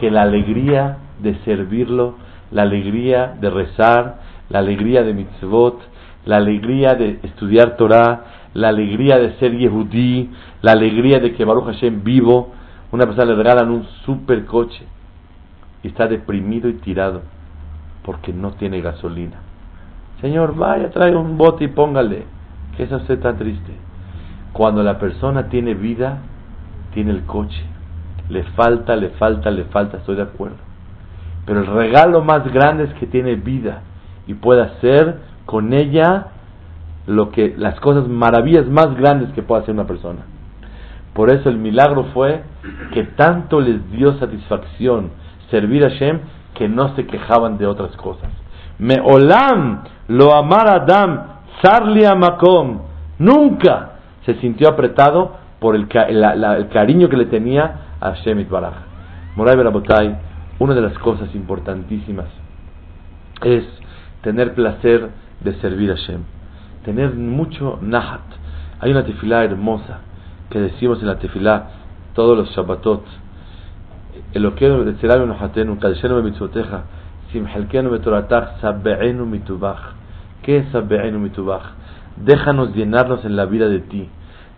que 0.00 0.10
la 0.10 0.22
alegría 0.22 0.96
de 1.20 1.34
servirlo, 1.44 2.14
la 2.50 2.62
alegría 2.62 3.36
de 3.38 3.50
rezar, 3.50 4.20
la 4.48 4.60
alegría 4.60 5.02
de 5.02 5.12
mitzvot, 5.12 5.78
la 6.24 6.38
alegría 6.38 6.94
de 6.94 7.20
estudiar 7.22 7.76
Torah, 7.76 8.24
la 8.54 8.68
alegría 8.68 9.18
de 9.18 9.34
ser 9.34 9.56
Yehudí, 9.56 10.30
la 10.62 10.72
alegría 10.72 11.20
de 11.20 11.34
que 11.34 11.44
Baruch 11.44 11.66
Hashem 11.66 12.02
vivo, 12.02 12.50
una 12.92 13.04
persona 13.04 13.26
le 13.26 13.36
regalan 13.36 13.70
un 13.70 13.84
super 14.06 14.46
coche 14.46 14.84
y 15.82 15.88
está 15.88 16.08
deprimido 16.08 16.68
y 16.70 16.74
tirado 16.74 17.20
porque 18.02 18.32
no 18.32 18.52
tiene 18.52 18.80
gasolina. 18.80 19.36
Señor, 20.22 20.56
vaya, 20.56 20.90
trae 20.90 21.14
un 21.14 21.36
bote 21.36 21.64
y 21.64 21.68
póngale. 21.68 22.24
¿Qué 22.76 22.84
es 22.84 22.92
usted 22.92 23.20
tan 23.20 23.36
triste? 23.36 23.72
Cuando 24.54 24.82
la 24.82 24.98
persona 24.98 25.48
tiene 25.48 25.74
vida, 25.74 26.18
tiene 26.94 27.10
el 27.10 27.24
coche. 27.24 27.69
Le 28.30 28.44
falta, 28.54 28.96
le 28.96 29.10
falta, 29.10 29.50
le 29.50 29.64
falta, 29.64 29.98
estoy 29.98 30.16
de 30.16 30.22
acuerdo. 30.22 30.56
Pero 31.44 31.60
el 31.60 31.66
regalo 31.66 32.22
más 32.22 32.44
grande 32.52 32.84
es 32.84 32.94
que 32.94 33.06
tiene 33.06 33.34
vida 33.34 33.82
y 34.26 34.34
puede 34.34 34.62
hacer 34.62 35.18
con 35.46 35.72
ella 35.72 36.28
lo 37.06 37.30
que 37.30 37.54
las 37.56 37.78
cosas 37.80 38.08
maravillas 38.08 38.66
más 38.66 38.94
grandes 38.94 39.30
que 39.32 39.42
puede 39.42 39.62
hacer 39.62 39.74
una 39.74 39.86
persona. 39.86 40.20
Por 41.12 41.30
eso 41.30 41.48
el 41.48 41.58
milagro 41.58 42.04
fue 42.14 42.42
que 42.92 43.02
tanto 43.02 43.60
les 43.60 43.90
dio 43.90 44.16
satisfacción 44.18 45.10
servir 45.50 45.84
a 45.84 45.88
Shem 45.88 46.20
que 46.54 46.68
no 46.68 46.94
se 46.94 47.06
quejaban 47.06 47.58
de 47.58 47.66
otras 47.66 47.96
cosas. 47.96 48.30
Me 48.78 48.96
olam 49.02 49.82
lo 50.08 50.34
amar 50.34 50.68
Adam 50.68 51.24
sarli 51.62 52.04
makom 52.16 52.82
nunca 53.18 53.90
se 54.24 54.34
sintió 54.34 54.68
apretado 54.68 55.36
por 55.58 55.74
el, 55.74 55.88
el 55.90 56.68
cariño 56.68 57.08
que 57.08 57.16
le 57.16 57.26
tenía 57.26 57.89
a 58.00 58.14
Shem 58.14 58.46
Baraj. 58.48 58.74
Moray 59.36 59.56
Berabotay, 59.56 60.16
una 60.58 60.74
de 60.74 60.80
las 60.80 60.98
cosas 60.98 61.34
importantísimas 61.34 62.28
es 63.42 63.64
tener 64.22 64.54
placer 64.54 65.08
de 65.40 65.54
servir 65.60 65.92
a 65.92 65.94
Shem, 65.94 66.22
tener 66.84 67.14
mucho 67.14 67.78
nahat. 67.80 68.20
Hay 68.80 68.90
una 68.90 69.04
tefilá 69.04 69.44
hermosa 69.44 70.00
que 70.50 70.60
decimos 70.60 71.00
en 71.00 71.06
la 71.06 71.18
tefilá 71.18 71.70
todos 72.14 72.36
los 72.36 72.50
Shabbatot. 72.50 73.04
Eloqueno 74.34 74.84
betzeranu 74.84 75.26
nohatenu, 75.26 75.78
kadeshenu 75.78 76.22
mitzvoteja, 76.22 76.82
simhelkenu 77.32 77.90
betoratach, 77.90 78.60
sabbeenu 78.60 79.24
mitubach. 79.24 79.94
¿Qué 80.42 80.58
es 80.58 80.68
sabbeenu 80.72 81.18
mitubach? 81.18 81.74
Déjanos 82.16 82.74
llenarnos 82.74 83.24
en 83.24 83.36
la 83.36 83.46
vida 83.46 83.68
de 83.68 83.80
ti. 83.80 84.08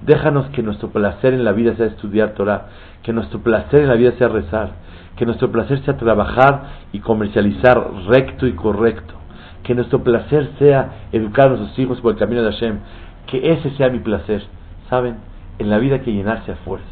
Déjanos 0.04 0.48
que 0.48 0.62
nuestro 0.62 0.90
placer 0.90 1.32
en 1.32 1.44
la 1.44 1.52
vida 1.52 1.76
sea 1.76 1.86
estudiar 1.86 2.34
Torah, 2.34 2.66
que 3.02 3.12
nuestro 3.12 3.40
placer 3.40 3.82
en 3.82 3.88
la 3.88 3.94
vida 3.94 4.12
sea 4.18 4.28
rezar, 4.28 4.72
que 5.16 5.26
nuestro 5.26 5.52
placer 5.52 5.80
sea 5.84 5.96
trabajar 5.96 6.64
y 6.92 6.98
comercializar 6.98 7.80
recto 8.08 8.46
y 8.48 8.54
correcto, 8.54 9.14
que 9.62 9.76
nuestro 9.76 10.02
placer 10.02 10.50
sea 10.58 11.06
educar 11.12 11.46
a 11.46 11.48
nuestros 11.50 11.78
hijos 11.78 12.00
por 12.00 12.12
el 12.12 12.18
camino 12.18 12.42
de 12.42 12.50
Hashem, 12.50 12.78
que 13.26 13.52
ese 13.52 13.70
sea 13.76 13.90
mi 13.90 14.00
placer. 14.00 14.42
¿Saben? 14.90 15.18
En 15.58 15.70
la 15.70 15.78
vida 15.78 15.96
hay 15.96 16.00
que 16.00 16.12
llenarse 16.12 16.50
a 16.50 16.56
fuerzas. 16.56 16.88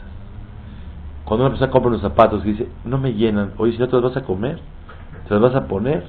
Cuando 1.24 1.44
una 1.44 1.50
persona 1.50 1.70
compra 1.70 1.88
unos 1.88 2.02
zapatos 2.02 2.44
y 2.44 2.52
dice, 2.52 2.68
no 2.84 2.98
me 2.98 3.14
llenan, 3.14 3.52
oye, 3.56 3.72
si 3.72 3.78
no 3.78 3.88
te 3.88 3.96
los 3.96 4.02
vas 4.02 4.16
a 4.16 4.26
comer, 4.26 4.58
te 5.26 5.34
los 5.34 5.42
vas 5.42 5.54
a 5.54 5.66
poner. 5.66 6.04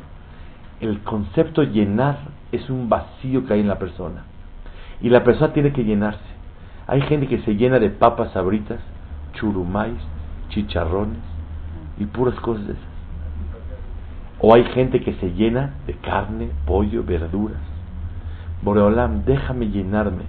El 0.79 0.99
concepto 1.01 1.63
llenar 1.63 2.17
es 2.51 2.69
un 2.69 2.89
vacío 2.89 3.45
que 3.45 3.53
hay 3.53 3.59
en 3.59 3.67
la 3.67 3.79
persona. 3.79 4.23
Y 5.01 5.09
la 5.09 5.23
persona 5.23 5.53
tiene 5.53 5.73
que 5.73 5.83
llenarse. 5.83 6.30
Hay 6.91 6.99
gente 7.03 7.25
que 7.27 7.37
se 7.43 7.55
llena 7.55 7.79
de 7.79 7.89
papas 7.89 8.33
sabritas, 8.33 8.81
churumais, 9.31 9.95
chicharrones 10.49 11.23
y 11.97 12.03
puras 12.03 12.35
cosas 12.41 12.67
de 12.67 12.73
esas. 12.73 12.85
O 14.41 14.53
hay 14.53 14.65
gente 14.73 14.99
que 14.99 15.13
se 15.13 15.31
llena 15.31 15.75
de 15.87 15.93
carne, 15.93 16.49
pollo, 16.65 17.05
verduras. 17.05 17.61
Boreolam, 18.61 19.23
déjame 19.23 19.69
llenarme 19.69 20.23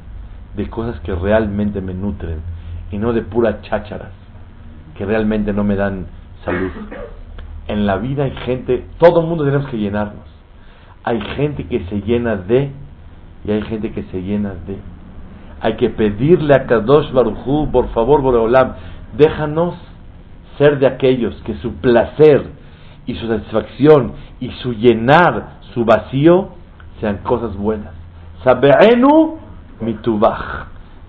de 0.54 0.70
cosas 0.70 1.00
que 1.00 1.12
realmente 1.12 1.80
me 1.80 1.94
nutren 1.94 2.38
y 2.92 2.98
no 2.98 3.12
de 3.12 3.22
puras 3.22 3.60
chácharas 3.62 4.12
que 4.96 5.04
realmente 5.04 5.52
no 5.52 5.64
me 5.64 5.74
dan 5.74 6.06
salud. 6.44 6.70
En 7.66 7.86
la 7.86 7.96
vida 7.96 8.22
hay 8.22 8.36
gente, 8.46 8.84
todo 8.98 9.22
el 9.22 9.26
mundo 9.26 9.44
tenemos 9.44 9.68
que 9.68 9.78
llenarnos. 9.78 10.26
Hay 11.02 11.20
gente 11.34 11.66
que 11.66 11.84
se 11.86 12.02
llena 12.02 12.36
de 12.36 12.70
y 13.44 13.50
hay 13.50 13.62
gente 13.62 13.90
que 13.90 14.04
se 14.04 14.22
llena 14.22 14.50
de. 14.50 14.91
Hay 15.62 15.76
que 15.76 15.90
pedirle 15.90 16.54
a 16.56 16.66
Kadosh 16.66 17.12
Baruchu, 17.12 17.70
por 17.70 17.88
favor, 17.90 18.20
Boreolam, 18.20 18.74
déjanos 19.16 19.76
ser 20.58 20.80
de 20.80 20.88
aquellos 20.88 21.40
que 21.44 21.54
su 21.58 21.74
placer 21.74 22.46
y 23.06 23.14
su 23.14 23.28
satisfacción 23.28 24.12
y 24.40 24.50
su 24.62 24.72
llenar, 24.72 25.60
su 25.72 25.84
vacío, 25.84 26.48
sean 27.00 27.18
cosas 27.18 27.56
buenas. 27.56 27.92
Sabeenu 28.42 29.38
mitubach. 29.80 30.66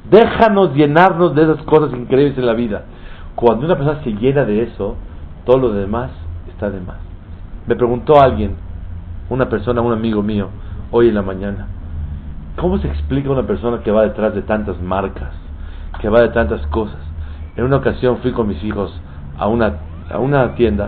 Déjanos 0.09 0.75
llenarnos 0.75 1.33
de 1.33 1.43
esas 1.43 1.63
cosas 1.63 1.91
increíbles 1.93 2.37
en 2.37 2.45
la 2.45 2.53
vida. 2.53 2.83
Cuando 3.35 3.65
una 3.65 3.75
persona 3.75 4.03
se 4.03 4.11
llena 4.11 4.45
de 4.45 4.63
eso, 4.63 4.95
todo 5.45 5.57
lo 5.57 5.69
demás 5.73 6.11
está 6.47 6.69
de 6.69 6.79
más. 6.79 6.97
Me 7.65 7.75
preguntó 7.75 8.21
alguien, 8.21 8.55
una 9.29 9.49
persona, 9.49 9.81
un 9.81 9.93
amigo 9.93 10.21
mío, 10.21 10.49
hoy 10.91 11.07
en 11.07 11.15
la 11.15 11.21
mañana, 11.23 11.67
¿cómo 12.57 12.77
se 12.77 12.87
explica 12.87 13.29
una 13.29 13.47
persona 13.47 13.81
que 13.83 13.91
va 13.91 14.03
detrás 14.03 14.33
de 14.35 14.41
tantas 14.41 14.81
marcas, 14.81 15.33
que 15.99 16.09
va 16.09 16.21
de 16.21 16.29
tantas 16.29 16.65
cosas? 16.67 16.99
En 17.55 17.65
una 17.65 17.77
ocasión 17.77 18.17
fui 18.17 18.31
con 18.31 18.47
mis 18.47 18.63
hijos 18.63 18.99
a 19.37 19.47
una, 19.47 19.77
a 20.09 20.19
una 20.19 20.55
tienda 20.55 20.87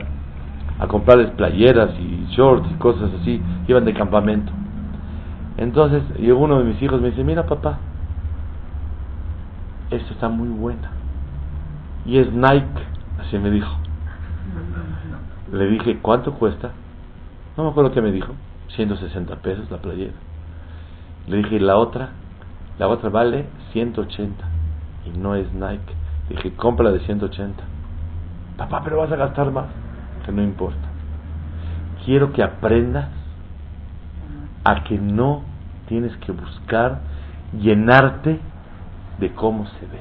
a 0.80 0.88
comprarles 0.88 1.32
playeras 1.32 1.92
y 2.00 2.28
shorts 2.32 2.70
y 2.72 2.74
cosas 2.76 3.10
así, 3.22 3.42
iban 3.68 3.86
de 3.86 3.94
campamento. 3.94 4.52
Entonces 5.58 6.04
llegó 6.20 6.40
uno 6.40 6.60
de 6.60 6.66
mis 6.66 6.82
hijos 6.82 7.00
y 7.00 7.04
me 7.04 7.10
dice, 7.12 7.24
mira 7.24 7.46
papá, 7.46 7.78
esto 9.90 10.14
está 10.14 10.28
muy 10.28 10.50
buena. 10.50 10.92
Y 12.06 12.18
es 12.18 12.32
Nike, 12.32 12.82
así 13.20 13.38
me 13.38 13.50
dijo. 13.50 13.72
Le 15.52 15.68
dije, 15.68 16.00
¿cuánto 16.02 16.34
cuesta? 16.34 16.72
No 17.56 17.64
me 17.64 17.70
acuerdo 17.70 17.92
qué 17.92 18.02
me 18.02 18.12
dijo, 18.12 18.34
160 18.76 19.36
pesos 19.38 19.72
la 19.72 19.78
playera. 19.78 20.14
Le 21.28 21.38
dije, 21.38 21.60
la 21.60 21.78
otra? 21.78 22.10
La 22.78 22.88
otra 22.88 23.10
vale 23.10 23.46
180 23.74 24.46
y 25.06 25.18
no 25.18 25.36
es 25.36 25.52
Nike. 25.54 25.94
Le 26.30 26.36
dije, 26.36 26.54
compra 26.56 26.92
de 26.92 27.00
180. 27.00 27.64
Papá, 28.58 28.82
pero 28.84 28.98
vas 28.98 29.12
a 29.12 29.16
gastar 29.16 29.52
más. 29.52 29.66
Que 30.26 30.32
no 30.32 30.42
importa. 30.42 30.88
Quiero 32.06 32.32
que 32.34 32.44
aprendas 32.44 33.10
a 34.64 34.84
que 34.84 34.98
no 34.98 35.44
tienes 35.88 36.16
que 36.18 36.32
buscar 36.32 37.00
llenarte 37.60 38.40
de 39.20 39.32
cómo 39.34 39.66
se 39.66 39.86
ve. 39.86 40.00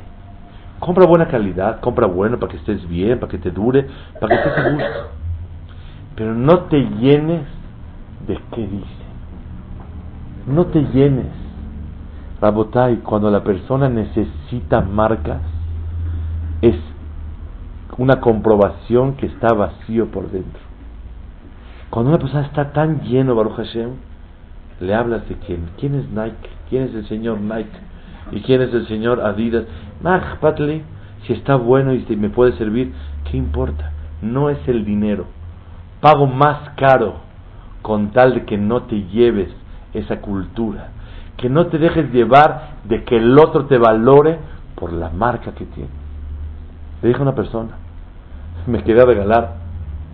Compra 0.80 1.06
buena 1.06 1.28
calidad, 1.28 1.80
compra 1.80 2.06
bueno 2.06 2.38
para 2.38 2.52
que 2.52 2.58
estés 2.58 2.86
bien, 2.88 3.18
para 3.18 3.30
que 3.30 3.38
te 3.38 3.50
dure, 3.50 3.86
para 4.20 4.28
que 4.28 4.48
estés 4.48 4.64
a 4.64 4.70
gusto. 4.70 5.10
Pero 6.16 6.34
no 6.34 6.60
te 6.64 6.80
llenes 6.80 7.42
de 8.26 8.38
qué 8.52 8.66
dice. 8.66 9.03
No 10.46 10.66
te 10.66 10.82
llenes. 10.82 11.32
Rabotai, 12.40 12.96
cuando 12.96 13.30
la 13.30 13.42
persona 13.42 13.88
necesita 13.88 14.82
marcas, 14.82 15.40
es 16.60 16.76
una 17.96 18.20
comprobación 18.20 19.14
que 19.14 19.26
está 19.26 19.54
vacío 19.54 20.08
por 20.10 20.30
dentro. 20.30 20.60
Cuando 21.88 22.10
una 22.10 22.18
persona 22.18 22.44
está 22.44 22.72
tan 22.72 23.00
lleno, 23.02 23.34
Baruch 23.34 23.56
Hashem, 23.56 23.90
le 24.80 24.94
hablas 24.94 25.26
de 25.28 25.36
quién. 25.36 25.70
¿Quién 25.78 25.94
es 25.94 26.10
Nike? 26.10 26.50
¿Quién 26.68 26.82
es 26.84 26.94
el 26.94 27.08
señor 27.08 27.40
Nike? 27.40 27.78
¿Y 28.32 28.40
quién 28.40 28.60
es 28.60 28.74
el 28.74 28.86
señor 28.86 29.20
Adidas? 29.20 29.64
Mach, 30.02 30.38
Patli, 30.40 30.82
si 31.26 31.32
está 31.32 31.56
bueno 31.56 31.94
y 31.94 32.04
me 32.16 32.28
puede 32.28 32.52
servir, 32.58 32.92
¿qué 33.30 33.38
importa? 33.38 33.92
No 34.20 34.50
es 34.50 34.58
el 34.68 34.84
dinero. 34.84 35.24
Pago 36.02 36.26
más 36.26 36.70
caro 36.76 37.14
con 37.80 38.10
tal 38.10 38.34
de 38.34 38.44
que 38.44 38.58
no 38.58 38.82
te 38.82 39.04
lleves 39.04 39.48
esa 39.94 40.20
cultura. 40.20 40.88
Que 41.36 41.48
no 41.48 41.66
te 41.66 41.78
dejes 41.78 42.12
llevar 42.12 42.74
de 42.84 43.04
que 43.04 43.16
el 43.16 43.38
otro 43.38 43.66
te 43.66 43.78
valore 43.78 44.38
por 44.74 44.92
la 44.92 45.10
marca 45.10 45.52
que 45.52 45.64
tiene. 45.64 45.90
Le 47.02 47.08
dije 47.08 47.20
a 47.20 47.22
una 47.22 47.34
persona, 47.34 47.72
me 48.66 48.82
quería 48.82 49.04
regalar 49.04 49.54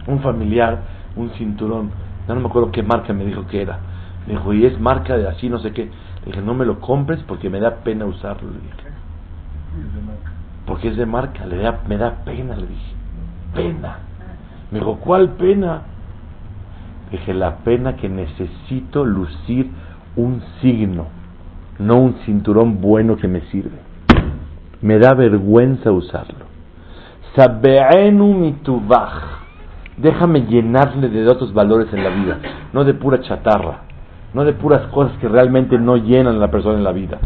un 0.07 0.21
familiar, 0.21 0.79
un 1.17 1.31
cinturón, 1.31 1.91
no 2.29 2.35
me 2.37 2.47
acuerdo 2.47 2.71
qué 2.71 2.83
marca 2.83 3.13
me 3.13 3.25
dijo 3.25 3.47
que 3.47 3.63
era. 3.63 3.79
Me 4.27 4.35
dijo, 4.35 4.53
y 4.53 4.65
es 4.65 4.79
marca 4.79 5.17
de 5.17 5.29
así, 5.29 5.49
no 5.49 5.59
sé 5.59 5.73
qué. 5.73 5.85
Le 5.85 6.27
dije, 6.27 6.43
no 6.43 6.55
me 6.55 6.65
lo 6.65 6.81
compres 6.81 7.21
porque 7.27 7.51
me 7.51 7.59
da 7.61 7.77
pena 7.77 8.05
usarlo. 8.05 8.51
Le 8.51 8.61
dije. 8.61 8.91
Porque 10.67 10.89
es 10.89 10.97
de 10.97 11.07
marca, 11.07 11.47
le 11.47 11.57
da, 11.57 11.81
me 11.89 11.97
da 11.97 12.25
pena, 12.25 12.55
le 12.55 12.67
dije. 12.67 12.95
Pena. 13.55 13.99
Me 14.71 14.79
dijo, 14.79 14.97
¿cuál 14.97 15.31
pena? 15.31 15.83
Dije, 17.11 17.35
la 17.35 17.57
pena 17.59 17.97
que 17.97 18.09
necesito 18.09 19.05
lucir 19.05 19.71
un 20.17 20.43
signo, 20.61 21.07
no 21.79 21.99
un 21.99 22.15
cinturón 22.25 22.81
bueno 22.81 23.17
que 23.17 23.29
me 23.29 23.41
sirve. 23.53 23.79
me 24.83 24.99
da 24.99 25.15
vergüenza 25.15 25.93
usarlo. 25.93 26.47
Sabeenu 27.37 28.33
mitubach. 28.35 29.41
Déjame 29.97 30.47
llenarle 30.47 31.09
de 31.09 31.29
otros 31.29 31.53
valores 31.53 31.93
en 31.93 32.03
la 32.03 32.11
vida, 32.11 32.39
no 32.73 32.85
de 32.85 32.95
pura 32.95 33.21
chatarra, 33.21 33.83
no 34.33 34.45
de 34.45 34.55
puras 34.55 34.87
cosas 34.93 35.17
que 35.19 35.29
realmente 35.29 35.79
no 35.79 35.97
llenan 35.97 36.37
a 36.37 36.39
la 36.39 36.51
persona 36.51 36.79
en 36.79 36.85
la 36.85 36.93
vida. 36.93 37.19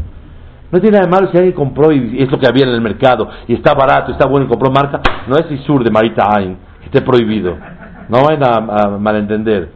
No 0.72 0.80
tiene 0.80 0.96
nada 0.96 1.06
de 1.06 1.12
malo 1.12 1.30
si 1.30 1.36
alguien 1.36 1.54
compró 1.54 1.92
y 1.92 2.20
es 2.20 2.28
lo 2.32 2.38
que 2.40 2.48
había 2.48 2.64
en 2.64 2.70
el 2.70 2.80
mercado 2.80 3.28
y 3.46 3.54
está 3.54 3.74
barato, 3.74 4.10
está 4.10 4.26
bueno 4.26 4.46
y 4.46 4.48
compró 4.48 4.72
marca. 4.72 5.00
No 5.28 5.36
es 5.36 5.48
Isur 5.52 5.84
de 5.84 5.90
Marita 5.90 6.26
Ain, 6.28 6.56
que 6.80 6.86
esté 6.86 7.00
prohibido. 7.00 7.56
No 8.08 8.22
vayan 8.24 8.42
a, 8.44 8.98
malentender. 8.98 9.70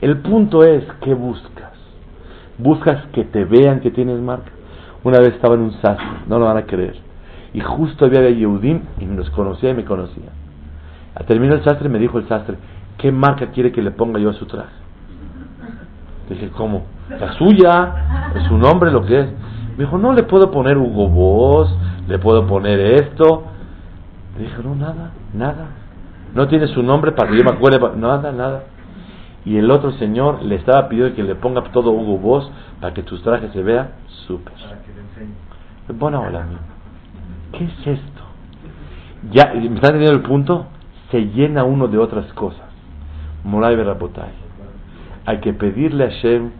El 0.00 0.18
punto 0.18 0.64
es, 0.64 0.84
¿qué 1.02 1.14
buscas? 1.14 1.72
Buscas 2.58 3.06
que 3.12 3.24
te 3.24 3.44
vean 3.44 3.80
que 3.80 3.90
tienes 3.90 4.20
marca. 4.20 4.50
Una 5.02 5.18
vez 5.18 5.34
estaba 5.34 5.54
en 5.54 5.62
un 5.62 5.72
sastre, 5.72 6.06
no 6.28 6.38
lo 6.38 6.46
van 6.46 6.56
a 6.56 6.66
creer. 6.66 6.96
Y 7.52 7.60
justo 7.60 8.06
había 8.06 8.28
Yehudim 8.30 8.80
y 8.98 9.04
nos 9.04 9.30
conocía 9.30 9.70
y 9.70 9.74
me 9.74 9.84
conocía. 9.84 10.30
Terminó 11.26 11.54
el 11.54 11.62
sastre 11.62 11.88
me 11.88 11.98
dijo 11.98 12.18
el 12.18 12.26
sastre, 12.26 12.56
¿qué 12.98 13.12
marca 13.12 13.46
quiere 13.52 13.70
que 13.70 13.82
le 13.82 13.92
ponga 13.92 14.18
yo 14.18 14.30
a 14.30 14.34
su 14.34 14.46
traje? 14.46 14.72
Dije, 16.28 16.50
¿cómo? 16.56 16.84
La 17.08 17.32
suya, 17.34 18.32
es 18.34 18.44
su 18.44 18.56
nombre, 18.56 18.90
lo 18.90 19.04
que 19.04 19.20
es. 19.20 19.26
Me 19.76 19.84
dijo, 19.84 19.98
no 19.98 20.12
le 20.12 20.22
puedo 20.22 20.50
poner 20.50 20.78
Hugo 20.78 21.08
Boss, 21.08 21.76
le 22.08 22.18
puedo 22.18 22.46
poner 22.46 22.80
esto. 22.80 23.44
Le 24.36 24.44
dije, 24.44 24.56
no, 24.64 24.74
nada, 24.74 25.10
nada. 25.32 25.83
No 26.34 26.48
tiene 26.48 26.66
su 26.66 26.82
nombre 26.82 27.12
para 27.12 27.30
que 27.30 27.38
yo 27.38 27.44
me 27.44 27.50
acuerde, 27.50 27.78
nada, 27.96 28.32
nada. 28.32 28.64
Y 29.44 29.56
el 29.56 29.70
otro 29.70 29.92
señor 29.92 30.42
le 30.42 30.56
estaba 30.56 30.88
pidiendo 30.88 31.14
que 31.14 31.22
le 31.22 31.34
ponga 31.34 31.62
todo 31.64 31.90
Hugo 31.90 32.18
Boss 32.18 32.50
para 32.80 32.94
que 32.94 33.02
tus 33.02 33.22
trajes 33.22 33.52
se 33.52 33.62
vea 33.62 33.92
súper. 34.26 34.52
Bueno, 35.88 36.22
hola, 36.22 36.46
¿qué 37.52 37.64
es 37.64 37.86
esto? 37.86 38.22
Ya, 39.30 39.52
¿me 39.54 39.76
están 39.76 39.94
entendiendo 39.94 40.12
el 40.12 40.22
punto? 40.22 40.66
Se 41.10 41.20
llena 41.20 41.64
uno 41.64 41.88
de 41.88 41.98
otras 41.98 42.32
cosas. 42.32 42.64
Moray 43.44 43.76
Berapotay. 43.76 44.30
Hay 45.26 45.38
que 45.38 45.52
pedirle 45.52 46.04
a 46.04 46.08
Shem 46.08 46.50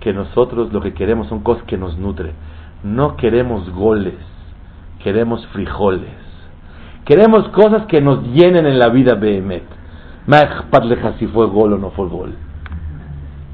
que 0.00 0.12
nosotros 0.12 0.72
lo 0.72 0.80
que 0.80 0.92
queremos 0.94 1.28
son 1.28 1.40
cosas 1.40 1.64
que 1.64 1.76
nos 1.76 1.96
nutren. 1.98 2.32
No 2.82 3.16
queremos 3.16 3.70
goles, 3.70 4.18
queremos 5.02 5.46
frijoles. 5.48 6.23
Queremos 7.04 7.48
cosas 7.48 7.86
que 7.86 8.00
nos 8.00 8.22
llenen 8.28 8.66
en 8.66 8.78
la 8.78 8.88
vida 8.88 9.14
Behemet. 9.14 9.64
si 11.18 11.26
fue 11.28 11.46
gol 11.46 11.74
o 11.74 11.78
no 11.78 11.90
fue 11.90 12.08
gol. 12.08 12.34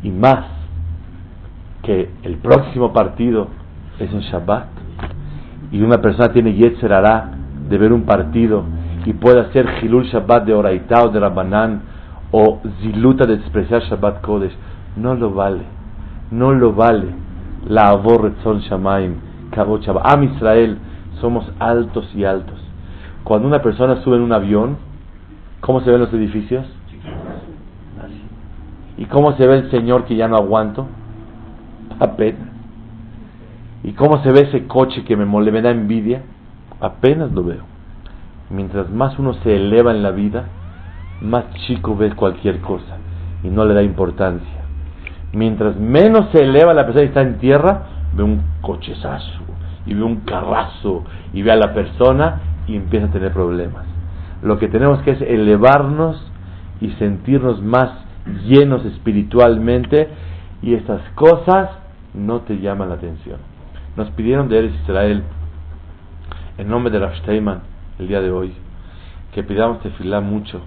Y 0.02 0.10
más 0.10 0.46
que 1.82 2.10
el 2.22 2.36
próximo 2.36 2.92
partido 2.92 3.48
es 3.98 4.12
en 4.12 4.20
Shabbat 4.20 4.66
y 5.72 5.82
una 5.82 6.00
persona 6.00 6.32
tiene 6.32 6.54
Yetzer 6.54 6.92
hará 6.92 7.30
de 7.68 7.78
ver 7.78 7.92
un 7.92 8.02
partido 8.02 8.64
y 9.04 9.12
puede 9.12 9.40
hacer 9.40 9.66
Hilul 9.82 10.04
Shabbat 10.04 10.44
de 10.44 10.54
Oraitá 10.54 11.04
o 11.04 11.08
de 11.08 11.20
Rabbanán 11.20 11.82
o 12.32 12.60
Ziluta 12.80 13.26
de 13.26 13.38
despreciar 13.38 13.82
Shabbat 13.82 14.20
Kodesh, 14.20 14.54
no 14.96 15.14
lo 15.14 15.32
vale 15.32 15.80
no 16.30 16.52
lo 16.52 16.72
vale 16.72 17.08
la 17.68 17.88
aborretzon 17.90 18.60
shamaim, 18.60 19.16
kabot 19.50 19.86
Am 19.88 20.22
Israel, 20.24 20.78
somos 21.20 21.44
altos 21.58 22.08
y 22.14 22.24
altos. 22.24 22.58
Cuando 23.24 23.46
una 23.46 23.62
persona 23.62 24.02
sube 24.02 24.16
en 24.16 24.22
un 24.22 24.32
avión, 24.32 24.78
¿cómo 25.60 25.80
se 25.80 25.90
ven 25.90 26.00
los 26.00 26.12
edificios? 26.12 26.66
¿Y 28.96 29.06
cómo 29.06 29.32
se 29.36 29.46
ve 29.46 29.56
el 29.58 29.70
Señor 29.70 30.04
que 30.04 30.16
ya 30.16 30.28
no 30.28 30.36
aguanto? 30.36 30.86
Apenas. 31.98 32.48
¿Y 33.82 33.92
cómo 33.92 34.22
se 34.22 34.30
ve 34.30 34.40
ese 34.42 34.66
coche 34.66 35.04
que 35.04 35.16
me, 35.16 35.24
me 35.24 35.62
da 35.62 35.70
envidia? 35.70 36.22
Apenas 36.80 37.32
lo 37.32 37.44
veo. 37.44 37.64
Mientras 38.50 38.90
más 38.90 39.18
uno 39.18 39.34
se 39.42 39.56
eleva 39.56 39.92
en 39.92 40.02
la 40.02 40.10
vida, 40.10 40.48
más 41.20 41.50
chico 41.66 41.96
ve 41.96 42.12
cualquier 42.14 42.60
cosa 42.60 42.98
y 43.42 43.48
no 43.48 43.64
le 43.64 43.74
da 43.74 43.82
importancia. 43.82 44.60
Mientras 45.32 45.76
menos 45.76 46.30
se 46.32 46.42
eleva 46.42 46.74
la 46.74 46.84
persona 46.84 47.04
y 47.04 47.08
está 47.08 47.22
en 47.22 47.38
tierra, 47.38 47.82
ve 48.14 48.22
un 48.22 48.42
cochezazo 48.60 49.40
y 49.86 49.94
ve 49.94 50.02
un 50.02 50.16
carrazo 50.20 51.04
y 51.32 51.42
ve 51.42 51.52
a 51.52 51.56
la 51.56 51.72
persona 51.72 52.40
y 52.70 52.76
empieza 52.76 53.06
a 53.06 53.10
tener 53.10 53.32
problemas. 53.32 53.84
Lo 54.42 54.58
que 54.58 54.68
tenemos 54.68 55.02
que 55.02 55.10
es 55.10 55.20
elevarnos 55.22 56.30
y 56.80 56.90
sentirnos 56.92 57.60
más 57.62 57.90
llenos 58.46 58.84
espiritualmente 58.84 60.08
y 60.62 60.74
estas 60.74 61.02
cosas 61.16 61.70
no 62.14 62.42
te 62.42 62.58
llaman 62.60 62.90
la 62.90 62.94
atención. 62.94 63.38
Nos 63.96 64.10
pidieron 64.10 64.48
de 64.48 64.58
Eres 64.58 64.74
Israel, 64.82 65.24
en 66.58 66.68
nombre 66.68 66.92
de 66.92 67.00
Rav 67.00 67.12
el 67.98 68.08
día 68.08 68.20
de 68.20 68.30
hoy, 68.30 68.52
que 69.34 69.42
pidamos 69.42 69.80
tefilá 69.80 70.20
mucho 70.20 70.60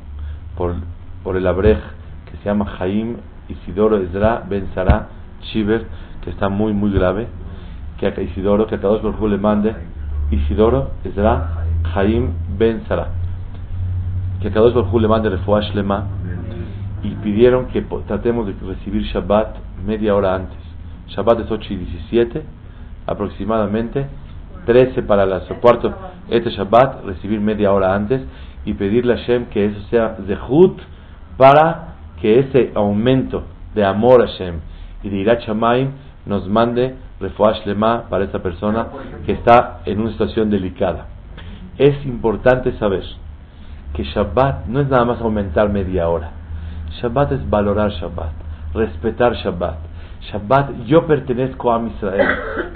por, 0.58 0.76
por 1.24 1.38
el 1.38 1.48
abrej 1.48 1.80
que 2.30 2.38
se 2.38 2.46
llama 2.46 2.66
Jaim 2.66 3.16
Isidoro 3.48 3.98
Ezra 3.98 4.44
Ben 4.50 4.68
Sara 4.76 5.08
Shiver, 5.42 5.86
que 6.22 6.32
está 6.32 6.50
muy, 6.50 6.74
muy 6.74 6.92
grave. 6.92 7.28
Que 7.98 8.08
a 8.08 8.22
Isidoro, 8.22 8.68
que 8.68 8.76
a 8.76 8.82
todos 8.82 9.00
por 9.00 9.30
le 9.30 9.38
mande 9.38 9.74
Isidoro 10.32 10.92
Ezra 11.06 11.63
Jaim 11.94 12.34
Ben 12.58 12.84
Sara. 12.88 13.10
Que 14.42 14.48
a 14.50 14.54
todos 14.54 14.74
por 14.74 15.02
le 15.02 15.08
mande 15.08 15.30
Refuash 15.30 15.74
Lema. 15.74 16.08
Y 17.04 17.10
pidieron 17.16 17.68
que 17.68 17.82
tratemos 18.08 18.48
de 18.48 18.54
recibir 18.66 19.04
Shabbat 19.04 19.58
media 19.86 20.16
hora 20.16 20.36
antes. 20.36 20.58
Shabbat 21.10 21.42
es 21.42 21.52
8 21.52 21.74
y 21.74 21.76
17 21.78 22.44
aproximadamente. 23.08 24.08
13 24.66 25.04
para 25.04 25.26
las 25.26 25.44
cuarto 25.62 25.94
este 26.30 26.50
Shabbat, 26.50 27.04
recibir 27.06 27.42
media 27.42 27.74
hora 27.74 27.94
antes 27.94 28.22
y 28.66 28.74
pedirle 28.74 29.14
a 29.14 29.18
Shem 29.18 29.48
que 29.48 29.66
eso 29.66 29.82
sea 29.90 30.16
Zehut 30.26 30.80
para 31.38 31.96
que 32.22 32.40
ese 32.40 32.72
aumento 32.76 33.44
de 33.76 33.84
amor 33.84 34.22
a 34.22 34.28
Hashem 34.28 34.56
y 35.04 35.10
de 35.10 35.18
Irat 35.18 35.42
nos 36.26 36.48
mande 36.48 36.96
refuash 37.20 37.66
lema 37.66 38.04
para 38.10 38.24
esa 38.24 38.42
persona 38.42 38.88
que 39.26 39.34
está 39.34 39.82
en 39.86 40.00
una 40.00 40.12
situación 40.12 40.50
delicada. 40.50 41.08
Es 41.78 42.06
importante 42.06 42.78
saber 42.78 43.04
que 43.94 44.04
Shabbat 44.04 44.68
no 44.68 44.80
es 44.80 44.90
nada 44.90 45.06
más 45.06 45.22
aumentar 45.22 45.70
media 45.70 46.08
hora. 46.08 46.32
Shabbat 47.02 47.32
es 47.32 47.50
valorar 47.50 47.92
Shabbat, 47.92 48.32
respetar 48.74 49.34
Shabbat. 49.34 49.78
Shabbat, 50.32 50.86
yo 50.86 51.06
pertenezco 51.08 51.74
a 51.74 51.82
Israel. 51.82 52.28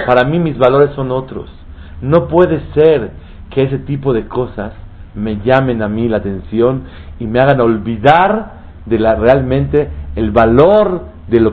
Para 0.05 0.27
mí 0.27 0.39
mis 0.39 0.57
valores 0.57 0.91
son 0.95 1.11
otros. 1.11 1.49
No 2.01 2.27
puede 2.27 2.59
ser 2.73 3.11
que 3.51 3.63
ese 3.63 3.79
tipo 3.79 4.13
de 4.13 4.27
cosas 4.27 4.73
me 5.15 5.37
llamen 5.37 5.81
a 5.81 5.87
mí 5.87 6.07
la 6.07 6.17
atención 6.17 6.83
y 7.19 7.25
me 7.25 7.39
hagan 7.39 7.61
olvidar 7.61 8.57
de 8.85 8.99
la 8.99 9.15
realmente 9.15 9.89
el 10.15 10.31
valor 10.31 11.05
de 11.27 11.39
lo 11.39 11.45